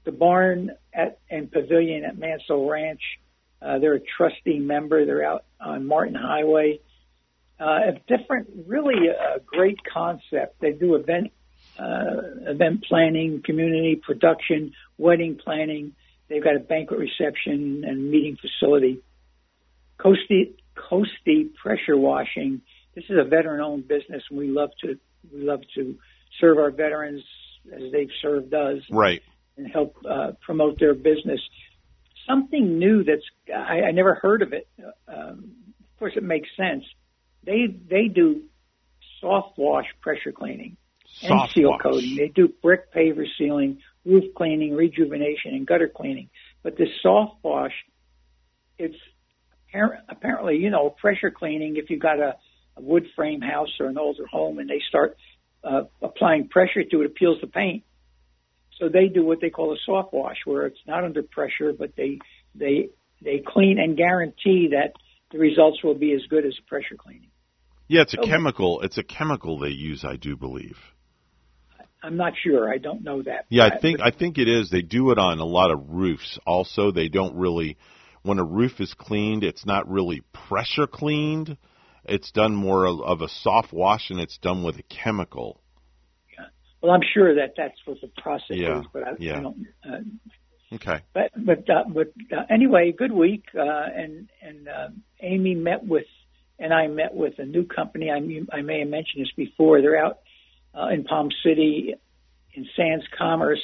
[0.05, 3.01] The barn at and pavilion at Mansell Ranch,
[3.63, 5.07] uh, they're a trustee member.
[5.07, 6.81] They're out on Martin Highway.
[7.59, 10.61] Uh, a different, really a great concept.
[10.61, 11.33] They do event
[11.79, 15.95] uh, event planning, community production, wedding planning.
[16.29, 19.01] They've got a banquet reception and meeting facility.
[19.99, 22.63] Coasty, Coasty Pressure Washing.
[22.95, 24.99] This is a veteran-owned business, and we love to
[25.33, 25.97] we love to
[26.41, 27.23] serve our veterans
[27.73, 29.23] as they've served us, Right.
[29.57, 31.41] and help uh, promote their business.
[32.27, 33.23] Something new that's
[33.55, 34.69] I, I never heard of it.
[35.09, 36.85] Um, of course, it makes sense.
[37.45, 38.43] They they do
[39.21, 40.77] soft wash pressure cleaning
[41.23, 41.81] and seal wash.
[41.83, 42.17] coating.
[42.17, 46.31] They do brick paver sealing, roof cleaning, rejuvenation, and gutter cleaning.
[46.63, 47.73] But this soft wash,
[48.79, 48.97] it's
[50.09, 51.77] apparently you know pressure cleaning.
[51.77, 52.37] If you've got a,
[52.81, 55.17] a wood frame house or an older home, and they start
[55.63, 57.85] uh, applying pressure to it, it peels the paint.
[58.79, 61.95] So they do what they call a soft wash, where it's not under pressure, but
[61.97, 62.19] they
[62.55, 62.89] they
[63.23, 64.93] they clean and guarantee that
[65.31, 67.31] the results will be as good as pressure cleaning.
[67.89, 68.31] Yeah, it's a Okay.
[68.31, 68.81] chemical.
[68.81, 70.79] It's a chemical they use, I do believe.
[72.03, 72.73] I'm not sure.
[72.73, 73.45] I don't know that.
[73.51, 74.71] Yeah, I think I think it is.
[74.71, 76.39] They do it on a lot of roofs.
[76.47, 77.77] Also, they don't really
[78.23, 81.57] when a roof is cleaned, it's not really pressure cleaned.
[82.05, 85.61] It's done more of, a soft wash, and it's done with a chemical.
[86.83, 89.39] Well, I'm sure that that's what the process Yeah, is, but I, yeah.
[89.39, 89.67] I don't.
[89.85, 89.99] Uh,
[90.73, 91.01] Okay.
[91.13, 94.89] but but uh, but uh, anyway, good week, uh, and and uh,
[95.21, 96.07] Amy met with
[96.61, 98.11] and I met with a new company.
[98.11, 98.19] I
[98.57, 99.81] I may have mentioned this before.
[99.81, 100.21] They're out
[100.73, 101.95] uh, in Palm City,
[102.55, 103.61] in Sands Commerce.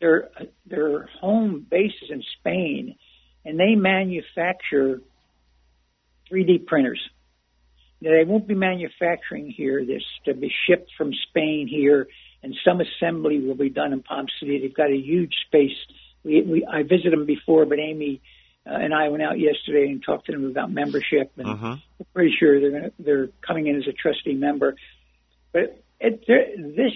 [0.00, 0.30] Their
[0.64, 2.96] their home base is in Spain,
[3.44, 5.02] and they manufacture
[6.30, 7.00] 3D printers.
[8.02, 9.84] They won't be manufacturing here.
[9.84, 12.08] This to be shipped from Spain here,
[12.42, 14.58] and some assembly will be done in Palm City.
[14.60, 15.76] They've got a huge space.
[16.22, 18.20] We, we I visited them before, but Amy
[18.66, 21.64] uh, and I went out yesterday and talked to them about membership, and Mm-hmm.
[21.66, 24.76] I'm pretty sure they're gonna, they're coming in as a trustee member.
[25.52, 26.92] But it, this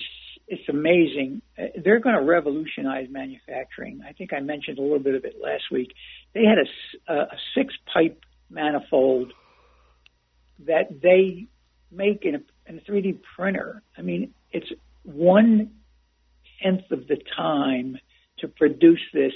[0.48, 1.40] is amazing.
[1.58, 4.02] Uh, They're going to revolutionize manufacturing.
[4.06, 5.92] I think I mentioned a little bit of it last week.
[6.34, 9.32] They had a- a six pipe manifold
[10.66, 11.46] that they
[11.90, 13.82] make in a, in a 3D printer.
[13.96, 14.70] I mean, it's
[15.02, 15.72] one
[16.62, 17.98] tenth of the time
[18.38, 19.32] to produce this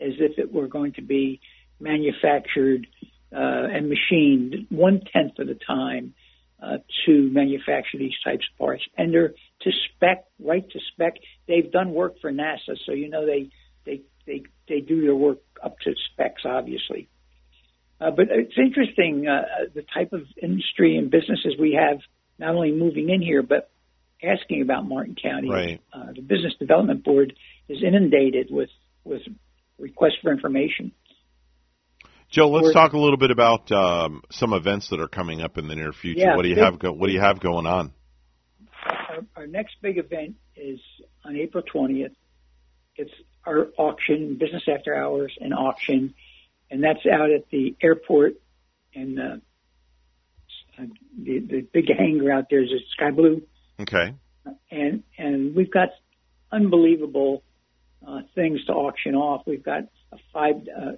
[0.00, 1.40] as if it were going to be
[1.80, 2.86] manufactured
[3.32, 3.38] uh,
[3.72, 6.14] and machined one tenth of the time
[6.62, 8.82] uh, to manufacture these types of parts.
[8.96, 11.14] And they're to spec, right to spec.
[11.46, 13.50] They've done work for NASA, so you know they
[13.84, 17.08] they they they do their work up to specs, obviously.
[18.00, 19.42] Uh, but it's interesting uh,
[19.74, 21.98] the type of industry and businesses we have,
[22.38, 23.70] not only moving in here, but
[24.22, 25.50] asking about Martin County.
[25.50, 25.80] Right.
[25.92, 27.34] Uh, the Business Development Board
[27.68, 28.70] is inundated with
[29.04, 29.22] with
[29.78, 30.92] requests for information.
[32.30, 35.66] Joe, let's talk a little bit about um, some events that are coming up in
[35.66, 36.20] the near future.
[36.20, 36.78] Yeah, what do you big- have?
[36.78, 37.92] Go- what do you have going on?
[38.84, 40.78] Our, our next big event is
[41.24, 42.14] on April 20th.
[42.96, 43.10] It's
[43.46, 46.14] our auction, business after hours and auction,
[46.70, 48.34] and that's out at the airport.
[48.94, 49.36] And uh,
[51.22, 53.42] the the big hangar out there is at Sky Blue,
[53.80, 54.14] Okay.
[54.70, 55.88] and and we've got
[56.50, 57.42] unbelievable
[58.06, 59.42] uh, things to auction off.
[59.46, 60.92] We've got a five uh,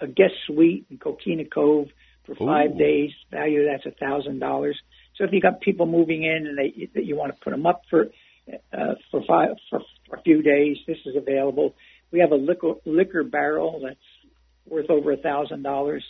[0.00, 1.88] a, a guest suite in Coquina Cove
[2.26, 2.78] for five Ooh.
[2.78, 3.10] days.
[3.30, 4.78] Value that's a thousand dollars.
[5.16, 7.66] So if you got people moving in and they that you want to put them
[7.66, 8.08] up for
[8.72, 11.74] uh, for five for, for a few days, this is available.
[12.10, 13.98] We have a liquor liquor barrel that's
[14.66, 16.04] worth over a thousand dollars.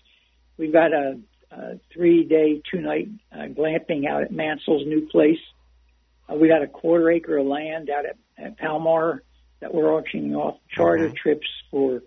[0.57, 1.19] We've got a,
[1.51, 5.39] a three day, two night uh, glamping out at Mansell's new place.
[6.31, 9.23] Uh, we got a quarter acre of land out at, at Palmar
[9.61, 10.57] that we're auctioning off.
[10.71, 11.17] Charter Mhm.
[11.17, 12.03] trips for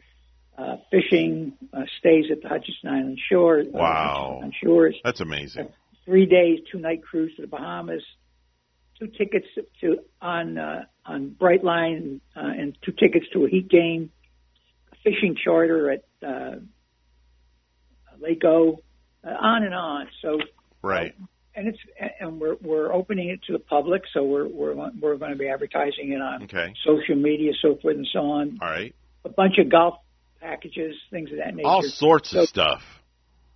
[0.57, 3.60] uh, fishing, uh, stays at the Hutchinson Island shore.
[3.61, 4.40] uh, Wow.
[4.44, 4.95] on shores.
[5.03, 5.68] That's amazing.
[6.06, 8.03] Three days, two night cruise to the Bahamas.
[8.99, 9.48] Two tickets
[9.82, 14.11] to on uh, on Brightline uh, and two tickets to a heat game.
[14.91, 16.55] A fishing charter at uh,
[18.19, 18.79] Lake O.
[19.25, 20.07] Uh, on and on.
[20.21, 20.37] So
[20.81, 21.15] Right.
[21.55, 21.77] and it's
[22.19, 25.47] and we're we're opening it to the public, so we're we're we're going to be
[25.47, 26.73] advertising it on Okay.
[26.85, 28.59] social media, so forth and so on.
[28.61, 28.93] All right.
[29.23, 29.95] A bunch of golf
[30.41, 31.67] packages, things of that nature.
[31.67, 32.81] All sorts So- of stuff.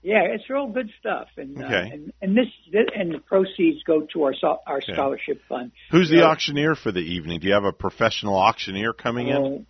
[0.03, 4.07] Yeah, it's real good stuff, and uh, and and this, this and the proceeds go
[4.13, 4.33] to our
[4.65, 4.93] our Okay.
[4.93, 5.71] scholarship fund.
[5.91, 7.41] Who's the auctioneer for the evening?
[7.41, 9.65] Do you have a professional auctioneer coming in?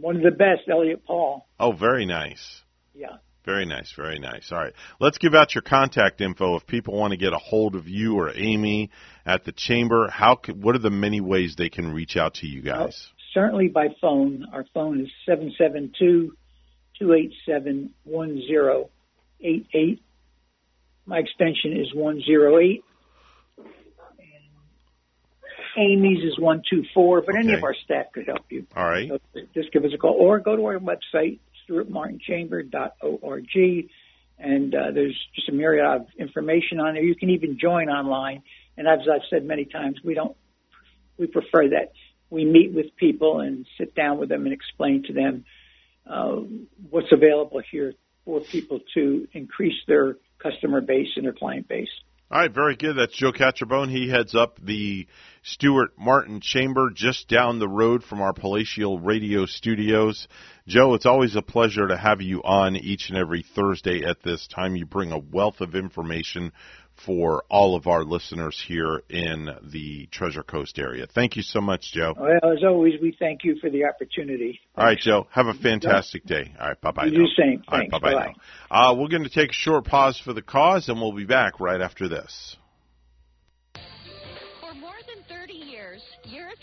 [0.00, 1.46] One of the best, Elliot Paul.
[1.58, 2.62] Oh, very nice.
[2.94, 3.16] Yeah.
[3.44, 4.52] Very nice, very nice.
[4.52, 4.74] All right.
[5.00, 8.16] Let's give out your contact info if people want to get a hold of you
[8.18, 8.90] or Amy
[9.24, 10.08] at the chamber.
[10.08, 13.08] How can, what are the many ways they can reach out to you guys?
[13.32, 14.44] Certainly by phone.
[14.52, 16.36] Our phone is seven seven two
[16.98, 18.90] two eight seven one zero
[19.40, 20.02] eight eight.
[21.06, 22.84] My extension is one zero eight.
[25.78, 28.66] Amy's is one two four, but any of our staff could help you.
[28.76, 29.08] All right.
[29.08, 29.20] So
[29.54, 31.38] just give us a call or go to our website,
[31.68, 33.88] stuartmartinchamber.org,
[34.38, 37.02] and uh, there's just a myriad of information on there.
[37.02, 38.42] You can even join online.
[38.76, 40.36] And as I've said many times, we don't,
[41.16, 41.92] we prefer that
[42.30, 45.44] we meet with people and sit down with them and explain to them
[46.06, 46.36] uh,
[46.90, 47.94] what's available here
[48.24, 51.88] for people to increase their customer base and their client base.
[52.30, 52.98] All right, very good.
[52.98, 53.88] That's Joe Catrombone.
[53.88, 55.06] He heads up the
[55.42, 60.28] Stuart Martin Chamber just down the road from our Palatial Radio Studios.
[60.66, 64.46] Joe, it's always a pleasure to have you on each and every Thursday at this
[64.46, 64.76] time.
[64.76, 66.52] You bring a wealth of information
[67.04, 71.06] for all of our listeners here in the Treasure Coast area.
[71.06, 72.14] Thank you so much, Joe.
[72.18, 74.60] Well, as always, we thank you for the opportunity.
[74.76, 75.26] All right, Joe.
[75.30, 76.52] Have a fantastic day.
[76.60, 77.06] All right, bye bye.
[77.06, 77.62] You same.
[77.68, 77.92] All right, Thanks.
[77.92, 78.12] bye bye.
[78.12, 78.90] Bye-bye.
[78.90, 81.60] Uh, we're going to take a short pause for the cause, and we'll be back
[81.60, 82.57] right after this.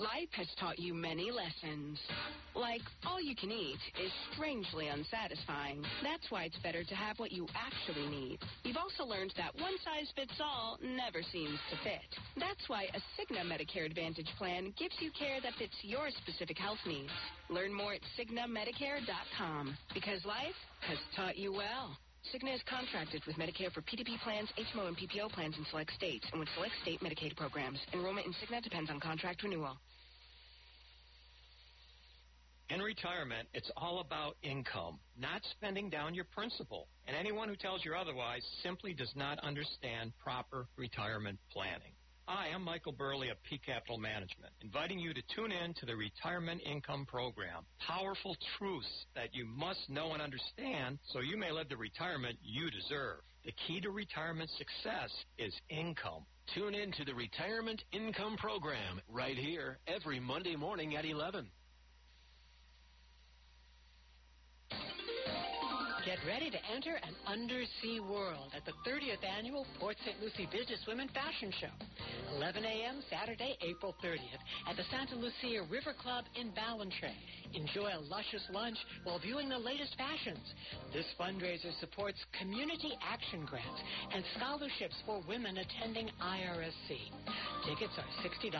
[0.00, 1.98] Life has taught you many lessons.
[2.54, 5.84] Like, all you can eat is strangely unsatisfying.
[6.02, 8.38] That's why it's better to have what you actually need.
[8.64, 12.08] You've also learned that one size fits all never seems to fit.
[12.38, 16.80] That's why a Cigna Medicare Advantage plan gives you care that fits your specific health
[16.86, 17.12] needs.
[17.50, 21.94] Learn more at CignaMedicare.com because life has taught you well.
[22.28, 26.26] Cigna is contracted with Medicare for PDP plans, HMO, and PPO plans in select states
[26.30, 27.78] and with select state Medicaid programs.
[27.92, 29.76] Enrollment in Cigna depends on contract renewal.
[32.68, 36.86] In retirement, it's all about income, not spending down your principal.
[37.08, 41.92] And anyone who tells you otherwise simply does not understand proper retirement planning.
[42.32, 45.96] Hi, I'm Michael Burley of P Capital Management, inviting you to tune in to the
[45.96, 47.64] Retirement Income Program.
[47.84, 48.86] Powerful truths
[49.16, 53.18] that you must know and understand so you may live the retirement you deserve.
[53.44, 56.22] The key to retirement success is income.
[56.54, 61.48] Tune in to the Retirement Income Program right here every Monday morning at 11.
[66.06, 70.16] Get ready to enter an undersea world at the 30th annual Port St.
[70.22, 71.68] Lucie Businesswomen Fashion Show.
[72.36, 73.02] 11 a.m.
[73.10, 77.12] Saturday, April 30th at the Santa Lucia River Club in Ballantrae.
[77.52, 80.40] Enjoy a luscious lunch while viewing the latest fashions.
[80.94, 83.80] This fundraiser supports community action grants
[84.14, 86.96] and scholarships for women attending IRSC.
[87.68, 88.56] Tickets are $60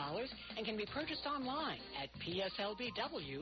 [0.57, 3.41] and can be purchased online at pslbw.com.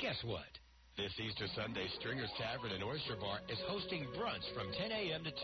[0.00, 0.48] Guess what?
[0.96, 5.24] This Easter Sunday, Stringer's Tavern and Oyster Bar is hosting brunch from 10 a.m.
[5.24, 5.36] to 2.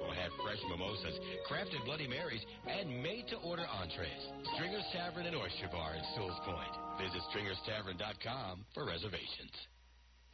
[0.00, 4.24] We'll have fresh mimosas, crafted Bloody Marys, and made-to-order entrees.
[4.56, 6.74] Stringer's Tavern and Oyster Bar in Sewell's Point.
[7.04, 9.52] Visit stringerstavern.com for reservations.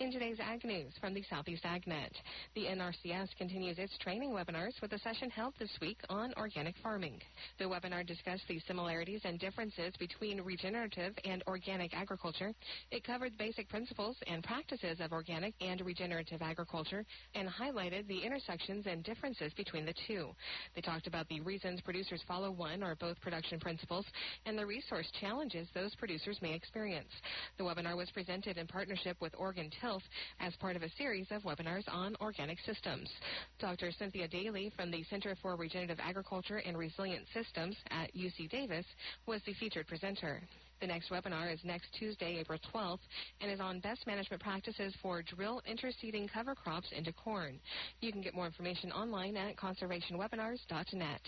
[0.01, 2.11] In today's Ag News from the Southeast AgNet,
[2.57, 7.21] the NRCS continues its training webinars with a session held this week on organic farming.
[7.61, 12.53] The webinar discussed the similarities and differences between regenerative and organic agriculture.
[12.91, 17.05] It covered basic principles and practices of organic and regenerative agriculture
[17.37, 20.31] and highlighted the intersections and differences between the two.
[20.75, 24.07] They talked about the reasons producers follow one or both production principles
[24.45, 27.13] and the resource challenges those producers may experience.
[27.59, 30.03] The webinar was presented in partnership with Oregon Tilth
[30.41, 33.11] as part of a series of webinars on organic systems.
[33.59, 33.91] Dr.
[33.99, 38.87] Cynthia Daly from the Center for Regenerative Agriculture and Resilient Systems at UC Davis
[39.27, 40.41] was the featured presenter.
[40.81, 42.99] The next webinar is next Tuesday, April 12th,
[43.43, 47.61] and is on best management practices for drill interseeding cover crops into corn.
[48.01, 51.21] You can get more information online at conservationwebinars.net.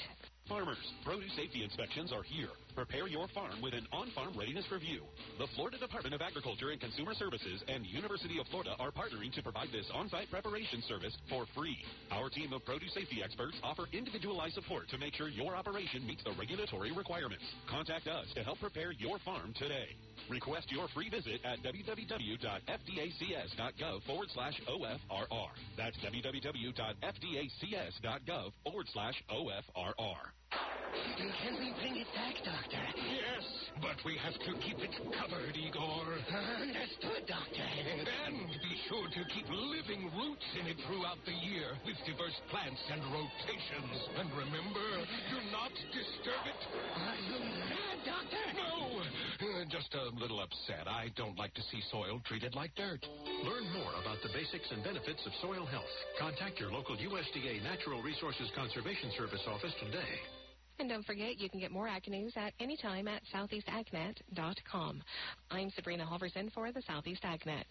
[0.48, 2.50] Farmers, produce safety inspections are here.
[2.76, 5.02] Prepare your farm with an on-farm readiness review.
[5.38, 9.42] The Florida Department of Agriculture and Consumer Services and University of Florida are partnering to
[9.42, 11.78] provide this on-site preparation service for free.
[12.12, 16.22] Our team of produce safety experts offer individualized support to make sure your operation meets
[16.22, 17.42] the regulatory requirements.
[17.68, 19.96] Contact us to help prepare your farm today.
[20.30, 25.50] Request your free visit at www.fdacs.gov forward slash OFRR.
[25.76, 30.35] That's www.fdacs.gov forward slash OFRR.
[31.16, 32.82] Can we bring it back, Doctor?
[32.98, 33.44] Yes,
[33.80, 36.04] but we have to keep it covered, Igor.
[36.58, 37.64] Understood, Doctor.
[38.26, 42.82] And be sure to keep living roots in it throughout the year with diverse plants
[42.92, 43.96] and rotations.
[44.20, 44.88] And remember,
[45.32, 46.60] do not disturb it.
[47.00, 48.44] Are you mad, Doctor?
[48.58, 50.84] No, uh, just a little upset.
[50.84, 53.04] I don't like to see soil treated like dirt.
[53.44, 55.94] Learn more about the basics and benefits of soil health.
[56.20, 60.45] Contact your local USDA Natural Resources Conservation Service office today.
[60.78, 65.02] And don't forget, you can get more Ag News at any time at southeastagnet.com.
[65.50, 67.64] I'm Sabrina Halvorson for the Southeast AgNet.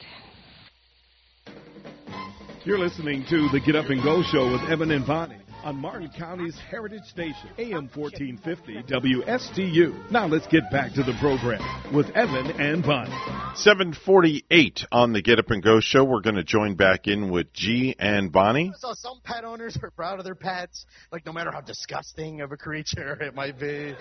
[2.64, 6.12] You're listening to the Get Up and Go Show with Evan and Bonnie on Martin
[6.16, 10.12] County's Heritage Station, AM 1450 WSTU.
[10.12, 11.60] Now let's get back to the program
[11.92, 13.10] with Evan and Bonnie.
[13.56, 16.04] 748 on the Get Up and Go show.
[16.04, 18.74] We're going to join back in with G and Bonnie.
[18.78, 22.52] So some pet owners are proud of their pets, like no matter how disgusting of
[22.52, 23.96] a creature it might be.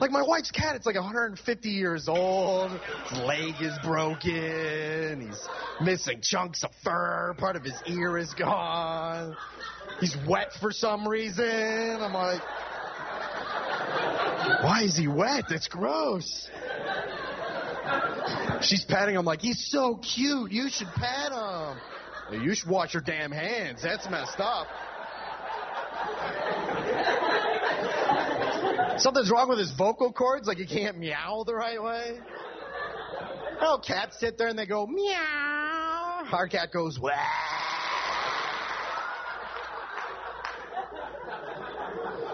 [0.00, 2.72] Like my wife's cat, it's like 150 years old.
[3.08, 5.28] His leg is broken.
[5.28, 5.48] He's
[5.80, 7.36] missing chunks of fur.
[7.38, 9.36] Part of his ear is gone.
[10.00, 11.44] He's wet for some reason.
[12.00, 12.42] I'm like,
[14.62, 15.44] why is he wet?
[15.48, 16.48] That's gross.
[18.62, 20.52] She's patting him like, he's so cute.
[20.52, 22.42] You should pat him.
[22.42, 23.82] You should wash your damn hands.
[23.82, 24.66] That's messed up.
[28.98, 32.18] Something's wrong with his vocal cords, like he can't meow the right way.
[33.60, 36.26] Oh, cats sit there and they go meow.
[36.32, 37.10] Our cat goes wah.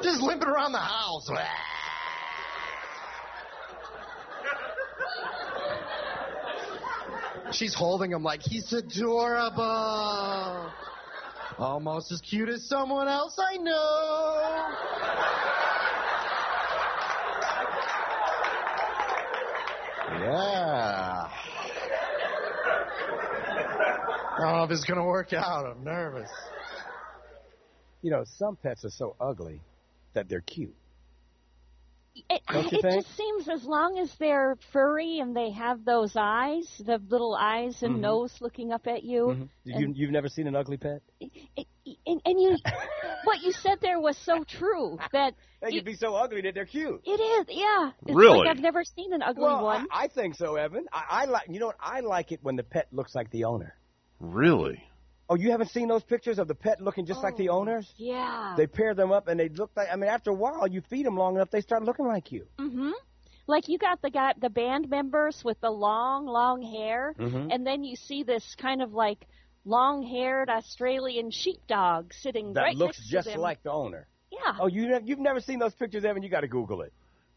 [0.02, 1.30] Just limping around the house.
[7.52, 10.72] She's holding him like he's adorable.
[11.58, 14.68] Almost as cute as someone else I know.
[20.20, 21.28] Yeah.
[24.32, 25.66] I don't know if it's going to work out.
[25.66, 26.30] I'm nervous.
[28.00, 29.60] You know, some pets are so ugly
[30.14, 30.74] that they're cute.
[32.28, 37.00] It, it just seems as long as they're furry and they have those eyes, the
[37.08, 38.00] little eyes and Mhm.
[38.00, 39.26] nose looking up at you.
[39.26, 39.48] Mhm.
[39.64, 41.02] You, you've never seen an ugly pet?
[41.20, 42.56] And, and you,
[43.24, 46.66] what you said there was so true that They can be so ugly that they're
[46.66, 47.00] cute.
[47.04, 47.46] it is.
[47.56, 48.38] Yeah, it's Really?
[48.40, 49.86] like I've never seen an ugly well, one.
[49.92, 50.86] I, I think so, Evan.
[50.92, 51.48] I, I like.
[51.48, 51.76] You know what?
[51.80, 53.76] I like it when the pet looks like the owner.
[54.18, 54.82] Really?
[55.30, 57.90] Oh, you haven't seen those pictures of the pet looking just like the owners?
[57.96, 58.54] yeah.
[58.56, 59.88] They pair them up and they look like.
[59.90, 62.46] I mean, after a while, you feed them long enough, they start looking like you.
[62.58, 62.90] hmm
[63.46, 67.48] Like you got the guy, the band members with the long, long hair, Mhm.
[67.54, 69.26] and then you see this kind of like
[69.64, 73.40] long-haired Australian sheepdog sitting That right looks next just to them.
[73.40, 74.08] like the owner.
[74.32, 74.56] Yeah.
[74.60, 76.22] Oh, you have, you've never seen those pictures, Evan?
[76.22, 76.92] You got to Google it.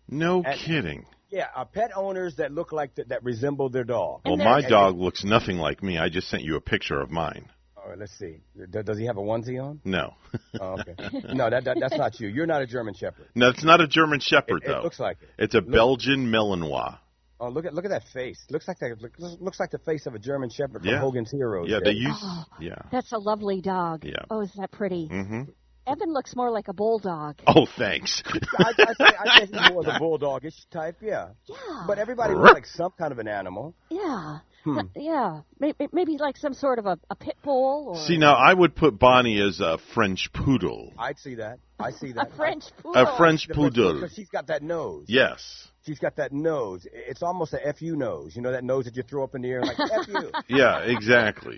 [0.10, 1.06] No And- kidding.
[1.30, 4.22] Yeah, uh, pet owners that look like th- that resemble their dog.
[4.26, 5.98] Well, my dog looks nothing like me.
[5.98, 7.50] I just sent you a picture of mine.
[7.84, 8.38] All right, let's see.
[8.56, 9.82] D- does he have a onesie on?
[9.84, 10.14] No.
[10.62, 10.96] Oh, okay.
[11.34, 12.28] no, that, that that's not you.
[12.28, 13.28] You're not a German Shepherd.
[13.36, 15.30] no, it's not a German Shepherd, It- it looks like it.
[15.38, 16.98] It's a Belgian Malinois.
[17.40, 18.40] Oh, look at look at that face.
[18.50, 21.00] Looks like that look, looks like the face of a German Shepherd from Yeah.
[21.00, 21.68] Hogan's Heroes.
[21.70, 21.92] Yeah, there.
[21.94, 22.18] they use.
[22.22, 22.46] Oh.
[22.62, 22.76] Yeah.
[22.92, 24.06] That's a lovely dog.
[24.06, 24.14] Yeah.
[24.30, 25.10] Oh, is that pretty?
[25.12, 25.42] Mm-hmm.
[25.86, 27.36] Evan looks more like a bulldog.
[27.46, 28.24] Oh, thanks.
[28.58, 30.98] I, I, say, I say he's more the bulldogish type.
[31.02, 31.30] Yeah.
[31.46, 31.56] Yeah.
[31.86, 33.76] But everybody looks like some kind of an animal.
[33.90, 34.38] Yeah.
[34.64, 34.80] Hmm.
[34.96, 35.42] Yeah.
[35.60, 38.76] Maybe, maybe like some sort of a, a pit bull or See, now I would
[38.76, 40.94] put Bonnie as a French poodle.
[40.98, 41.60] I'd see that.
[41.80, 42.32] I see that.
[42.32, 43.02] a French poodle.
[43.02, 43.96] A French poodle.
[43.96, 45.06] Because she's got that nose.
[45.08, 45.68] Yes.
[45.86, 46.88] She's got that nose.
[46.94, 48.38] It's almost a FU nose.
[48.38, 50.32] You know that nose that you throw up in the air like FU.
[50.48, 51.58] Yeah, exactly.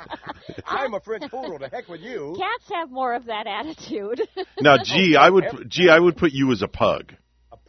[0.64, 1.58] I'm a French poodle.
[1.58, 2.36] The heck with you.
[2.38, 4.22] Cats have more of that attitude.
[4.60, 7.14] Now, gee, I would, gee, I would put you as a pug.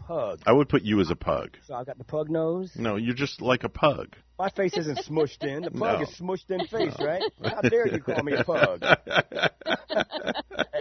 [0.09, 0.39] A pug.
[0.45, 1.57] I would put you as a pug.
[1.67, 2.71] So I've got the pug nose.
[2.75, 4.15] No, you're just like a pug.
[4.37, 5.63] My face isn't smushed in.
[5.63, 6.01] The pug No.
[6.03, 7.21] is smushed in face, right?
[7.43, 8.83] How dare you call me a pug?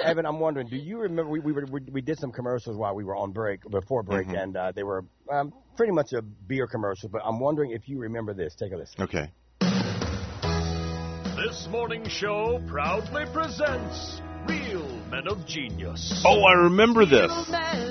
[0.04, 2.94] Evan, I'm wondering, do you remember we we, were, we we did some commercials while
[2.94, 4.42] we were on break before break, Mhm.
[4.42, 7.08] and uh, they were um, pretty much a beer commercial.
[7.10, 8.54] But I'm wondering if you remember this.
[8.54, 9.02] Take a listen.
[9.02, 9.30] Okay.
[11.36, 16.22] This morning show proudly presents Real Men of Genius.
[16.26, 17.30] Oh, I remember this.
[17.50, 17.88] Man.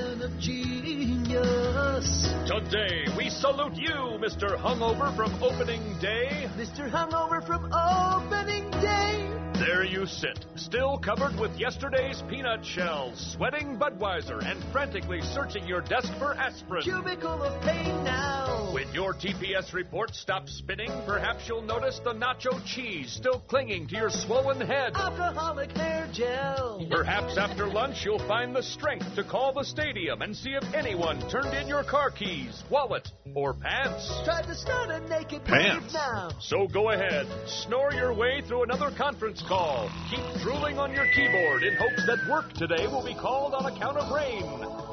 [2.47, 4.55] Today we salute you, Mr.
[4.57, 6.47] Hungover from opening day.
[6.55, 6.89] Mr.
[6.89, 9.46] Hungover from opening day.
[9.67, 15.81] There you sit, still covered with yesterday's peanut shells, sweating Budweiser and frantically searching your
[15.81, 16.83] desk for aspirin.
[16.83, 18.69] Cubicle of pain now.
[18.73, 23.97] When your TPS report stops spinning, perhaps you'll notice the nacho cheese still clinging to
[23.97, 24.93] your swollen head.
[24.95, 26.87] Alcoholic hair gel.
[26.89, 31.19] Perhaps after lunch you'll find the strength to call the stadium and see if anyone
[31.29, 34.09] turned in your car keys, wallet, or pants.
[34.23, 35.93] Try to start a naked Pants.
[35.93, 36.29] now.
[36.39, 39.56] So go ahead, snore your way through another conference call.
[40.09, 43.97] Keep drooling on your keyboard in hopes that work today will be called on account
[43.97, 44.43] of rain.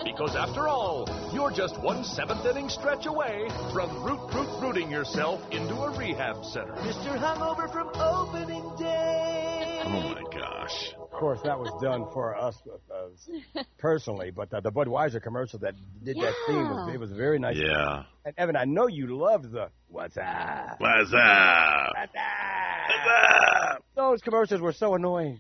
[0.03, 5.41] Because after all, you're just one seventh inning stretch away from root root rooting yourself
[5.51, 6.73] into a rehab center.
[6.77, 7.19] Mr.
[7.19, 9.81] Hungover from opening day.
[9.85, 10.95] Oh my gosh.
[10.99, 12.57] Of course, that was done for us
[12.91, 17.39] uh, personally, but uh, the Budweiser commercial that did that theme was it was very
[17.39, 17.57] nice.
[17.57, 18.05] Yeah.
[18.25, 20.81] And Evan, I know you loved the what's up.
[20.81, 21.93] What's up?
[21.97, 23.85] What's up?
[23.95, 25.39] Those commercials were so annoying.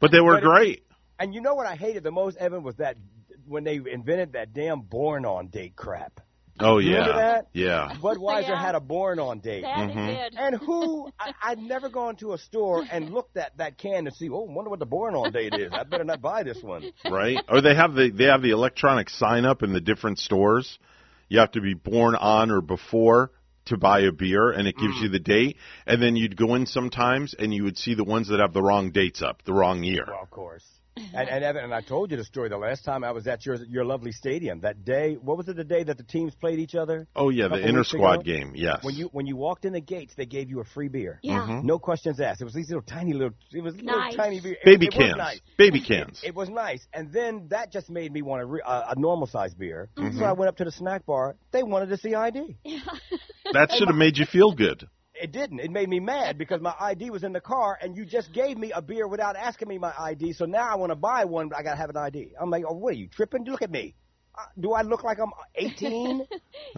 [0.00, 0.82] But they were But it- great.
[1.18, 2.96] And you know what I hated the most, Evan, was that
[3.46, 6.20] when they invented that damn born on date crap.
[6.60, 6.96] Oh You yeah.
[6.98, 7.46] Remember that?
[7.54, 7.92] Yeah.
[8.00, 8.60] Budweiser Yeah.
[8.60, 9.62] had a born on date.
[9.62, 10.06] That it Mhm.
[10.06, 10.34] did.
[10.38, 14.10] And who I, I'd never gone to a store and looked at that can to
[14.10, 14.28] see.
[14.28, 15.72] Oh, wonder what the born on date is.
[15.72, 16.84] I better not buy this one.
[17.08, 17.38] Right?
[17.48, 20.78] Or they have the they have the electronic sign up in the different stores.
[21.28, 23.30] You have to be born on or before
[23.66, 25.02] to buy a beer and it gives mm.
[25.02, 25.56] you the date
[25.86, 28.62] and then you'd go in sometimes and you would see the ones that have the
[28.62, 30.04] wrong dates up, the wrong year.
[30.06, 30.64] Well, of course.
[30.96, 33.46] And, and Evan, and I told you the story the last time I was at
[33.46, 34.60] your your lovely stadium.
[34.60, 35.56] That day, what was it?
[35.56, 37.06] The day that the teams played each other.
[37.16, 38.52] Oh yeah, the Couple inter squad game.
[38.54, 38.82] Yes.
[38.84, 41.18] When you when you walked in the gates, they gave you a free beer.
[41.22, 41.46] Yeah.
[41.48, 41.64] Mhm.
[41.64, 42.40] No questions asked.
[42.40, 43.32] It was these little tiny little.
[43.52, 44.14] It was little Nice.
[44.16, 44.56] tiny beer.
[44.64, 45.16] Baby it was cans.
[45.16, 45.40] nice.
[45.56, 46.20] Baby cans.
[46.22, 48.98] It, it was nice, and then that just made me want a, re, uh, a
[49.00, 49.88] normal size beer.
[49.96, 50.18] Mhm.
[50.18, 51.36] So I went up to the snack bar.
[51.52, 52.56] They wanted to see ID.
[53.52, 54.86] that should have made you feel good.
[55.22, 55.60] It didn't.
[55.60, 58.58] It made me mad because my ID was in the car, and you just gave
[58.58, 60.32] me a beer without asking me my ID.
[60.32, 62.32] So now I want to buy one, but I gotta have an ID.
[62.40, 63.44] I'm like, oh, what are you tripping?
[63.44, 63.94] Look at me.
[64.36, 66.26] Uh, do I look like I'm 18?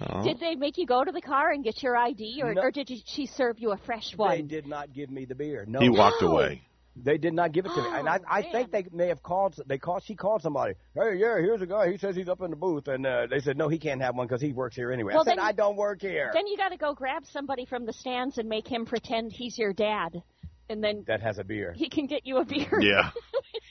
[0.03, 0.23] Oh.
[0.25, 2.63] Did they make you go to the car and get your ID, or, No.
[2.63, 4.47] or did you, she serve you a fresh they one?
[4.47, 5.65] did not give me the beer.
[5.67, 6.33] No, He walked No.
[6.33, 6.63] away.
[6.97, 8.53] They did not give it to me, and I, Oh, I man.
[8.53, 9.59] think they may have called.
[9.67, 10.05] They called.
[10.05, 10.75] She called somebody.
[10.95, 11.91] Hey, yeah, here's a guy.
[11.91, 14.15] He says he's up in the booth, and uh, they said no, he can't have
[14.15, 15.13] one because he works here anyway.
[15.13, 16.31] Well, I said then- I don't work here.
[16.33, 19.59] Then you got to go grab somebody from the stands and make him pretend he's
[19.59, 20.23] your dad,
[20.69, 21.73] and then that has a beer.
[21.77, 22.79] he can get you a beer.
[22.81, 23.11] Yeah.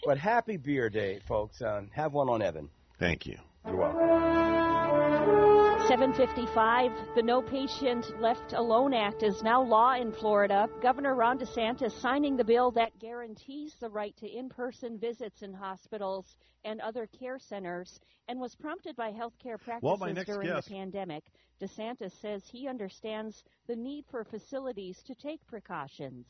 [0.06, 1.62] But happy beer day, folks.
[1.62, 2.68] Um, have one on Evan.
[3.00, 3.38] Thank you.
[3.66, 4.73] You're welcome.
[5.88, 10.68] 755, the No Patient Left Alone Act is now law in Florida.
[10.82, 15.54] Governor Ron DeSantis signing the bill that guarantees the right to in person visits in
[15.54, 16.26] hospitals
[16.64, 18.00] and other care centers
[18.30, 21.26] and was prompted by healthcare practices Well, during guest- the pandemic.
[21.62, 26.26] DeSantis says he understands the need for facilities to take precautions.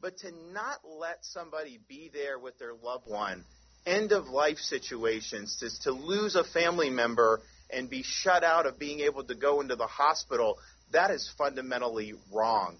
[0.00, 3.44] but to not let somebody be there with their loved one,
[3.86, 7.40] end of life situations, to, to lose a family member
[7.72, 10.58] and be shut out of being able to go into the hospital,
[10.92, 12.78] that is fundamentally wrong.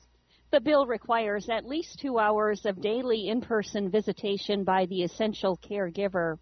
[0.51, 5.56] The bill requires at least two hours of daily in person visitation by the essential
[5.56, 6.36] caregiver.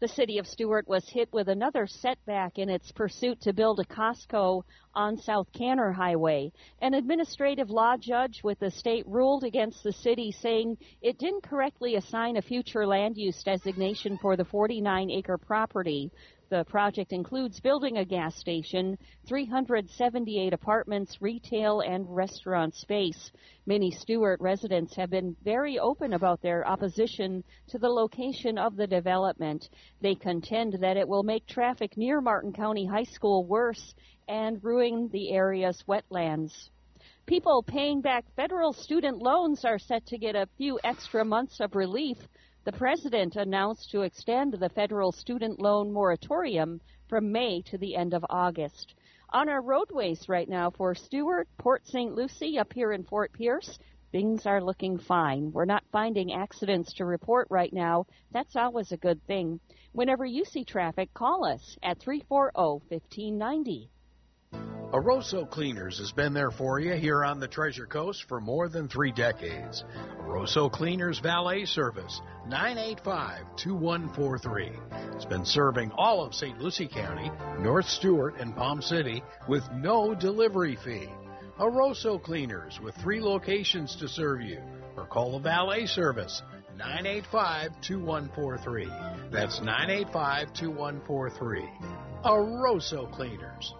[0.00, 3.84] The city of Stuart was hit with another setback in its pursuit to build a
[3.84, 4.62] Costco
[4.94, 6.52] on South Kanner Highway.
[6.80, 11.96] An administrative law judge with the state ruled against the city, saying it didn't correctly
[11.96, 16.12] assign a future land use designation for the 49 acre property.
[16.50, 18.96] The project includes building a gas station,
[19.26, 23.30] 378 apartments, retail, and restaurant space.
[23.66, 28.86] Many Stuart residents have been very open about their opposition to the location of the
[28.86, 29.68] development.
[30.00, 33.94] They contend that it will make traffic near Martin County High School worse
[34.26, 36.70] and ruin the area's wetlands.
[37.26, 41.76] People paying back federal student loans are set to get a few extra months of
[41.76, 42.16] relief.
[42.64, 48.14] The president announced to extend the federal student loan moratorium from May to the end
[48.14, 48.94] of August.
[49.30, 52.14] On our roadways right now for Stuart, Port St.
[52.14, 53.78] Lucie, up here in Fort Pierce,
[54.10, 55.52] things are looking fine.
[55.52, 58.06] We're not finding accidents to report right now.
[58.32, 59.60] That's always a good thing.
[59.92, 63.90] Whenever you see traffic, call us at 340 1590.
[64.98, 68.88] Aroso Cleaners has been there for you here on the Treasure Coast for more than
[68.88, 69.84] three decades.
[70.22, 75.14] Aroso Cleaners Valet Service, 985-2143.
[75.14, 76.58] It's been serving all of St.
[76.58, 77.30] Lucie County,
[77.60, 81.10] North Stuart, and Palm City with no delivery fee.
[81.60, 84.62] Aroso Cleaners with three locations to serve you.
[84.96, 86.40] Or call the valet service,
[86.78, 89.30] 985-2143.
[89.30, 91.68] That's 985-2143.
[92.24, 93.74] Aroso Cleaners.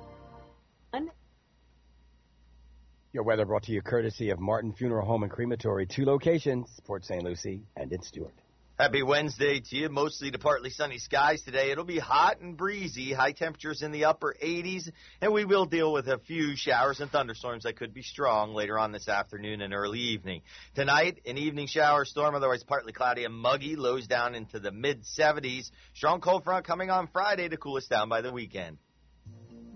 [3.13, 7.05] Your weather brought to you courtesy of Martin Funeral Home and Crematory, two locations, Port
[7.05, 7.25] St.
[7.25, 8.35] Lucie and in Stuart.
[8.79, 9.89] Happy Wednesday to you.
[9.89, 11.73] Mostly to partly sunny skies today.
[11.73, 13.13] It'll be hot and breezy.
[13.13, 14.89] High temperatures in the upper 80s,
[15.21, 18.79] and we will deal with a few showers and thunderstorms that could be strong later
[18.79, 20.43] on this afternoon and early evening.
[20.77, 23.75] Tonight, an evening shower storm, otherwise partly cloudy and muggy.
[23.75, 25.73] Lows down into the mid 70s.
[25.95, 28.79] Strong cold front coming on Friday to cool us down by the weekend.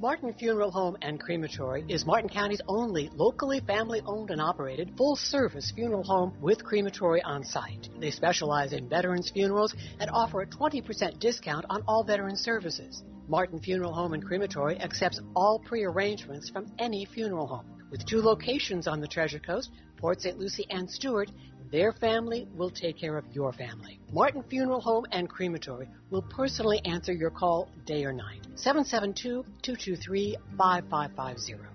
[0.03, 5.15] Martin Funeral Home and Crematory is Martin County's only locally family owned and operated full
[5.15, 7.89] service funeral home with crematory on site.
[8.01, 13.05] They specialize in veterans funerals and offer a 20% discount on all veteran services.
[13.29, 17.67] Martin Funeral Home and Crematory accepts all pre arrangements from any funeral home.
[17.89, 20.37] With two locations on the Treasure Coast, Port St.
[20.37, 21.31] Lucie and Stuart,
[21.73, 23.99] their family will take care of your family.
[24.13, 28.47] Martin Funeral Home and Crematory will personally answer your call day or night.
[28.55, 31.72] 772 223 5550.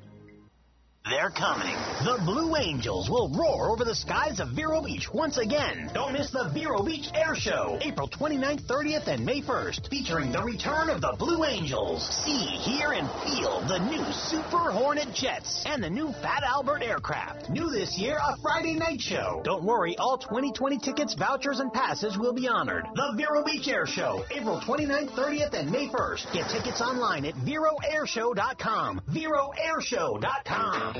[1.10, 1.76] They're coming.
[2.04, 5.90] The Blue Angels will roar over the skies of Vero Beach once again.
[5.94, 10.44] Don't miss the Vero Beach Air Show, April 29th, 30th, and May 1st, featuring the
[10.44, 12.06] return of the Blue Angels.
[12.26, 17.50] See, hear, and feel the new Super Hornet jets and the new Fat Albert aircraft.
[17.50, 19.42] New this year, a Friday night show.
[19.46, 22.86] Don't worry, all 2020 tickets, vouchers, and passes will be honored.
[22.96, 26.34] The Vero Beach Air Show, April 29th, 30th, and May 1st.
[26.34, 29.02] Get tickets online at VeroAirshow.com.
[29.10, 30.97] VeroAirshow.com.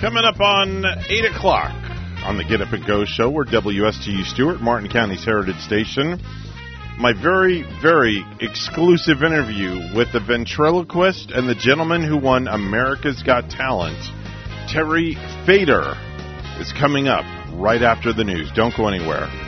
[0.00, 1.74] Coming up on 8 o'clock
[2.24, 6.18] on the Get Up and Go show, we're WSTU Stuart, Martin County's Heritage Station.
[6.98, 13.50] My very, very exclusive interview with the ventriloquist and the gentleman who won America's Got
[13.50, 13.98] Talent,
[14.68, 15.16] Terry
[15.46, 15.96] Fator,
[16.60, 17.24] is coming up
[17.54, 18.50] right after the news.
[18.54, 19.47] Don't go anywhere.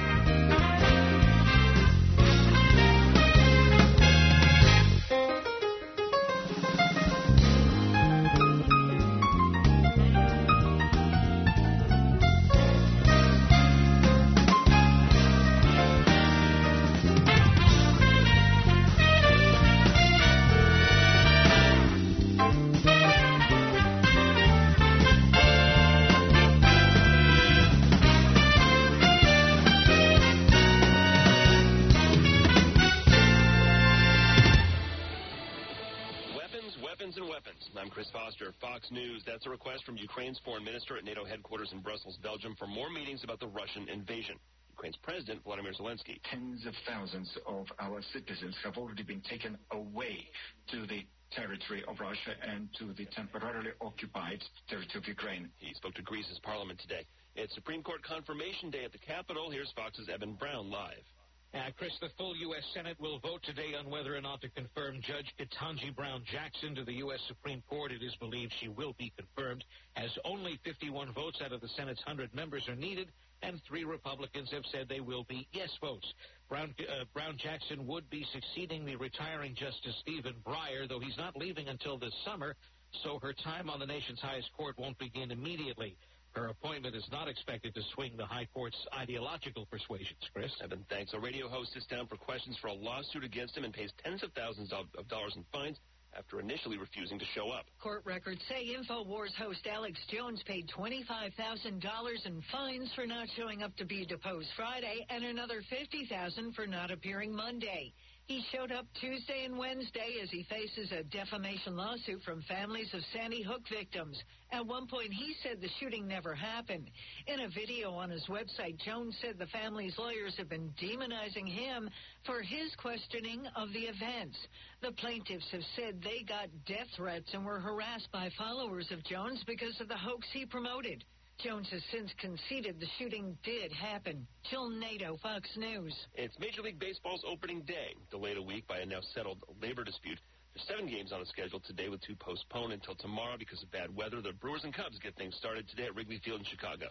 [45.71, 46.21] President, Vladimir Zelensky.
[46.31, 50.27] Tens of thousands of our citizens have already been taken away
[50.71, 55.49] to the territory of Russia and to the temporarily occupied territory of Ukraine.
[55.59, 57.07] He spoke to Greece's parliament today.
[57.37, 59.51] It's Supreme Court confirmation day at the Capitol.
[59.51, 61.05] Here's Fox's Evan Brown live.
[61.53, 62.63] Uh, Chris, the full U.S.
[62.75, 66.85] Senate will vote today on whether or not to confirm Judge Ketanji Brown Jackson to
[66.85, 67.19] the U.S.
[67.27, 67.91] Supreme Court.
[67.91, 69.65] It is believed she will be confirmed,
[69.97, 73.09] as only 51 votes out of the Senate's 100 members are needed,
[73.43, 76.07] and three Republicans have said they will be yes votes.
[76.49, 81.37] Brown, uh, Brown Jackson would be succeeding the retiring Justice Stephen Breyer, though he's not
[81.37, 82.57] leaving until this summer,
[83.03, 85.97] so her time on the nation's highest court won't begin immediately.
[86.33, 90.53] Her appointment is not expected to swing the High Court's ideological persuasions, Chris.
[90.63, 91.13] Evan, thanks.
[91.13, 94.23] A radio host sits down for questions for a lawsuit against him and pays tens
[94.23, 95.77] of thousands of, of dollars in fines
[96.17, 97.67] after initially refusing to show up.
[97.83, 103.77] Court records say InfoWars host Alex Jones paid $25,000 in fines for not showing up
[103.77, 107.93] to be deposed Friday and another $50,000 for not appearing Monday.
[108.31, 113.01] He showed up Tuesday and Wednesday as he faces a defamation lawsuit from families of
[113.13, 114.23] Sandy Hook victims.
[114.53, 116.93] At one point, he said the shooting never happened.
[117.27, 121.91] In a video on his website, Jones said the family's lawyers have been demonizing him
[122.25, 124.39] for his questioning of the events.
[124.81, 129.43] The plaintiffs have said they got death threats and were harassed by followers of Jones
[129.45, 131.03] because of the hoax he promoted.
[131.45, 134.27] Jones has since conceded the shooting did happen.
[134.51, 135.95] Jill Nato, Fox News.
[136.15, 140.19] It's Major League Baseball's opening day, delayed a week by a now settled labor dispute.
[140.55, 143.95] There's seven games on the schedule today with two postponed until tomorrow because of bad
[143.95, 144.21] weather.
[144.21, 146.89] The Brewers and Cubs get things started today at Wrigley Field in Chicago.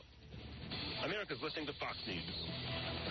[1.06, 3.09] America's listening to Fox News.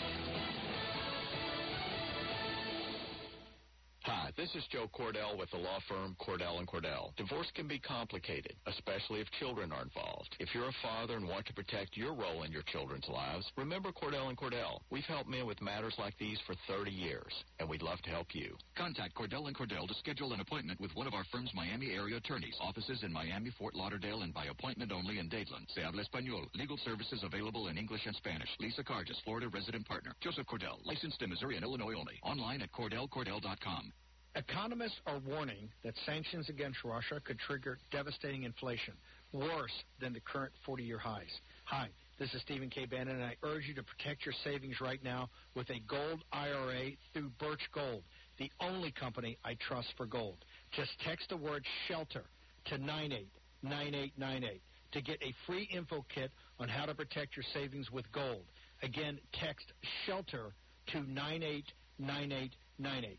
[4.09, 7.15] Hi, this is Joe Cordell with the law firm Cordell and Cordell.
[7.19, 10.35] Divorce can be complicated, especially if children are involved.
[10.41, 13.93] If you're a father and want to protect your role in your children's lives, remember
[13.93, 14.81] Cordell and Cordell.
[14.89, 18.29] We've helped men with matters like these for 30 years, and we'd love to help
[18.33, 18.57] you.
[18.79, 22.17] Contact Cordell and Cordell to schedule an appointment with one of our firm's Miami area
[22.17, 22.57] attorneys.
[22.63, 25.69] Offices in Miami, Fort Lauderdale, and by appointment only in Dadeland.
[25.75, 26.49] Se habla español.
[26.55, 28.49] Legal services available in English and Spanish.
[28.59, 30.13] Lisa Carges, Florida resident partner.
[30.23, 32.15] Joseph Cordell, licensed in Missouri and Illinois only.
[32.23, 33.93] Online at CordellCordell.com.
[34.37, 38.95] Economists are warning that sanctions against Russia could trigger devastating inflation,
[39.33, 41.41] worse than the current 40 year highs.
[41.65, 41.89] Hi,
[42.19, 42.85] this is Stephen K.
[42.85, 46.91] Bannon, and I urge you to protect your savings right now with a gold IRA
[47.13, 48.05] through Birch Gold,
[48.39, 50.45] the only company I trust for gold.
[50.73, 52.25] Just text the word shelter
[52.67, 58.11] to 989898 to get a free info kit on how to protect your savings with
[58.13, 58.45] gold.
[58.83, 59.73] Again, text
[60.07, 60.53] shelter
[60.93, 63.19] to 989898.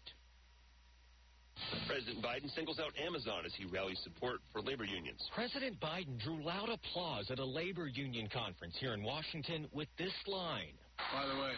[1.88, 5.30] President Biden singles out Amazon as he rallies support for labor unions.
[5.34, 10.14] President Biden drew loud applause at a labor union conference here in Washington with this
[10.28, 10.74] line.
[11.14, 11.54] By the way,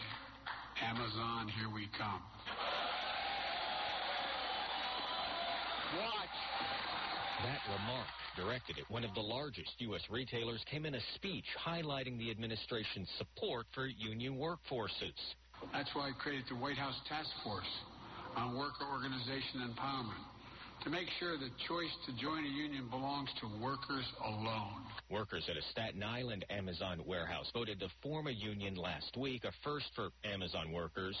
[0.82, 2.22] Amazon, here we come.
[5.98, 6.32] Watch.
[7.44, 8.06] That remark,
[8.36, 10.02] directed at one of the largest U.S.
[10.10, 15.18] retailers, came in a speech highlighting the administration's support for union workforces.
[15.72, 17.66] That's why I created the White House Task Force
[18.36, 20.26] on Worker Organization Empowerment
[20.84, 24.82] to make sure the choice to join a union belongs to workers alone.
[25.10, 29.52] Workers at a Staten Island Amazon warehouse voted to form a union last week, a
[29.62, 31.16] first for Amazon workers.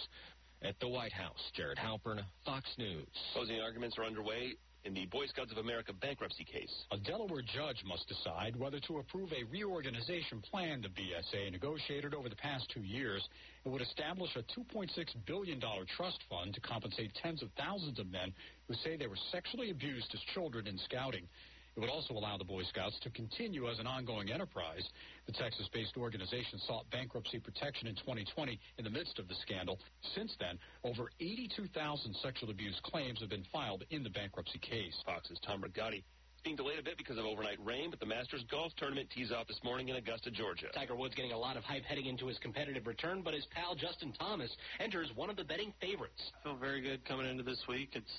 [0.64, 3.06] At the White House, Jared Halpern, Fox News.
[3.32, 6.72] Closing arguments are underway in the Boy Scouts of America bankruptcy case.
[6.90, 12.28] A Delaware judge must decide whether to approve a reorganization plan the BSA negotiated over
[12.28, 13.26] the past two years.
[13.64, 14.90] It would establish a $2.6
[15.26, 15.60] billion
[15.96, 18.32] trust fund to compensate tens of thousands of men
[18.66, 21.28] who say they were sexually abused as children in scouting.
[21.76, 24.86] It would also allow the Boy Scouts to continue as an ongoing enterprise.
[25.26, 29.78] The Texas based organization sought bankruptcy protection in 2020 in the midst of the scandal.
[30.14, 34.94] Since then, over 82,000 sexual abuse claims have been filed in the bankruptcy case.
[35.06, 36.04] Fox's Tom Rigotti.
[36.44, 39.46] Being delayed a bit because of overnight rain, but the Masters Golf Tournament tees off
[39.46, 40.66] this morning in Augusta, Georgia.
[40.74, 43.76] Tiger Woods getting a lot of hype heading into his competitive return, but his pal
[43.76, 44.50] Justin Thomas
[44.80, 46.20] enters one of the betting favorites.
[46.40, 47.90] I feel very good coming into this week.
[47.92, 48.10] It's,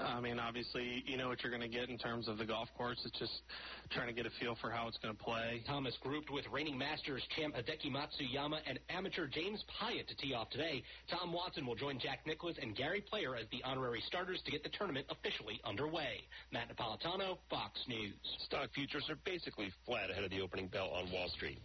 [0.00, 2.70] I mean, obviously, you know what you're going to get in terms of the golf
[2.78, 2.98] course.
[3.04, 3.42] It's just
[3.90, 5.62] trying to get a feel for how it's going to play.
[5.66, 10.48] Thomas grouped with reigning Masters champ Hideki Matsuyama and amateur James Piot to tee off
[10.48, 10.82] today.
[11.10, 14.62] Tom Watson will join Jack Nicklaus and Gary Player as the honorary starters to get
[14.62, 16.24] the tournament officially underway.
[16.52, 18.14] Matt Napolitano, Fox News.
[18.46, 21.58] Stock futures are basically flat ahead of the opening bell on Wall Street.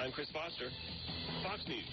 [0.00, 0.68] I'm Chris Foster,
[1.42, 1.84] Fox News.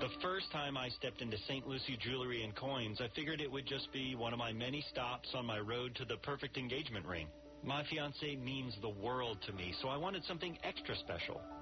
[0.00, 1.66] The first time I stepped into St.
[1.66, 5.28] Lucie Jewelry and Coins, I figured it would just be one of my many stops
[5.34, 7.26] on my road to the perfect engagement ring.
[7.62, 11.40] My fiance means the world to me, so I wanted something extra special.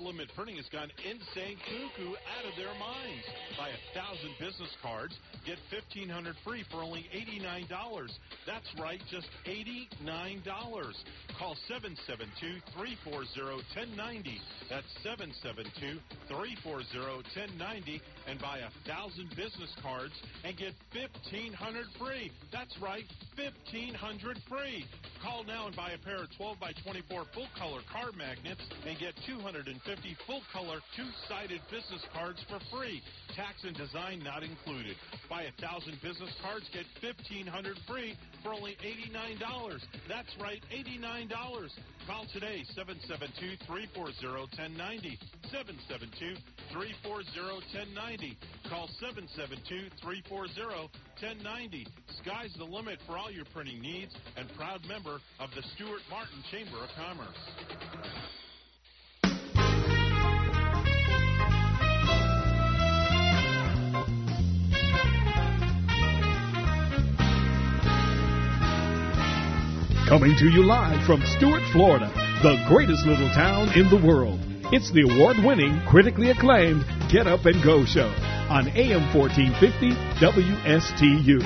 [0.00, 3.24] Limit Printing has gone insane cuckoo out of their minds.
[3.56, 5.14] Buy a thousand business cards,
[5.44, 7.68] get 1500 free for only $89.
[8.46, 10.44] That's right, just $89.
[11.38, 11.56] Call
[12.76, 14.38] 772-340-1090.
[14.70, 14.86] That's
[16.30, 20.14] 772-340-1090 and buy a thousand business cards
[20.44, 22.30] and get 1500 free.
[22.52, 23.04] That's right,
[23.36, 24.84] 1500 free.
[25.26, 28.94] Call now and buy a pair of 12 by 24 full color card magnets and
[28.94, 29.66] get 250
[30.22, 33.02] full color two-sided business cards for free.
[33.34, 34.94] Tax and design not included.
[35.26, 37.42] Buy a thousand business cards, get 1500
[37.90, 38.14] free
[38.46, 38.78] for only
[39.10, 39.82] $89.
[40.06, 41.26] That's right, $89.
[42.06, 42.62] Call today,
[43.66, 45.18] 772-340-1090.
[46.70, 48.38] 772-340-1090.
[48.70, 48.86] Call
[51.22, 51.86] 772-340-1090.
[52.22, 56.42] Sky's the limit for all your printing needs and proud member of the Stuart Martin
[56.50, 57.36] Chamber of Commerce.
[70.08, 72.08] Coming to you live from Stuart, Florida,
[72.42, 74.38] the greatest little town in the world.
[74.72, 78.08] It's the award winning, critically acclaimed Get Up and Go show
[78.50, 81.38] on AM 1450 WSTU.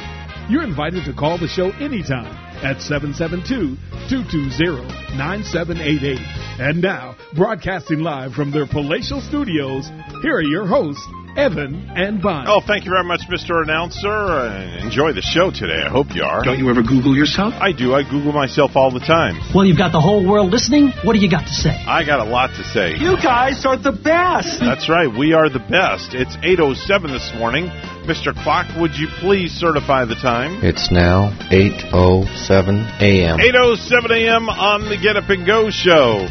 [0.48, 2.32] You're invited to call the show anytime
[2.64, 3.76] at 772
[4.08, 6.18] 220 9788.
[6.64, 9.88] And now, broadcasting live from their palatial studios,
[10.22, 11.06] here are your hosts,
[11.36, 12.46] Evan and Bonnie.
[12.48, 13.62] Oh, thank you very much, Mr.
[13.62, 14.08] Announcer.
[14.08, 15.82] Uh, enjoy the show today.
[15.84, 16.42] I hope you are.
[16.44, 17.54] Don't you ever Google yourself?
[17.54, 17.94] I do.
[17.94, 19.38] I Google myself all the time.
[19.54, 20.92] Well, you've got the whole world listening.
[21.04, 21.70] What do you got to say?
[21.70, 22.96] I got a lot to say.
[22.96, 24.60] You guys are the best.
[24.60, 25.06] That's right.
[25.08, 26.14] We are the best.
[26.14, 27.66] It's 8.07 this morning.
[28.10, 28.34] Mr.
[28.34, 30.64] Clock, would you please certify the time?
[30.64, 33.38] It's now 8.07 a.m.
[33.38, 34.48] 8.07 a.m.
[34.48, 36.26] on the Get Up and Go show.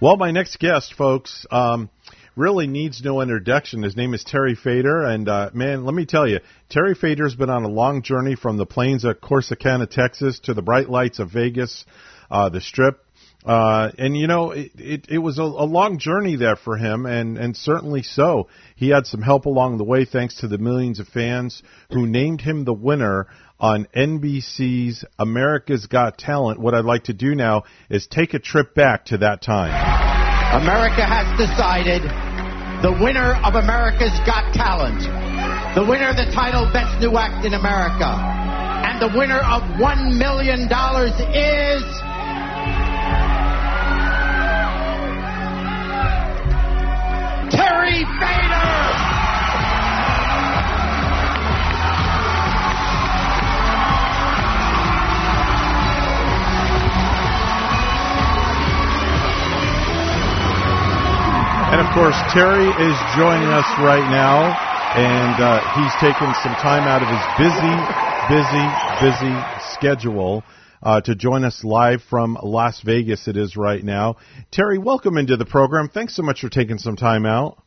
[0.00, 1.90] Well, my next guest, folks, um,
[2.36, 3.82] really needs no introduction.
[3.82, 7.50] His name is Terry Fator, and uh, man, let me tell you, Terry Fator's been
[7.50, 11.30] on a long journey from the plains of Corsicana, Texas, to the bright lights of
[11.30, 11.84] Vegas,
[12.30, 13.04] uh, the Strip.
[13.44, 17.06] Uh, and you know, it, it, it was a, a long journey there for him,
[17.06, 18.48] and, and certainly so.
[18.76, 22.42] He had some help along the way, thanks to the millions of fans who named
[22.42, 23.28] him the winner
[23.58, 26.60] on NBC's America's Got Talent.
[26.60, 30.19] What I'd like to do now is take a trip back to that time.
[30.50, 32.02] America has decided
[32.82, 34.98] the winner of America's Got Talent,
[35.76, 40.18] the winner of the title Best New Act in America, and the winner of $1
[40.18, 41.84] million is.
[47.54, 49.09] Terry Fator!
[61.70, 64.50] And of course, Terry is joining us right now,
[64.98, 67.76] and uh, he's taken some time out of his busy,
[68.26, 68.66] busy,
[69.00, 69.32] busy
[69.76, 70.42] schedule
[70.82, 73.28] uh, to join us live from Las Vegas.
[73.28, 74.16] It is right now.
[74.50, 75.88] Terry, welcome into the program.
[75.88, 77.62] Thanks so much for taking some time out.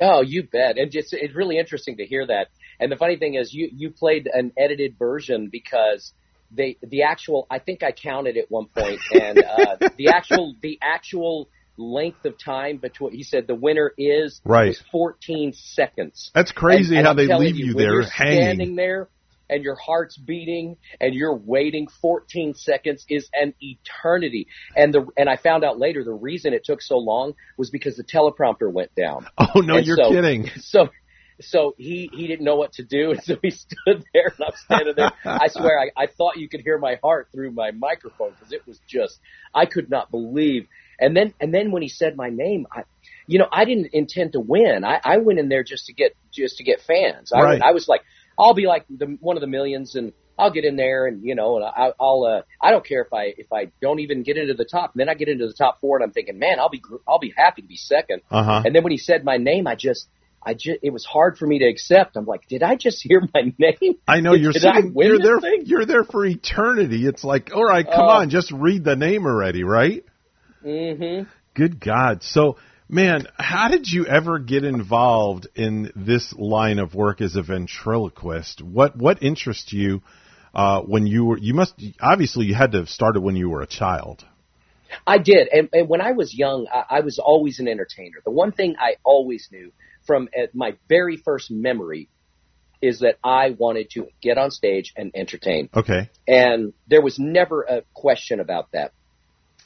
[0.00, 0.76] Oh, you bet.
[0.76, 2.48] And it's it's really interesting to hear that.
[2.80, 6.12] And the funny thing is, you you played an edited version because
[6.50, 10.80] they the actual I think I counted at one point, and uh, the actual the
[10.82, 14.76] actual length of time between he said the winner is right.
[14.92, 16.30] 14 seconds.
[16.34, 18.40] That's crazy and, and how I'm they leave you, you there you're hanging.
[18.42, 19.08] standing there
[19.48, 24.46] and your heart's beating and you're waiting 14 seconds is an eternity.
[24.76, 27.96] And the and I found out later the reason it took so long was because
[27.96, 29.26] the teleprompter went down.
[29.38, 30.50] Oh no, And you're so- kidding.
[30.60, 30.88] So
[31.42, 34.52] so he he didn't know what to do, and so he stood there, and I'm
[34.56, 35.10] standing there.
[35.24, 38.66] I swear, I, I thought you could hear my heart through my microphone because it
[38.66, 39.18] was just
[39.54, 40.68] I could not believe.
[41.00, 42.82] And then and then when he said my name, I,
[43.26, 44.84] you know, I didn't intend to win.
[44.84, 47.32] I, I went in there just to get just to get fans.
[47.32, 47.62] I, Right.
[47.62, 48.02] I was like,
[48.38, 51.34] I'll be like the one of the millions, and I'll get in there, and you
[51.34, 54.36] know, and I, I'll uh, I don't care if I if I don't even get
[54.36, 54.92] into the top.
[54.94, 56.96] And then I get into the top four, and I'm thinking, man, I'll be gr-
[57.08, 58.22] I'll be happy to be second.
[58.30, 58.62] Uh-huh.
[58.64, 60.08] And then when he said my name, I just
[60.42, 62.16] I just it was hard for me to accept.
[62.16, 63.96] I'm like, did I just hear my name?
[64.08, 64.94] I know you're did I sitting.
[64.96, 65.40] You're there.
[65.40, 65.62] thing?
[65.66, 67.06] You're there for eternity.
[67.06, 68.20] It's like, all right, come Oh.
[68.20, 70.02] on, just read the name already, right?
[70.64, 71.28] Mm-hmm.
[71.54, 72.22] Good God.
[72.22, 72.58] So,
[72.88, 78.62] man, how did you ever get involved in this line of work as a ventriloquist?
[78.62, 80.02] What what interests you
[80.54, 81.38] uh, when you were?
[81.38, 84.24] You must obviously you had to have started when you were a child.
[85.06, 88.18] I did, and, and when I was young, I, I was always an entertainer.
[88.24, 89.72] The one thing I always knew
[90.04, 92.08] from uh, my very first memory
[92.82, 95.68] is that I wanted to get on stage and entertain.
[95.74, 96.10] Okay.
[96.26, 98.92] And there was never a question about that.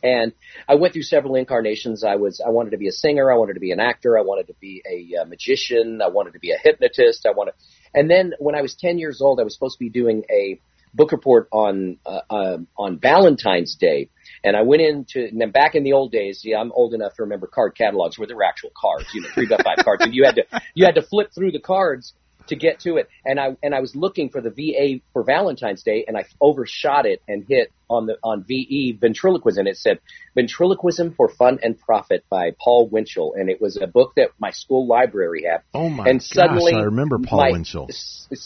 [0.05, 0.33] And
[0.69, 2.05] I went through several incarnations.
[2.05, 3.33] I was I wanted to be a singer.
[3.33, 4.19] I wanted to be an actor.
[4.19, 6.03] I wanted to be a uh, magician.
[6.03, 7.25] I wanted to be a hypnotist.
[7.27, 7.55] I wanted,
[7.95, 10.61] and then when I was 10 years old, I was supposed to be doing a
[10.93, 14.11] book report on uh, uh, on Valentine's Day.
[14.45, 17.23] And I went into, and back in the old days, yeah, I'm old enough to
[17.23, 20.15] remember card catalogs where there were actual cards, you know, three by five cards, and
[20.15, 20.45] you had to
[20.75, 22.13] you had to flip through the cards
[22.49, 23.09] to get to it.
[23.25, 27.07] And I and I was looking for the VA for Valentine's Day, and I overshot
[27.07, 29.67] it and hit on the on VE ventriloquism.
[29.67, 30.01] It said
[30.37, 34.51] Ventriloquism for Fun and Profit by Paul Winchell, and it was a book that my
[34.51, 35.63] school library had.
[35.73, 37.89] Oh my and suddenly, gosh, I remember Paul my- Winchell.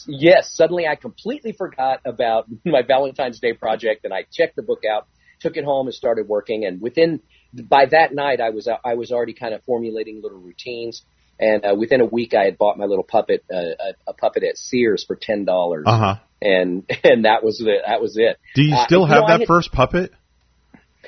[0.07, 4.83] Yes, suddenly I completely forgot about my Valentine's Day project, and I checked the book
[4.91, 5.07] out,
[5.41, 6.65] took it home, and started working.
[6.65, 7.21] And within
[7.53, 11.03] by that night, I was I was already kind of formulating little routines.
[11.41, 14.43] And uh, within a week, I had bought my little puppet, uh, a, a puppet
[14.43, 16.15] at Sears for ten dollars, Uh huh.
[16.43, 17.83] and and that was it.
[17.87, 18.39] That was it.
[18.55, 20.13] Do you Uh, still have know, that had- first puppet?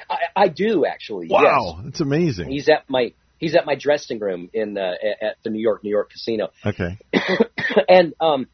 [0.09, 1.29] I, I do actually.
[1.29, 1.87] Wow, yes.
[1.89, 2.49] it's amazing.
[2.51, 5.91] He's at my he's at my dressing room in uh, at- the New York New
[5.91, 6.97] York Casino, Okay.
[7.89, 8.47] and um,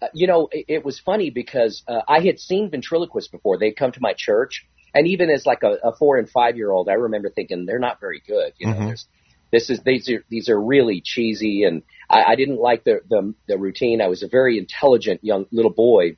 [0.00, 3.58] uh, you know, it, it was funny because uh, I had seen ventriloquists before.
[3.58, 6.70] They'd come to my church, and even as like a, a four and five year
[6.70, 8.52] old, I remember thinking they're not very good.
[8.58, 8.86] You know, Mhm.
[8.88, 9.06] there's
[9.52, 13.34] this is these are these are really cheesy, and I, I didn't like the, the
[13.46, 14.00] the routine.
[14.00, 16.16] I was a very intelligent young little boy,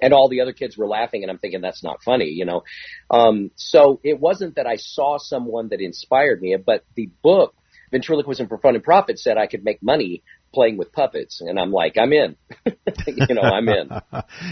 [0.00, 2.62] and all the other kids were laughing, and I'm thinking that's not funny, you know.
[3.10, 7.54] Um, so it wasn't that I saw someone that inspired me, but the book
[7.92, 10.22] Ventriloquism for Fun and Profit said I could make money
[10.54, 12.36] playing with puppets, and I'm like, I'm in.
[13.06, 13.90] you know, I'm in.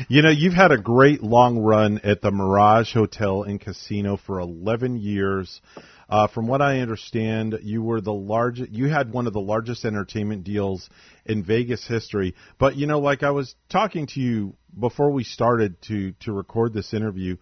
[0.08, 4.40] You know, you've had a great long run at the Mirage Hotel and Casino for
[4.40, 5.60] 11 years.
[6.08, 8.70] Uh, from what I understand, you were the largest.
[8.70, 10.90] You had one of the largest entertainment deals
[11.24, 12.34] in Vegas history.
[12.58, 16.74] But you know, like I was talking to you before we started to to record
[16.74, 17.38] this interview,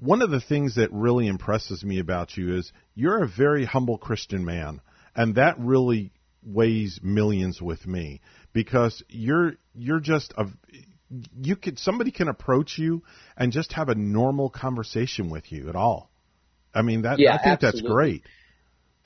[0.00, 3.98] one of the things that really impresses me about you is you're a very humble
[3.98, 4.80] Christian man,
[5.14, 6.12] and that really
[6.44, 8.20] weighs millions with me
[8.52, 10.46] because you're you're just a
[11.40, 13.02] you could somebody can approach you
[13.36, 16.10] and just have a normal conversation with you at all.
[16.74, 18.24] I mean that Yeah, I think that's great.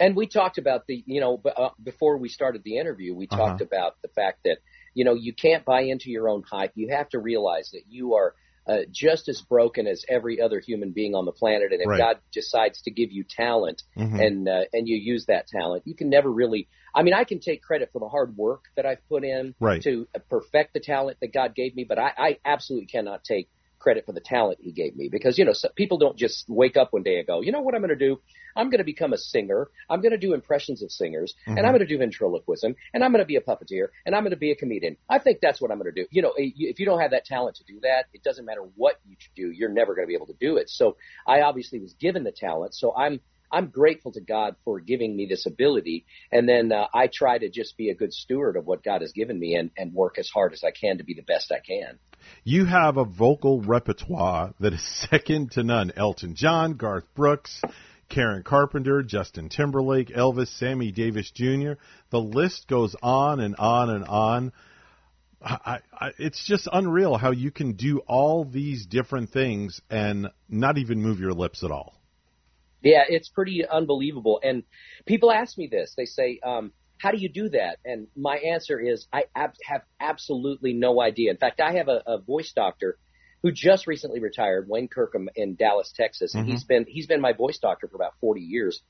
[0.00, 3.26] And we talked about the, you know, b- uh, before we started the interview, we
[3.28, 3.64] talked Uh-huh.
[3.66, 4.58] about the fact that,
[4.92, 6.72] you know, you can't buy into your own hype.
[6.74, 8.34] You have to realize that you are
[8.66, 11.72] uh, just as broken as every other human being on the planet.
[11.72, 11.98] And if Right.
[11.98, 14.20] God decides to give you talent Mhm.
[14.20, 16.68] and uh, and you use that talent, you can never really.
[16.94, 19.82] I mean, I can take credit for the hard work that I've put in Right.
[19.82, 23.48] to perfect the talent that God gave me, but I, I absolutely cannot take
[23.84, 26.76] credit for the talent He gave me because you know so people don't just wake
[26.76, 28.18] up one day and go, you know what I'm going to do?
[28.56, 29.68] I'm going to become a singer.
[29.90, 31.64] I'm going to do impressions of singers, and Mhm.
[31.64, 34.30] I'm going to do ventriloquism, and I'm going to be a puppeteer, and I'm going
[34.38, 34.96] to be a comedian.
[35.08, 36.06] I think that's what I'm going to do.
[36.10, 38.62] You know, eh, if you don't have that talent to do that, it doesn't matter
[38.76, 40.70] what you do, you're never going to be able to do it.
[40.70, 40.96] So
[41.26, 43.20] I obviously was given the talent, so I'm
[43.54, 47.48] I'm grateful to God for giving me this ability, and then uh, I try to
[47.48, 50.28] just be a good steward of what God has given me and, and work as
[50.28, 52.00] hard as I can to be the best I can.
[52.42, 55.92] You have a vocal repertoire that is second to none.
[55.96, 57.62] Elton John, Garth Brooks,
[58.08, 61.74] Karen Carpenter, Justin Timberlake, Elvis, Sammy Davis Jr.
[62.10, 64.52] The list goes on and on and on.
[65.40, 70.78] I, I, it's just unreal how you can do all these different things and not
[70.78, 71.94] even move your lips at all.
[72.84, 74.40] Yeah, it's pretty unbelievable.
[74.44, 74.64] And
[75.06, 75.94] people ask me this.
[75.96, 79.82] They say, um, "How do you do that?" And my answer is, I ab- have
[80.00, 81.30] absolutely no idea.
[81.32, 82.98] In fact, I have a, a voice doctor
[83.42, 86.50] who just recently retired, Wayne Kirkham in Dallas, Texas, and Mhm.
[86.50, 88.82] he's been he's been my voice doctor for about 40 years.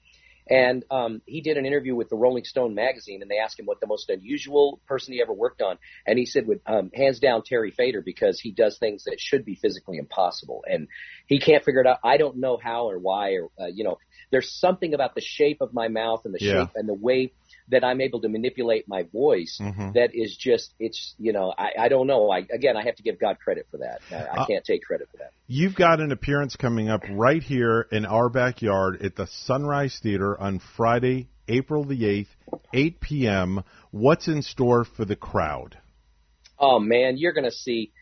[0.49, 3.65] And um, he did an interview with the Rolling Stone magazine, and they asked him
[3.65, 7.19] what the most unusual person he ever worked on, and he said, "With um, hands
[7.19, 10.89] down, Terry Fator, because he does things that should be physically impossible, and
[11.27, 11.99] he can't figure it out.
[12.05, 13.97] I don't know how or why, or uh, you know,
[14.31, 16.61] there's something about the shape of my mouth and the Yeah.
[16.61, 17.33] shape and the way
[17.69, 19.95] that I'm able to manipulate my voice Mhm.
[19.95, 22.31] that is just, it's, you know, I, I don't know.
[22.31, 24.03] I again, I have to give God credit for that.
[24.13, 25.31] I, I Uh, can't take credit for that.
[25.47, 30.39] You've got an appearance coming up right here in our backyard at the Sunrise Theater
[30.41, 32.29] on Friday, April the 8th,
[32.73, 33.65] 8 p.m.
[33.91, 35.79] What's in store for the crowd?
[36.59, 37.93] Oh man, you're going to see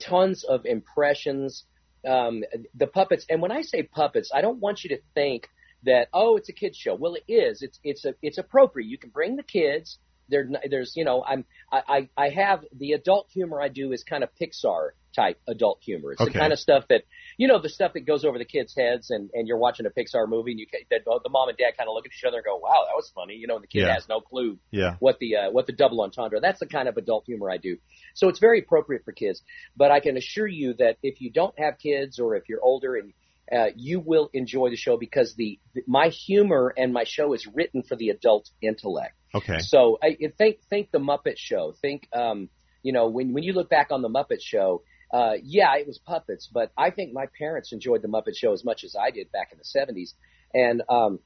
[0.00, 1.64] tons of impressions.
[2.06, 2.44] Um,
[2.74, 5.48] the puppets, and when I say puppets, I don't want you to think
[5.86, 6.94] that oh, it's a kids show.
[6.94, 7.62] Well, it is.
[7.62, 8.88] It's it's a it's appropriate.
[8.88, 9.98] You can bring the kids.
[10.28, 14.02] There, there's you know, I'm I I I have the adult humor I do is
[14.02, 16.12] kind of Pixar type adult humor.
[16.12, 16.32] It's Okay.
[16.32, 17.04] the kind of stuff that
[17.38, 19.90] you know the stuff that goes over the kids' heads, and and you're watching a
[19.90, 22.38] Pixar movie, and you that the mom and dad kind of look at each other
[22.38, 23.34] and go, wow, that was funny.
[23.34, 23.94] You know, and the kid Yeah.
[23.94, 24.96] has no clue Yeah.
[24.98, 26.40] what the uh, what the double entendre.
[26.40, 27.76] That's the kind of adult humor I do.
[28.14, 29.42] So it's very appropriate for kids.
[29.76, 32.96] But I can assure you that if you don't have kids or if you're older
[32.96, 33.12] and
[33.52, 37.46] uh, you will enjoy the show because the, the my humor and my show is
[37.46, 39.14] written for the adult intellect.
[39.34, 39.58] Okay.
[39.60, 41.74] So I think think the Muppet Show.
[41.80, 42.48] Think um,
[42.82, 44.82] you know when when you look back on the Muppet Show.
[45.08, 48.64] Uh, yeah, it was puppets, but I think my parents enjoyed the Muppet Show as
[48.64, 50.14] much as I did back in the '70s,
[50.52, 51.20] and um,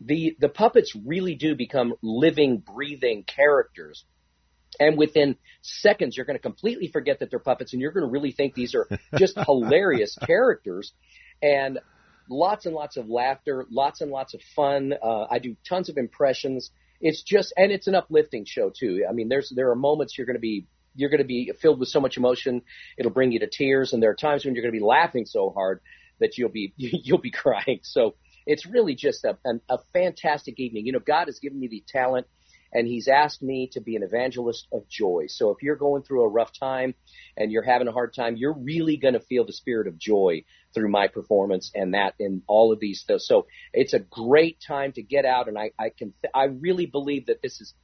[0.00, 4.04] the the puppets really do become living, breathing characters.
[4.78, 8.10] And within seconds, you're going to completely forget that they're puppets, and you're going to
[8.10, 8.86] really think these are
[9.18, 10.92] just hilarious characters.
[11.42, 11.78] And
[12.28, 14.94] lots and lots of laughter, lots and lots of fun.
[15.02, 16.70] Uh, I do tons of impressions.
[17.00, 19.04] It's just, and it's an uplifting show too.
[19.08, 21.78] I mean, there's there are moments you're going to be you're going to be filled
[21.78, 22.62] with so much emotion,
[22.98, 25.24] it'll bring you to tears, and there are times when you're going to be laughing
[25.24, 25.80] so hard
[26.18, 27.80] that you'll be you'll be crying.
[27.82, 28.14] So
[28.46, 30.86] it's really just a, a, a fantastic evening.
[30.86, 32.26] You know, God has given me the talent
[32.72, 35.24] and he's asked me to be an evangelist of joy.
[35.28, 36.94] So if you're going through a rough time
[37.36, 40.44] and you're having a hard time, you're really going to feel the spirit of joy
[40.74, 43.04] through my performance and that in all of these.
[43.06, 45.48] Th- so it's a great time to get out.
[45.48, 47.74] And I, I can, th- I really believe that this is,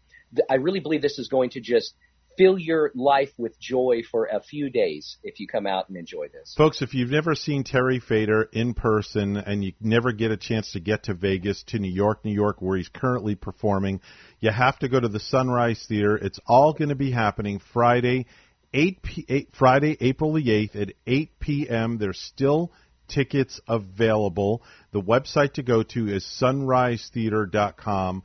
[0.51, 1.95] I really believe this is going to just
[2.37, 6.29] fill your life with joy for a few days if you come out and enjoy
[6.29, 6.55] this.
[6.57, 10.73] Folks, if you've never seen Terry Fator in person and you never get a chance
[10.73, 14.01] to get to Vegas, to New York, New York, where he's currently performing,
[14.41, 16.17] you have to go to the Sunrise Theater.
[16.17, 18.27] It's all going to be happening Friday,
[18.73, 21.99] 8, p- 8 Friday, April the 8th at 8 p.m.
[21.99, 22.73] There's still
[23.09, 24.63] tickets available.
[24.93, 28.23] The website to go to is sunrisetheater.com.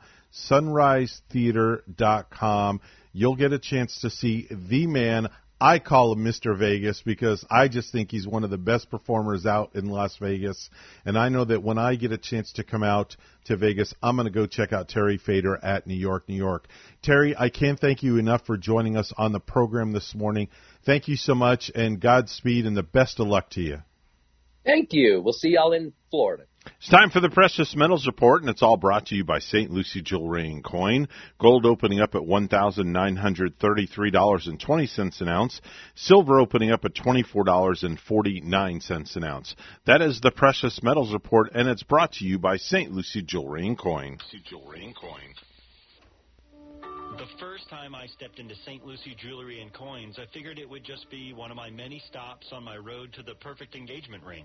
[0.50, 2.80] Sunrisetheater.com.
[3.12, 5.28] You'll get a chance to see the man.
[5.60, 6.58] I call him Mr.
[6.58, 10.68] Vegas because I just think he's one of the best performers out in Las Vegas.
[11.04, 14.16] And I know that when I get a chance to come out to Vegas, I'm
[14.16, 16.66] going to go check out Terry Fator at New York, New York.
[17.00, 20.48] Terry, I can't thank you enough for joining us on the program this morning.
[20.84, 23.78] Thank you so much, and Godspeed and the best of luck to you.
[24.64, 25.20] Thank you.
[25.22, 26.44] We'll see y'all in Florida.
[26.64, 29.72] It's time for the Precious Metals Report, and it's all brought to you by St.
[29.72, 31.08] Lucie Jewelry and Coin.
[31.40, 35.60] Gold opening up at $1,933.20 an ounce.
[35.96, 39.56] Silver opening up at $24.49 an ounce.
[39.86, 42.92] That is the Precious Metals Report, and it's brought to you by St.
[42.92, 44.18] Lucie Jewelry and Coin.
[44.48, 45.34] Jewelry and Coin.
[47.16, 48.86] The first time I stepped into St.
[48.86, 52.52] Lucie Jewelry and Coins, I figured it would just be one of my many stops
[52.52, 54.44] on my road to the perfect engagement ring.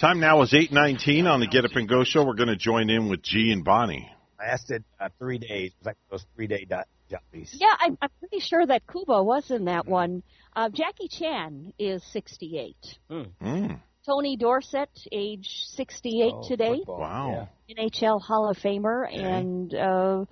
[0.00, 2.24] Time now is 8.19 on the Get Up and Go show.
[2.24, 4.10] We're going to join in with G and Bonnie.
[4.38, 5.72] lasted uh, three days.
[5.72, 7.54] It was like those three day dot jobbies.
[7.60, 10.22] Yeah, I'm, I'm pretty sure that Kuba was in that one.
[10.56, 12.76] Uh, Jackie Chan is 68.
[13.10, 13.78] Mm.
[14.06, 16.78] Tony Dorsett, age 68 Oh, today.
[16.78, 17.48] football, Wow.
[17.78, 19.04] NHL Hall of Famer.
[19.14, 20.24] And uh,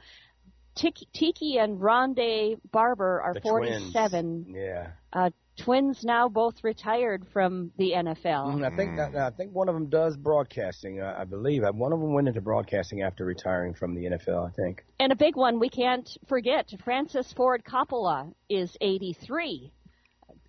[0.76, 4.44] Tiki, Tiki and Rondé Barber are The 47.
[4.44, 4.56] Twins.
[4.56, 4.92] Yeah.
[5.58, 8.54] Twins now both retired from the NFL.
[8.54, 9.16] Mhm, I think Mm.
[9.16, 11.02] I, I think one of them does broadcasting.
[11.02, 14.46] I believe Uh, one of them went into broadcasting after retiring from the NFL.
[14.46, 14.84] I think.
[15.00, 19.72] And a big one we can't forget Francis Ford Coppola is 83.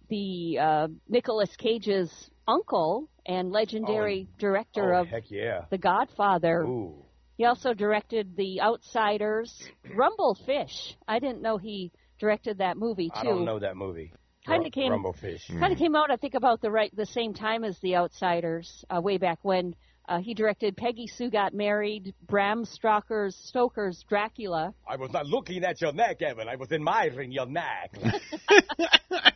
[0.09, 5.65] The uh, Nicolas Cage's uncle and legendary director oh, of heck yeah.
[5.69, 6.61] The Godfather.
[6.63, 7.05] Ooh.
[7.37, 9.53] He also directed The Outsiders,
[9.95, 10.95] Rumblefish.
[11.07, 13.15] I didn't know he directed that movie too.
[13.15, 14.11] I don't know that movie.
[14.49, 17.63] Kind of came kind of came out I think about the right the same time
[17.63, 19.75] as The Outsiders, uh, way back when.
[20.07, 24.73] Uh, he directed Peggy Sue Got Married, Bram Stoker's Stoker's Dracula.
[24.87, 26.49] I was not looking at your neck, Evan.
[26.49, 27.95] I was admiring your neck.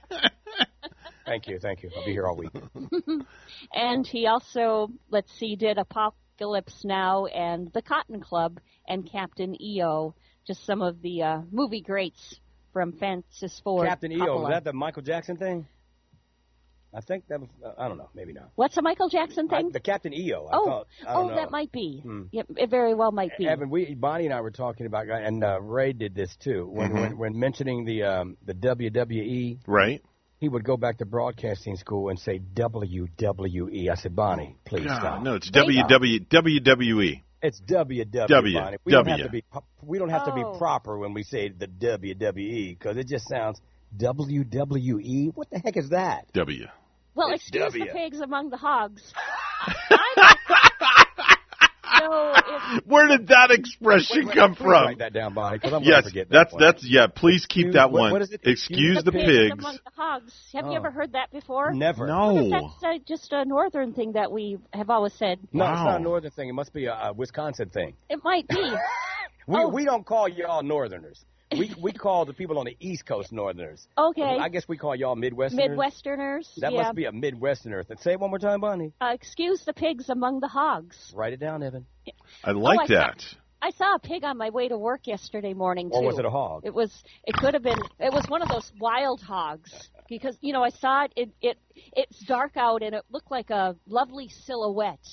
[1.27, 1.91] thank you, thank you.
[1.95, 2.49] I'll be here all week.
[3.73, 10.15] and he also, let's see, did Apocalypse Now and The Cotton Club and Captain EO,
[10.47, 12.39] just some of the uh, movie greats
[12.73, 13.87] from Francis Ford.
[13.87, 14.41] Captain EO, Coppola.
[14.41, 15.67] was that the Michael Jackson thing?
[16.95, 17.49] I think that was.
[17.65, 18.09] Uh, I don't know.
[18.13, 18.51] Maybe not.
[18.55, 19.71] What's a Michael Jackson I, thing?
[19.71, 20.45] the Captain EO.
[20.45, 21.35] I oh, thought, I don't oh, know.
[21.37, 22.01] that might be.
[22.03, 22.23] Hmm.
[22.31, 23.47] Yep, it very well might be.
[23.47, 26.67] Evan, we Bonnie and I were talking about, and uh, Ray did this too.
[26.71, 27.01] When Mhm.
[27.01, 30.03] when, when mentioning the um, the WWE, Right.
[30.39, 33.89] he would go back to broadcasting school and say WWE.
[33.89, 35.23] I said, Bonnie, please God, stop.
[35.23, 37.23] no, it's WW, WWE.
[37.43, 38.27] It's WW.
[38.27, 38.77] W, Bonnie.
[38.85, 39.43] We don't have to be
[39.81, 40.57] we don't have to be Oh.
[40.57, 43.59] proper when we say the WWE because it just sounds
[43.97, 45.35] WWE.
[45.35, 46.31] What the heck is that?
[46.33, 46.67] W.
[47.13, 47.85] well, It's excuse W.
[47.85, 49.13] the pigs among the hogs.
[51.99, 54.71] no, it's, Where did that expression come Please from?
[54.85, 56.61] Write that down, Bonnie, I'm Yes, gonna forget that's that one.
[56.63, 57.07] that's yeah.
[57.07, 58.11] Please keep Excuse- that what- one.
[58.13, 58.41] what is it?
[58.43, 59.63] Excuse the pigs pigs.
[59.63, 60.33] the hogs.
[60.53, 60.75] Have you Oh.
[60.75, 61.73] ever heard that before?
[61.73, 62.07] Never.
[62.07, 62.49] No.
[62.49, 65.39] That's uh, just a northern thing that we have always said.
[65.51, 66.49] No, it's not a northern thing.
[66.49, 67.93] It must be a, a Wisconsin thing.
[68.09, 68.73] It might be.
[69.45, 69.67] We Oh.
[69.67, 71.21] we don't call y'all northerners.
[71.51, 73.87] We we call the people on the East Coast northerners.
[73.97, 74.37] Okay.
[74.39, 75.53] I guess we call y'all Midwesterners.
[75.53, 76.55] Midwesterners.
[76.57, 76.83] That yeah.
[76.83, 77.85] must be a Midwesterner.
[77.85, 77.97] thing.
[78.01, 78.93] Say it one more time, Bonnie.
[78.99, 81.11] Uh, excuse the pigs among the hogs.
[81.15, 81.85] Write it down, Evan.
[82.43, 83.23] I like Oh, I that.
[83.61, 85.95] I saw a pig on my way to work yesterday morning too.
[85.95, 86.63] Or was it a hog?
[86.65, 86.91] It was.
[87.23, 87.79] It could have been.
[87.99, 89.71] It was one of those wild hogs
[90.09, 91.13] because you know I saw it.
[91.15, 91.57] It it
[91.95, 95.07] it's dark out and it looked like a lovely silhouette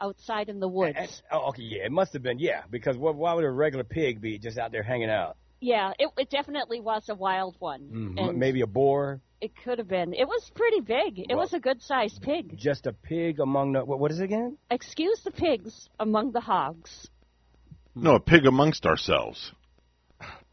[0.00, 0.96] outside in the woods.
[0.98, 3.84] And- oh, okay, yeah, it must have been, yeah, because what, why would a regular
[3.84, 5.36] pig be just out there hanging out?
[5.62, 7.80] Yeah, it it definitely was a wild one.
[8.16, 10.12] Mm, And maybe a boar, it could have been.
[10.12, 11.18] It was pretty big.
[11.18, 12.56] It Well- was a good sized pig.
[12.58, 13.84] just a pig among the.
[13.84, 14.58] What, what is it again?
[14.70, 17.08] Excuse the pigs among the hogs.
[17.94, 19.52] No, a pig amongst ourselves.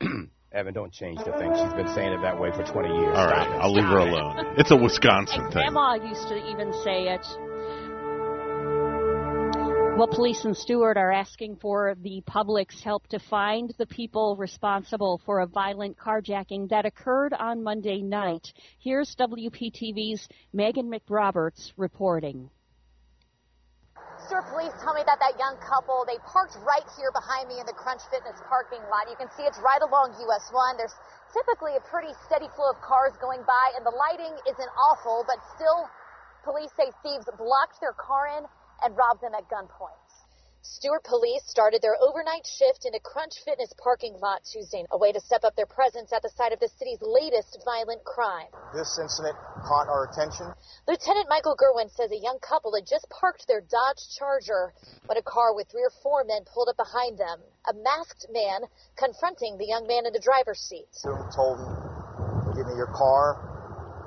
[0.52, 1.52] Evan, don't change the thing.
[1.56, 3.15] She's been saying it that way for 20 years.
[3.15, 4.56] All right, I'll leave her alone.
[4.57, 5.61] It's a Wisconsin And thing.
[5.72, 7.26] Grandma used to even say it.
[9.99, 15.19] Well, police in Stuart are asking for the public's help to find the people responsible
[15.26, 18.47] for a violent carjacking that occurred on Monday night.
[18.80, 20.23] Here's WPTV's
[20.55, 22.49] Meghan McRoberts reporting.
[24.23, 27.65] Stuart police tell me that that young couple, they parked right here behind me in
[27.67, 29.03] the Crunch Fitness parking lot.
[29.11, 30.77] You can see it's right along US 1.
[30.80, 30.95] There's
[31.35, 35.43] typically a pretty steady flow of cars going by, and the lighting isn't awful, but
[35.59, 35.91] still,
[36.47, 38.47] police say thieves blocked their car in
[38.84, 39.97] and robbed them at gunpoint.
[40.61, 45.11] Stuart police started their overnight shift in a Crunch Fitness parking lot Tuesday, a way
[45.11, 48.51] to step up their presence at the site of the city's latest violent crime.
[48.76, 50.51] This incident caught our attention.
[50.85, 54.73] Lieutenant Michael Gerwin says a young couple had just parked their Dodge Charger
[55.07, 57.39] when a car with three or four men pulled up behind them.
[57.72, 60.91] A masked man confronting the young man in the driver's seat.
[60.91, 61.72] Soon told him,
[62.53, 63.39] "Give me your car,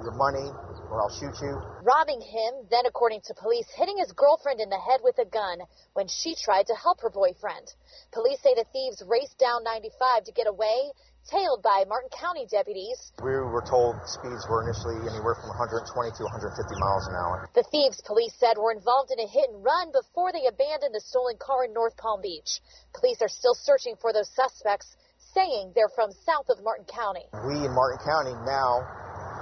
[0.05, 0.53] your money,
[0.93, 4.79] or I'll shoot you." Robbing him, then, according to police, hitting his girlfriend in the
[4.79, 5.65] head with a gun
[5.95, 7.73] when she tried to help her boyfriend.
[8.13, 10.93] Police say the thieves raced down 95 to get away,
[11.29, 13.13] tailed by Martin County deputies.
[13.23, 15.87] We were told speeds were initially anywhere from 120
[16.19, 17.49] to 150 miles an hour.
[17.55, 21.01] The thieves, police said, were involved in a hit and run before they abandoned the
[21.01, 22.61] stolen car in North Palm Beach.
[22.93, 24.97] Police are still searching for those suspects,
[25.33, 27.25] saying they're from south of Martin County.
[27.47, 28.83] We in Martin County now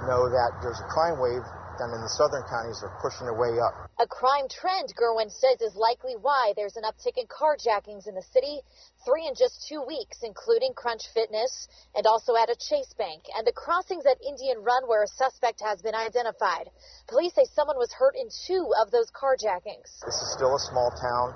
[0.07, 1.43] know that there's a crime wave
[1.81, 3.73] down in the southern counties are pushing their way up.
[3.97, 8.25] A crime trend, Gerwin says, is likely why there's an uptick in carjackings in the
[8.33, 8.61] city,
[9.05, 13.45] three in just two weeks, including Crunch Fitness and also at a Chase Bank, and
[13.45, 16.69] the crossings at Indian Run where a suspect has been identified.
[17.07, 19.89] Police say someone was hurt in two of those carjackings.
[20.05, 21.33] This is still a small town.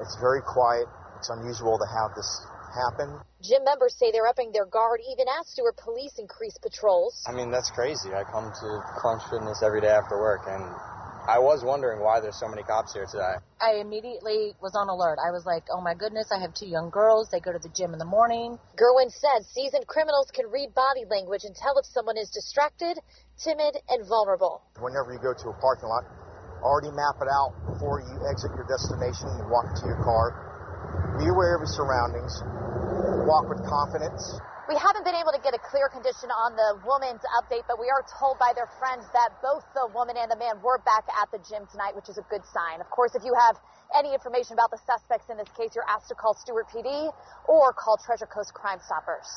[0.00, 0.86] It's very quiet.
[1.18, 3.16] It's unusual to have this happen.
[3.40, 7.22] Gym members say they're upping their guard even as Stuart police increase patrols.
[7.26, 8.12] I mean, that's crazy.
[8.12, 10.66] I come to Crunch Fitness every day after work, and
[11.24, 13.40] I was wondering why there's so many cops here today.
[13.56, 15.16] I immediately was on alert.
[15.16, 17.32] I was like, oh my goodness, I have two young girls.
[17.32, 18.58] They go to the gym in the morning.
[18.76, 23.00] Gerwin said seasoned criminals can read body language and tell if someone is distracted,
[23.40, 24.60] timid, and vulnerable.
[24.76, 26.04] Whenever you go to a parking lot,
[26.60, 30.53] already map it out before you exit your destination and walk into your car.
[31.18, 32.42] Be aware of your surroundings.
[33.26, 34.38] Walk with confidence.
[34.64, 37.92] We haven't been able to get a clear condition on the woman's update, but we
[37.92, 41.28] are told by their friends that both the woman and the man were back at
[41.28, 42.80] the gym tonight, which is a good sign.
[42.80, 43.60] Of course, if you have
[43.92, 47.12] any information about the suspects in this case, you're asked to call Stuart PD
[47.44, 49.28] or call Treasure Coast Crime Stoppers.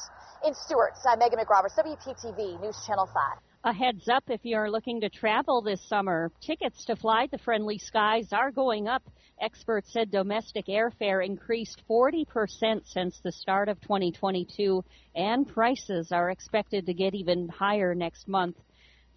[0.47, 3.46] In Stuart, I'm Meghan McRoberts, WPTV News Channel 5.
[3.63, 6.31] A heads up if you're looking to travel this summer.
[6.41, 9.03] Tickets to fly the friendly skies are going up.
[9.41, 14.83] Experts said domestic airfare increased 40% since the start of 2022,
[15.15, 18.57] and prices are expected to get even higher next month.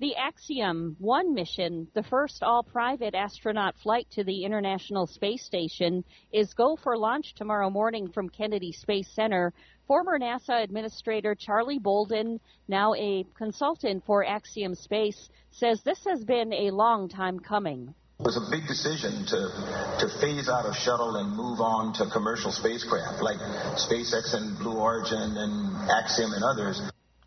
[0.00, 6.04] The Axiom 1 mission, the first all private astronaut flight to the International Space Station,
[6.32, 9.52] is go for launch tomorrow morning from Kennedy Space Center.
[9.86, 16.54] Former NASA Administrator Charlie Bolden, now a consultant for Axiom Space, says this has been
[16.54, 17.94] a long time coming.
[18.20, 22.06] It was a big decision to, to phase out of shuttle and move on to
[22.10, 23.36] commercial spacecraft like
[23.76, 26.80] SpaceX and Blue Origin and Axiom and others.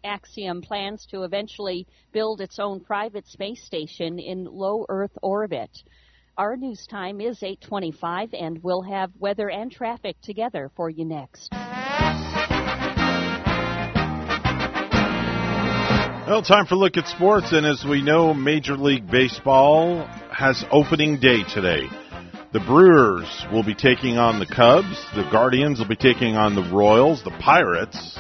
[0.04, 5.70] Axiom plans to eventually build its own private space station in low Earth orbit.
[6.38, 11.54] Our news time is 8:25 and we'll have weather and traffic together for you next.
[16.26, 20.66] Well, time for a look at sports, and as we know, Major League Baseball has
[20.72, 21.88] opening day today.
[22.54, 26.64] The Brewers will be taking on the Cubs, the Guardians will be taking on the
[26.74, 28.18] Royals, the Pirates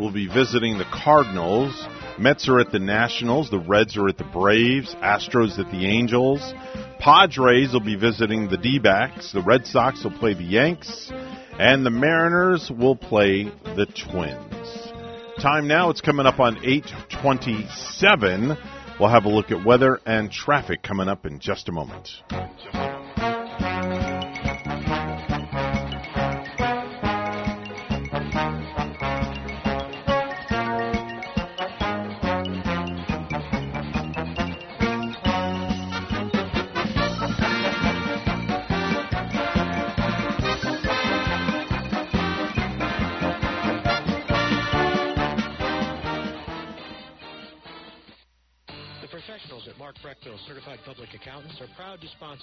[0.00, 1.86] will be visiting the Cardinals.
[2.18, 3.50] Mets are at the Nationals.
[3.50, 4.94] The Reds are at the Braves.
[4.96, 6.54] Astros at the Angels.
[6.98, 9.32] Padres will be visiting the D backs.
[9.32, 11.12] The Red Sox will play the Yanks.
[11.58, 14.90] And the Mariners will play the Twins.
[15.40, 18.56] Time now, it's coming up on 827.
[18.98, 22.10] We'll have a look at weather and traffic coming up in just a moment.
[22.30, 22.99] accountants are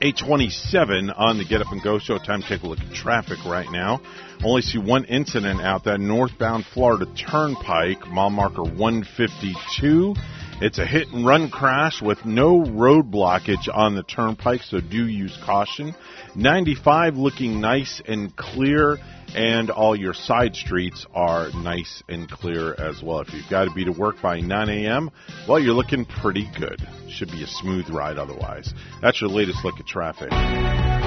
[0.00, 2.18] 827 on the Get Up and Go show.
[2.18, 4.00] Time to take a look at traffic right now.
[4.44, 10.14] Only see one incident out that northbound Florida Turnpike, mile marker 152.
[10.60, 15.08] It's a hit and run crash with no road blockage on the turnpike, so do
[15.08, 15.96] use caution.
[16.36, 18.98] 95 looking nice and clear
[19.34, 23.20] and all your side streets are nice and clear as well.
[23.20, 25.10] If you've got to be to work by 9 a.m.,
[25.48, 26.80] well, you're looking pretty good.
[27.08, 28.72] Should be a smooth ride otherwise.
[29.00, 30.97] That's your latest look at traffic.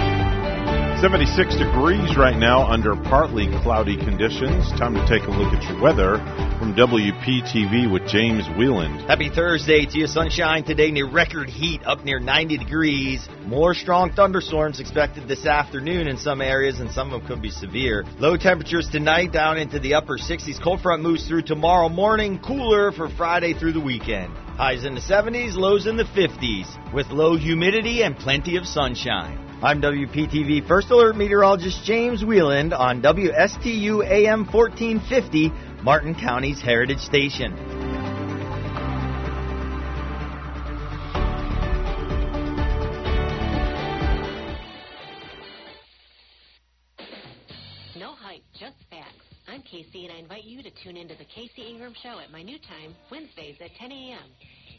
[1.02, 4.70] 76 degrees right now under partly cloudy conditions.
[4.78, 6.18] Time to take a look at your weather
[6.60, 9.02] from WPTV with James Wieland.
[9.10, 10.06] Happy Thursday to you.
[10.06, 13.28] Sunshine today near record heat up near 90 degrees.
[13.48, 17.50] More strong thunderstorms expected this afternoon in some areas, and some of them could be
[17.50, 18.06] severe.
[18.20, 20.62] Low temperatures tonight down into the upper 60s.
[20.62, 22.38] Cold front moves through tomorrow morning.
[22.38, 24.32] Cooler for Friday through the weekend.
[24.56, 29.51] Highs in the 70s, lows in the 50s, with low humidity and plenty of sunshine.
[29.64, 35.52] I'm WPTV First Alert Meteorologist James Wieland on WSTU AM 1450,
[35.84, 37.54] Martin County's Heritage Station.
[47.96, 49.14] No hype, just facts.
[49.48, 52.42] I'm Casey, and I invite you to tune into the Casey Ingram Show at my
[52.42, 54.32] new time, Wednesdays at 10 a.m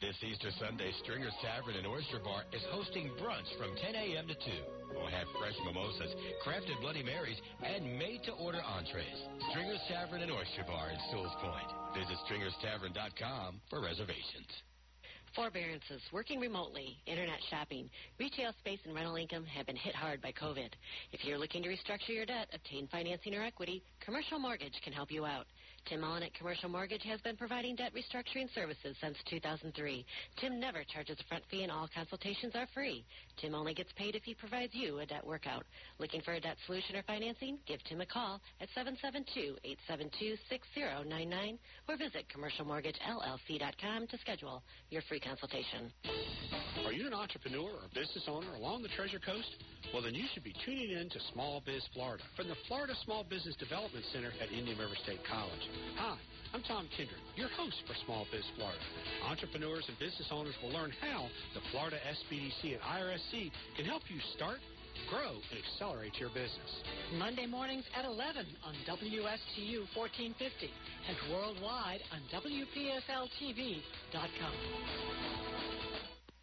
[0.00, 4.28] This Easter Sunday, Stringer's Tavern and Oyster Bar is hosting brunch from 10 a.m.
[4.28, 4.40] to 2.
[4.94, 6.14] We'll have fresh mimosas,
[6.46, 7.34] crafted Bloody Marys,
[7.66, 9.18] and made-to-order entrees.
[9.50, 11.66] Stringer's Tavern and Oyster Bar in Sewell's Point.
[11.98, 14.46] Visit stringerstavern.com for reservations.
[15.34, 20.30] Forbearances, working remotely, internet shopping, retail space, and rental income have been hit hard by
[20.30, 20.70] COVID.
[21.10, 25.10] If you're looking to restructure your debt, obtain financing or equity, Commercial Mortgage can help
[25.10, 25.46] you out.
[25.88, 30.04] Tim Mullen at Commercial Mortgage has been providing debt restructuring services since 2003.
[30.38, 33.06] Tim never charges a front fee and all consultations are free.
[33.40, 35.64] Tim only gets paid if he provides you a debt workout.
[35.98, 37.56] Looking for a debt solution or financing?
[37.66, 41.58] Give Tim a call at 772-872-6099
[41.88, 45.90] or visit commercialmortgagellc.com to schedule your free consultation.
[46.84, 49.48] Are you an entrepreneur or business owner along the Treasure Coast?
[49.92, 53.24] Well, then you should be tuning in to Small Biz Florida from the Florida Small
[53.24, 55.68] Business Development Center at Indian River State College.
[55.98, 56.16] Hi,
[56.54, 58.78] I'm Tom Kindred, your host for Small Biz Florida.
[59.26, 64.20] Entrepreneurs and business owners will learn how the Florida SBDC and IRSC can help you
[64.34, 64.60] start,
[65.10, 66.82] grow, and accelerate your business.
[67.18, 70.70] Monday mornings at 11 on WSTU 1450
[71.08, 74.52] and worldwide on WPSLTV.com.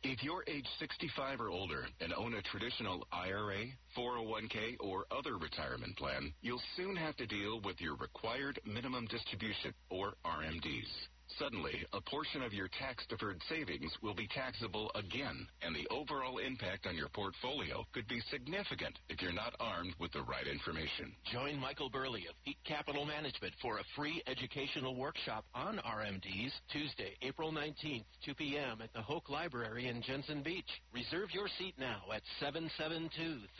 [0.07, 3.65] If you're age 65 or older and own a traditional IRA,
[3.97, 9.73] 401k, or other retirement plan, you'll soon have to deal with your required minimum distribution,
[9.89, 11.14] or RMDs.
[11.39, 16.87] Suddenly, a portion of your tax-deferred savings will be taxable again, and the overall impact
[16.87, 21.13] on your portfolio could be significant if you're not armed with the right information.
[21.33, 27.17] Join Michael Burley of Peak Capital Management for a free educational workshop on RMDs Tuesday,
[27.21, 28.79] April 19th, 2 p.m.
[28.81, 30.81] at the Hoke Library in Jensen Beach.
[30.93, 32.21] Reserve your seat now at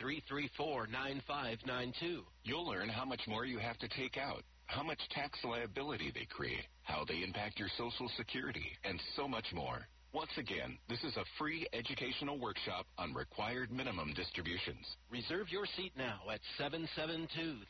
[0.00, 2.22] 772-334-9592.
[2.44, 6.26] You'll learn how much more you have to take out, how much tax liability they
[6.26, 9.86] create, how they impact your Social Security, and so much more.
[10.12, 14.96] Once again, this is a free educational workshop on required minimum distributions.
[15.10, 16.40] Reserve your seat now at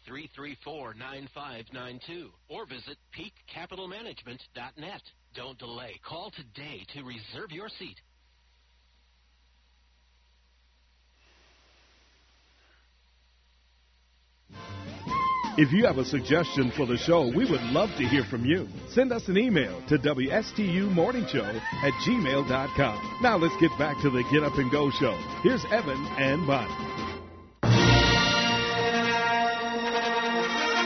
[0.08, 5.02] 772-334-9592 or visit peakcapitalmanagement.net.
[5.34, 5.99] Don't delay.
[6.08, 8.00] Call today to reserve your seat.
[15.59, 18.68] If you have a suggestion for the show, we would love to hear from you.
[18.91, 23.18] Send us an email to WSTUmorningshow at gmail.com.
[23.23, 25.17] Now let's get back to the Get Up and Go show.
[25.43, 26.70] Here's Evan and Bonnie.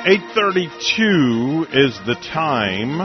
[0.06, 3.00] 832 is the time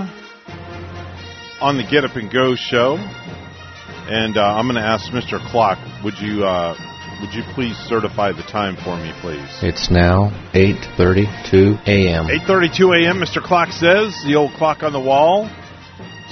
[1.62, 2.98] on the Get Up and Go show.
[2.98, 5.44] And uh, I'm going to ask Mr.
[5.50, 6.76] Clock, would you uh,
[7.22, 9.48] would you please certify the time for me, please?
[9.62, 12.28] It's now 8:32 a.m.
[12.28, 13.18] 8:32 a.m.
[13.18, 13.42] Mr.
[13.42, 15.50] Clock says the old clock on the wall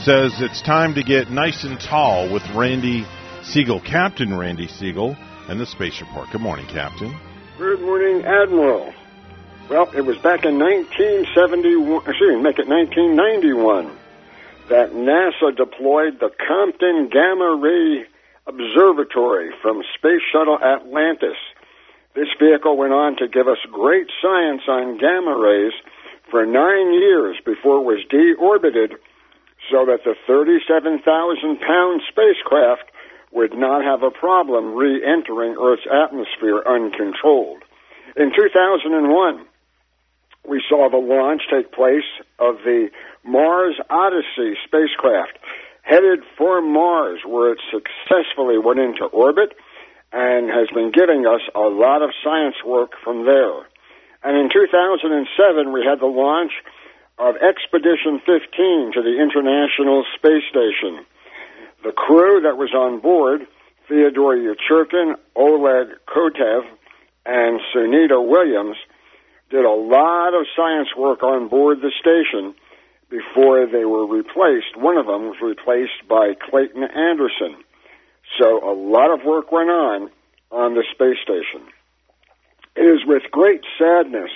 [0.03, 3.05] says it's time to get nice and tall with Randy
[3.43, 5.15] Segal, Captain Randy Segal,
[5.49, 6.29] and the Space Report.
[6.31, 7.17] Good morning, Captain.
[7.57, 8.93] Good morning, Admiral.
[9.69, 13.95] Well, it was back in 1971, excuse me, make it 1991,
[14.69, 18.05] that NASA deployed the Compton Gamma Ray
[18.45, 21.39] Observatory from Space Shuttle Atlantis.
[22.13, 25.71] This vehicle went on to give us great science on gamma rays
[26.29, 28.99] for nine years before it was deorbited
[29.71, 30.99] so that the 37,000
[31.61, 32.91] pound spacecraft
[33.31, 37.63] would not have a problem re entering Earth's atmosphere uncontrolled.
[38.17, 39.45] In 2001,
[40.47, 42.89] we saw the launch take place of the
[43.23, 45.39] Mars Odyssey spacecraft
[45.83, 49.53] headed for Mars, where it successfully went into orbit
[50.11, 53.67] and has been giving us a lot of science work from there.
[54.23, 56.51] And in 2007, we had the launch
[57.19, 61.05] of Expedition 15 to the International Space Station.
[61.83, 63.41] The crew that was on board,
[63.89, 66.63] Theodore Yurchikhin, Oleg Kotov,
[67.25, 68.77] and Sunita Williams,
[69.49, 72.55] did a lot of science work on board the station
[73.13, 74.75] before they were replaced.
[74.75, 77.61] One of them was replaced by Clayton Anderson.
[78.39, 80.09] So a lot of work went on
[80.49, 81.61] on the space station.
[82.75, 84.31] It is with great sadness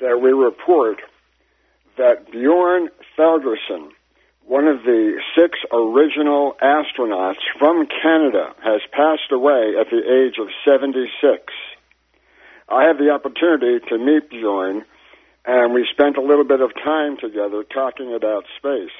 [0.00, 0.98] that we report
[1.98, 2.88] that Bjorn
[3.18, 3.90] Thordarson,
[4.46, 10.46] one of the six original astronauts from Canada, has passed away at the age of
[10.64, 11.10] 76.
[12.68, 14.84] I had the opportunity to meet Bjorn,
[15.44, 18.94] and we spent a little bit of time together talking about space.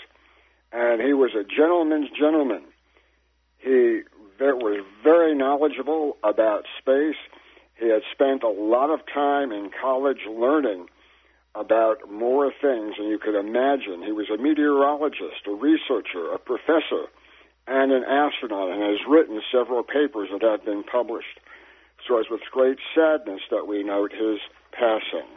[0.73, 2.63] And he was a gentleman's gentleman.
[3.59, 4.03] He
[4.41, 7.21] was very knowledgeable about space.
[7.79, 10.87] He had spent a lot of time in college learning
[11.55, 14.03] about more things than you could imagine.
[14.03, 17.07] He was a meteorologist, a researcher, a professor,
[17.69, 21.39] and an astronaut, and has written several papers that have been published.
[22.09, 24.39] So it's with great sadness that we note his
[24.73, 25.29] passing.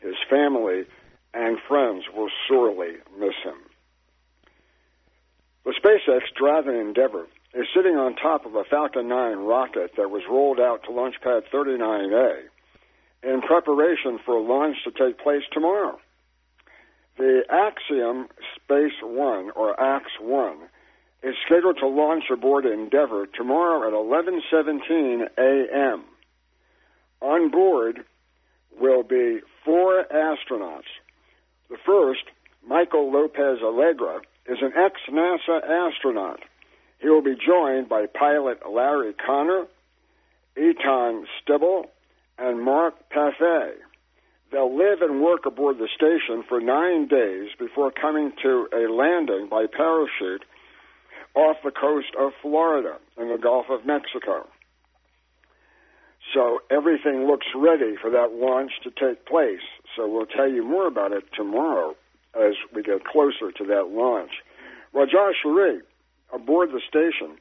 [0.00, 0.84] His family
[1.34, 3.58] and friends will sorely miss him.
[5.64, 10.22] The SpaceX Dragon Endeavour is sitting on top of a Falcon 9 rocket that was
[10.30, 12.42] rolled out to Launch Pad 39A
[13.22, 15.98] in preparation for launch to take place tomorrow.
[17.16, 20.58] The Axiom Space One, or AX One,
[21.22, 26.04] is scheduled to launch aboard Endeavour tomorrow at 11:17 a.m.
[27.20, 28.04] On board
[28.78, 30.88] will be four astronauts.
[31.68, 32.24] The first,
[32.66, 36.40] Michael Lopez Allegra, is an ex-NASA astronaut.
[37.00, 39.66] He will be joined by pilot Larry Connor,
[40.56, 41.84] Eytan Stibbe,
[42.38, 43.72] and Mark Pathy.
[44.50, 49.48] They'll live and work aboard the station for nine days before coming to a landing
[49.50, 50.46] by parachute
[51.34, 54.48] off the coast of Florida in the Gulf of Mexico.
[56.34, 59.64] So everything looks ready for that launch to take place.
[59.96, 61.94] So we'll tell you more about it tomorrow
[62.34, 64.30] as we get closer to that launch.
[64.94, 65.80] Josh Lurie,
[66.32, 67.38] aboard the station,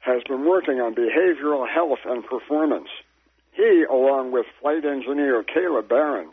[0.00, 2.88] has been working on behavioral health and performance.
[3.52, 6.30] He, along with flight engineer Kayla Barron,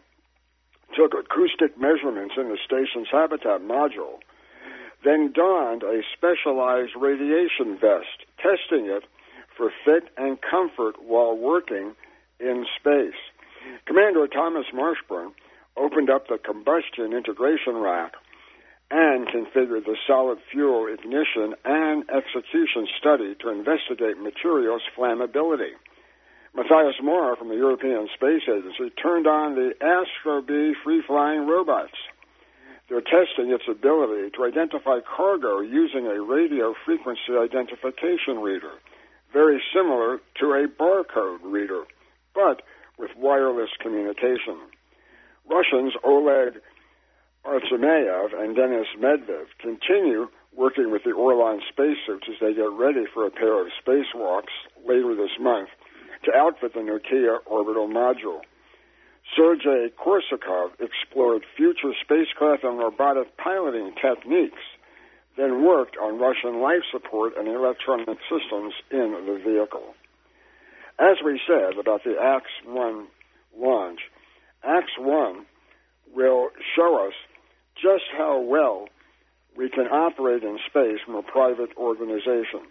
[0.95, 4.19] took acoustic measurements in the station's habitat module,
[5.03, 9.03] then donned a specialized radiation vest, testing it
[9.57, 11.95] for fit and comfort while working
[12.39, 13.17] in space.
[13.85, 15.31] Commander Thomas Marshburn
[15.75, 18.13] opened up the combustion integration rack
[18.89, 25.75] and configured the solid fuel ignition and execution study to investigate materials flammability.
[26.55, 31.93] Matthias Maurer from the European Space Agency turned on the Astrobee free flying robots.
[32.89, 38.79] They're testing its ability to identify cargo using a radio frequency identification reader,
[39.37, 41.83] very similar to a barcode reader,
[42.33, 42.63] but
[42.97, 44.57] with wireless communication.
[45.47, 46.55] Russians Oleg
[47.45, 53.27] Artemyev and Denis Matveev continue working with the Orlan spacesuits as they get ready for
[53.27, 54.57] a pair of spacewalks
[54.87, 55.69] later this month
[56.25, 58.41] to outfit the Nauka orbital module.
[59.35, 64.65] Sergei Korsakov explored future spacecraft and robotic piloting techniques,
[65.37, 69.93] then worked on Russian life support and electronic systems in the vehicle.
[70.99, 73.05] As we said about the AX-1
[73.55, 73.99] launch,
[74.63, 75.45] AX-1
[76.13, 77.13] will show us
[77.75, 78.87] just how well
[79.55, 82.61] we can operate in space from a private organization.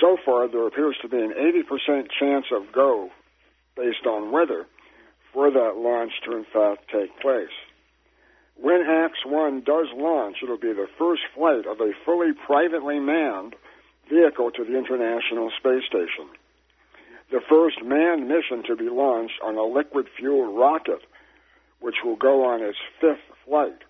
[0.00, 3.10] So far, there appears to be an 80% chance of go,
[3.76, 4.66] based on weather,
[5.32, 7.52] for that launch to in fact take place.
[8.56, 13.54] When AX-1 does launch, it'll be the first flight of a fully privately manned
[14.08, 16.28] vehicle to the International Space Station.
[17.30, 21.00] The first manned mission to be launched on a liquid fuel rocket,
[21.80, 23.82] which will go on its fifth flight.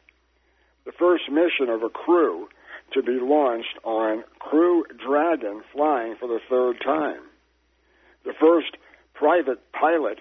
[0.87, 2.49] The first mission of a crew
[2.93, 7.21] to be launched on Crew Dragon flying for the third time.
[8.25, 8.77] The first
[9.15, 10.21] private pilot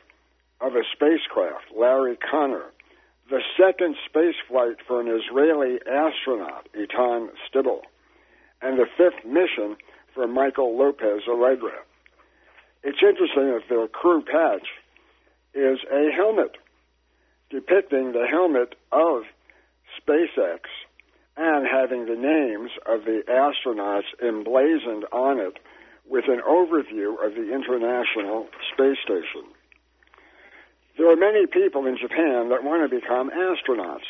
[0.60, 2.73] of a spacecraft, Larry Connor.
[3.34, 7.82] The second space flight for an Israeli astronaut, Eytan Stibbe.
[8.62, 9.76] And the fifth mission
[10.14, 11.82] for Michael López-Alegría.
[12.84, 14.68] It's interesting that their crew patch
[15.56, 16.58] is a helmet
[17.50, 19.24] depicting the helmet of
[19.98, 20.70] SpaceX
[21.36, 25.58] and having the names of the astronauts emblazoned on it
[26.08, 29.50] with an overview of the International Space Station.
[30.98, 34.06] There are many people in Japan that want to become astronauts.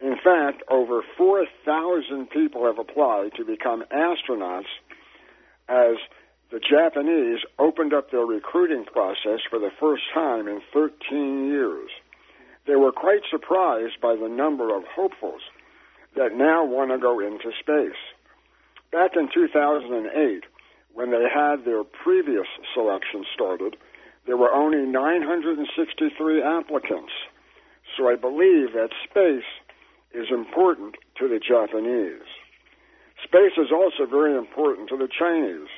[0.00, 4.66] In fact, over 4,000 people have applied to become astronauts
[5.68, 5.96] as
[6.50, 11.90] the Japanese opened up their recruiting process for the first time in 13 years.
[12.66, 15.42] They were quite surprised by the number of hopefuls
[16.16, 17.98] that now want to go into space.
[18.90, 20.44] Back in 2008,
[20.94, 23.76] when they had their previous selection started,
[24.26, 27.12] there were only 963 applicants.
[27.96, 29.46] So I believe that space
[30.12, 32.26] is important to the Japanese.
[33.22, 35.68] Space is also very important to the Chinese,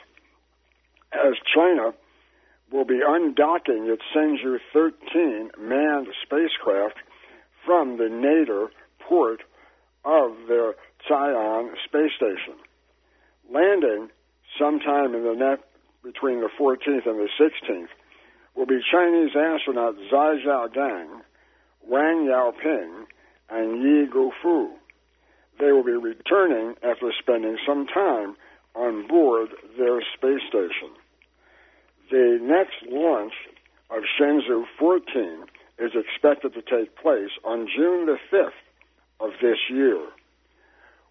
[1.12, 1.92] as China
[2.72, 6.96] will be undocking its Shenzhou 13 manned spacecraft
[7.64, 8.68] from the nadir
[9.00, 9.40] port
[10.04, 10.74] of their
[11.06, 12.56] Tian space station.
[13.52, 14.08] Landing
[14.58, 15.60] sometime in the net
[16.02, 17.88] between the 14th and the 16th
[18.58, 21.20] will be Chinese astronaut Zhai Zhigang,
[21.86, 23.04] Wang Yaping,
[23.48, 24.70] and Ye Guangfu.
[25.60, 28.34] They will be returning after spending some time
[28.74, 30.90] on board their space station.
[32.10, 33.32] The next launch
[33.90, 35.44] of Shenzhou 14
[35.78, 38.50] is expected to take place on June the 5th
[39.20, 40.00] of this year.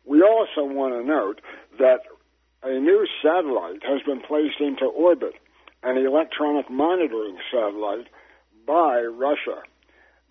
[0.06, 1.40] We also want to note
[1.80, 2.00] that
[2.64, 5.34] a new satellite has been placed into orbit,
[5.84, 8.08] an electronic monitoring satellite
[8.66, 9.62] by Russia.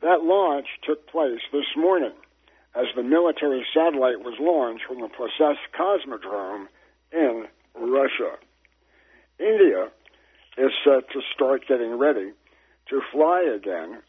[0.02, 2.12] That launch took place this morning,
[2.75, 6.66] as the military satellite was launched from the Plesetsk Cosmodrome
[7.12, 8.36] in Russia.
[9.39, 9.89] India
[10.58, 12.33] is set to start getting ready
[12.89, 14.02] to fly again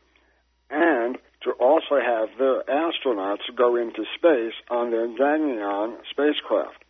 [0.69, 6.83] and to also have their astronauts go into space on their Gaganyaan spacecraft.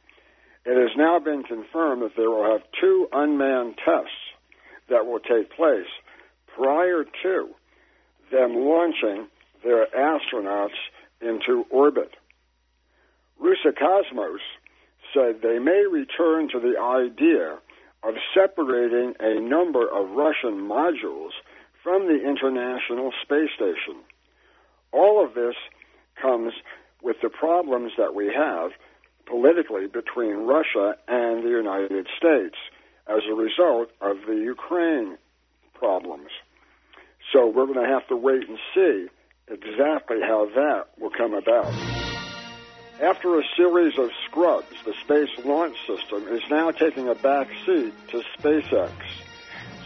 [0.66, 4.27] It has now been confirmed that they will have two unmanned tests
[4.90, 5.88] that will take place
[6.56, 7.50] prior to
[8.32, 9.28] them launching
[9.64, 10.78] their astronauts
[11.22, 12.12] into orbit.
[13.42, 14.40] Roscosmos
[15.14, 17.58] said they may return to the idea
[18.04, 21.32] of separating a number of Russian modules
[21.84, 24.02] from the International Space Station.
[24.92, 25.56] All of this
[26.22, 26.54] comes
[27.02, 28.72] with the problems that we have
[29.26, 32.56] politically between Russia and the United States
[33.10, 35.18] as a result of the Ukraine
[35.74, 36.30] problems.
[37.32, 39.08] So we're going to have to wait and see
[39.48, 41.74] exactly how that will come about.
[43.02, 47.94] After a series of scrubs, the Space Launch System is now taking a back seat
[48.10, 48.92] to SpaceX.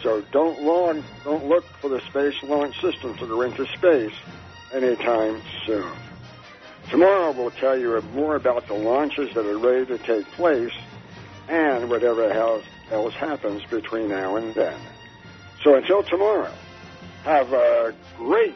[0.02, 4.14] So don't long, don't look for the Space Launch System to go into space
[4.72, 5.92] anytime soon.
[6.90, 10.72] Tomorrow we'll tell you more about the launches that are ready to take place
[11.48, 14.78] and whatever else, else happens between now and then.
[15.64, 16.54] So until tomorrow,
[17.24, 18.54] have a great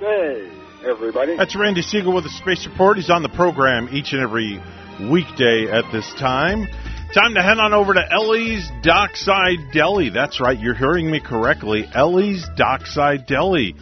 [0.00, 0.50] day,
[0.86, 1.36] everybody.
[1.36, 2.96] That's Randy Segal with the Space Report.
[2.96, 4.62] He's on the program each and every
[5.10, 6.66] weekday at this time.
[7.14, 10.08] Time to head on over to Ellie's Dockside Deli.
[10.10, 11.86] That's right, you're hearing me correctly.
[11.92, 13.74] Ellie's Dockside Deli.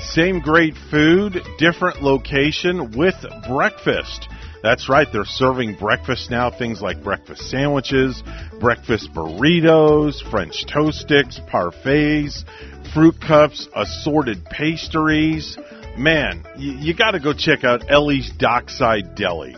[0.00, 3.14] Same great food, different location with
[3.48, 4.28] breakfast.
[4.64, 8.22] That's right, they're serving breakfast now, things like breakfast sandwiches,
[8.60, 12.44] breakfast burritos, French toast sticks, parfaits,
[12.94, 15.58] fruit cups, assorted pastries.
[15.98, 19.54] Man, you, you got to go check out Ellie's Dockside Deli.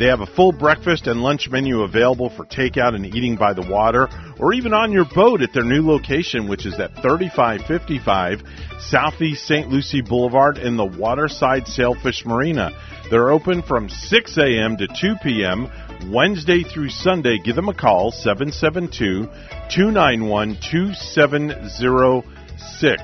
[0.00, 3.62] They have a full breakfast and lunch menu available for takeout and eating by the
[3.62, 4.08] water
[4.40, 8.42] or even on your boat at their new location, which is at 3555
[8.80, 9.68] Southeast St.
[9.68, 12.72] Lucie Boulevard in the Waterside Sailfish Marina.
[13.10, 14.76] They're open from 6 a.m.
[14.76, 15.68] to 2 p.m.
[16.12, 17.38] Wednesday through Sunday.
[17.44, 19.28] Give them a call, 772
[19.68, 23.02] 291 2706.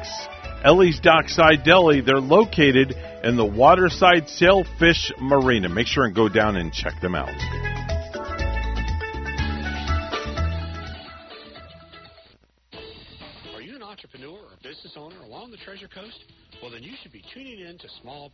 [0.64, 5.68] Ellie's Dockside Deli, they're located in the Waterside Sailfish Marina.
[5.68, 7.95] Make sure and go down and check them out.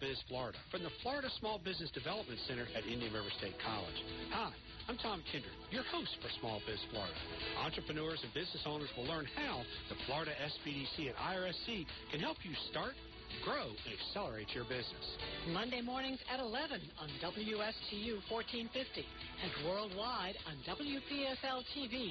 [0.03, 3.95] Biz Florida from the Florida Small Business Development Center at Indian River State College.
[4.35, 4.51] Hi,
[4.91, 7.15] I'm Tom Kindred, your host for Small Biz Florida.
[7.63, 12.51] Entrepreneurs and business owners will learn how the Florida SBDC and IRSC can help you
[12.75, 12.99] start,
[13.47, 15.07] grow, and accelerate your business.
[15.55, 22.11] Monday mornings at 11 on WSTU 1450 and worldwide on WPSLTV.com.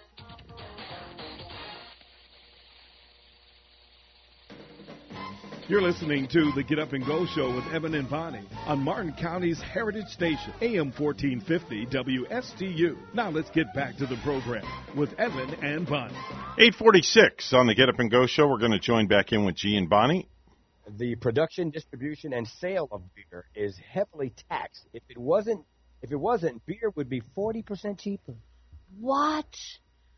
[5.71, 9.13] You're listening to the Get Up and Go Show with Evan and Bonnie on Martin
[9.13, 12.97] County's Heritage Station, AM 1450 WSTU.
[13.13, 14.65] Now let's get back to the program
[14.97, 16.13] with Evan and Bonnie.
[16.57, 18.49] 846 on the Get Up and Go Show.
[18.49, 20.27] We're going to join back in with G and Bonnie.
[20.89, 24.85] The production, distribution, and sale of beer is heavily taxed.
[24.91, 25.63] If it wasn't,
[26.01, 28.35] if it wasn't, beer would be 40% cheaper.
[28.99, 29.47] What?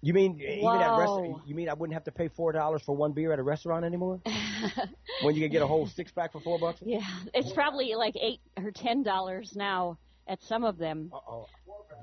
[0.04, 0.98] You mean even at Whoa.
[0.98, 1.48] restaurant?
[1.48, 3.86] You mean I wouldn't have to pay four dollars for one beer at a restaurant
[3.86, 4.20] anymore?
[5.22, 6.82] when you can get a whole six pack for four bucks?
[6.84, 7.00] Yeah,
[7.34, 11.10] it's probably like eight or ten dollars now at some of them.
[11.14, 11.48] Oh,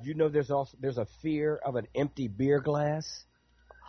[0.03, 3.27] you know there's also there's a fear of an empty beer glass.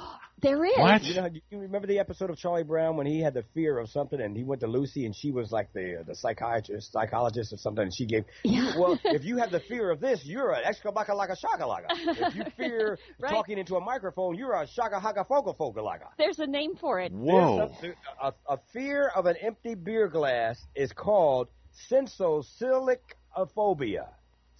[0.41, 0.73] There is.
[1.07, 3.89] You know, you remember the episode of Charlie Brown when he had the fear of
[3.91, 7.57] something and he went to Lucy and she was like the the psychiatrist, psychologist or
[7.57, 8.23] something, and she gave.
[8.43, 8.71] Yeah.
[8.75, 11.85] Well, if you have the fear of this, you're an excalibaka like a shaka laka.
[11.91, 13.29] If you fear Right.
[13.31, 16.07] talking into a microphone, you're a shaka haka foka foka laka.
[16.17, 17.11] There's a name for it.
[17.13, 21.49] There's A, a, a fear of an empty beer glass is called
[21.91, 24.07] sensosilicophobia.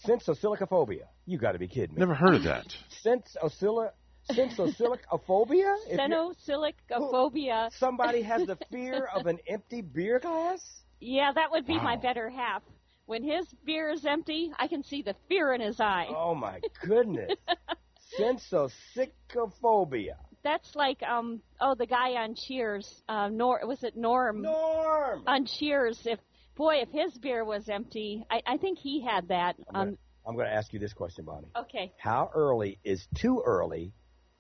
[0.06, 1.06] Sensosilicophobia.
[1.26, 2.00] You got to be kidding me.
[2.00, 2.68] Never heard of that.
[3.02, 3.94] Sensosilic.
[4.36, 5.76] Sensosilicophobia?
[5.88, 10.84] You- Somebody has the fear of an empty beer glass?
[11.00, 12.62] Yeah, that would be my better half.
[13.06, 16.08] When his beer is empty, I can see the fear in his eye.
[16.10, 17.32] Oh my goodness.
[18.20, 20.16] Sensosicophobia.
[20.44, 24.42] That's like um oh the guy on Cheers, uh, Nor was it Norm?
[24.42, 26.02] Norm on Cheers.
[26.06, 26.20] If
[26.56, 29.56] boy, if his beer was empty, I, I think he had that.
[29.74, 31.48] Um, I'm going to ask you this question, Bonnie.
[31.56, 33.92] okay, How early is too early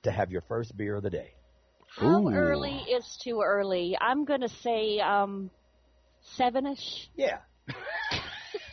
[0.04, 1.34] to have your first beer of the day?
[1.88, 3.98] how early is too early?
[4.00, 5.52] I'm gonna say um
[6.38, 7.10] seven-ish.
[7.16, 7.40] Yeah.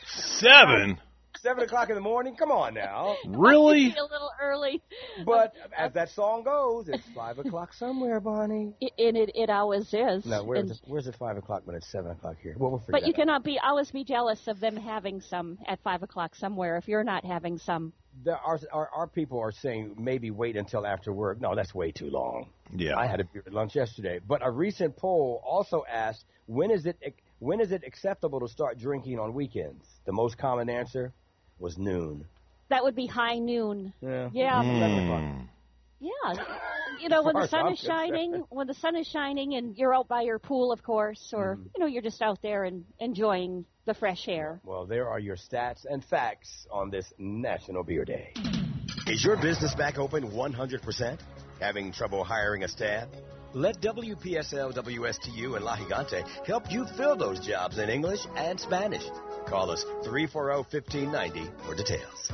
[0.07, 0.98] Seven?
[1.42, 2.34] Seven o'clock in the morning?
[2.36, 3.17] Come on now.
[3.28, 3.94] Really?
[3.97, 4.83] a little early.
[5.25, 8.75] But as that song goes, it's five o'clock somewhere, Bonnie.
[8.83, 10.25] I- And it it always is.
[10.26, 12.55] No, where's it, where's it five o'clock when it's seven o'clock here?
[12.58, 13.15] Well, we'll but you out.
[13.15, 17.05] cannot be always be jealous of them having some at five o'clock somewhere if you're
[17.05, 17.92] not having some.
[18.25, 21.41] There are, our, our people are saying maybe wait until after work.
[21.41, 22.49] No, that's way too long.
[22.75, 22.97] Yeah.
[22.99, 24.18] I had a beer at lunch yesterday.
[24.26, 26.97] But a recent poll also asked when is it
[27.39, 29.84] when is it acceptable to start drinking on weekends?
[30.05, 31.12] The most common answer
[31.58, 32.24] was noon.
[32.70, 33.92] That would be high noon.
[34.00, 34.28] Yeah.
[34.32, 34.60] Yeah.
[34.62, 35.48] Seven o'clock.
[36.00, 36.44] Yeah.
[37.00, 38.44] You know, when the sun I'm is shining, concerned.
[38.50, 41.62] when the sun is shining and you're out by your pool, of course, or, Mm-hmm.
[41.74, 44.60] you know, you're just out there and enjoying the fresh air.
[44.64, 48.32] Well, there are your stats and facts on this National Beer Day.
[49.06, 51.18] Is your business back open 100%?
[51.60, 53.08] Having trouble hiring a staff?
[53.54, 59.02] Let WPSL, WSTU, and La Gigante help you fill those jobs in English and Spanish.
[59.48, 62.30] Call us 340-1590 for details.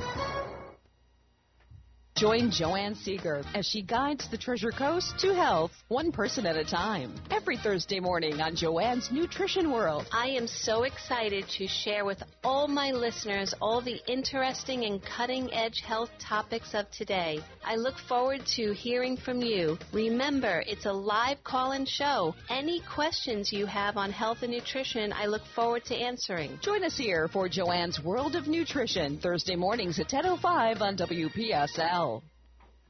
[2.15, 6.63] Join Joanne Seeger as she guides the Treasure Coast to health, one person at a
[6.63, 7.13] time.
[7.29, 10.07] Every Thursday morning on Joanne's Nutrition World.
[10.13, 15.53] I am so excited to share with all my listeners all the interesting and cutting
[15.53, 17.41] edge health topics of today.
[17.65, 19.77] I look forward to hearing from you.
[19.91, 22.33] Remember, it's a live call in show.
[22.49, 26.59] Any questions you have on health and nutrition, I look forward to answering.
[26.61, 32.04] Join us here for Joanne's World of Nutrition, Thursday mornings at 10.05 on WPSL.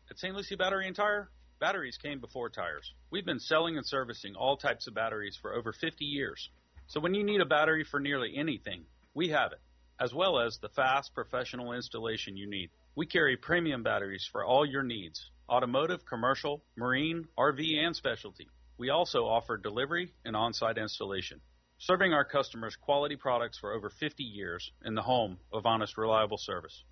[0.10, 0.36] At St.
[0.36, 1.30] Lucie Battery and Tire,
[1.62, 2.94] batteries came before tires.
[3.12, 6.50] We've been selling and servicing all types of batteries for over 50 years.
[6.88, 9.62] So when you need a battery for nearly anything, we have it,
[10.02, 12.72] as well as the fast professional installation you need.
[12.96, 18.50] We carry premium batteries for all your needs automotive, commercial, marine, RV, and specialty.
[18.78, 21.40] We also offer delivery and on site installation,
[21.78, 26.38] serving our customers quality products for over 50 years in the home of honest, reliable
[26.38, 26.84] service.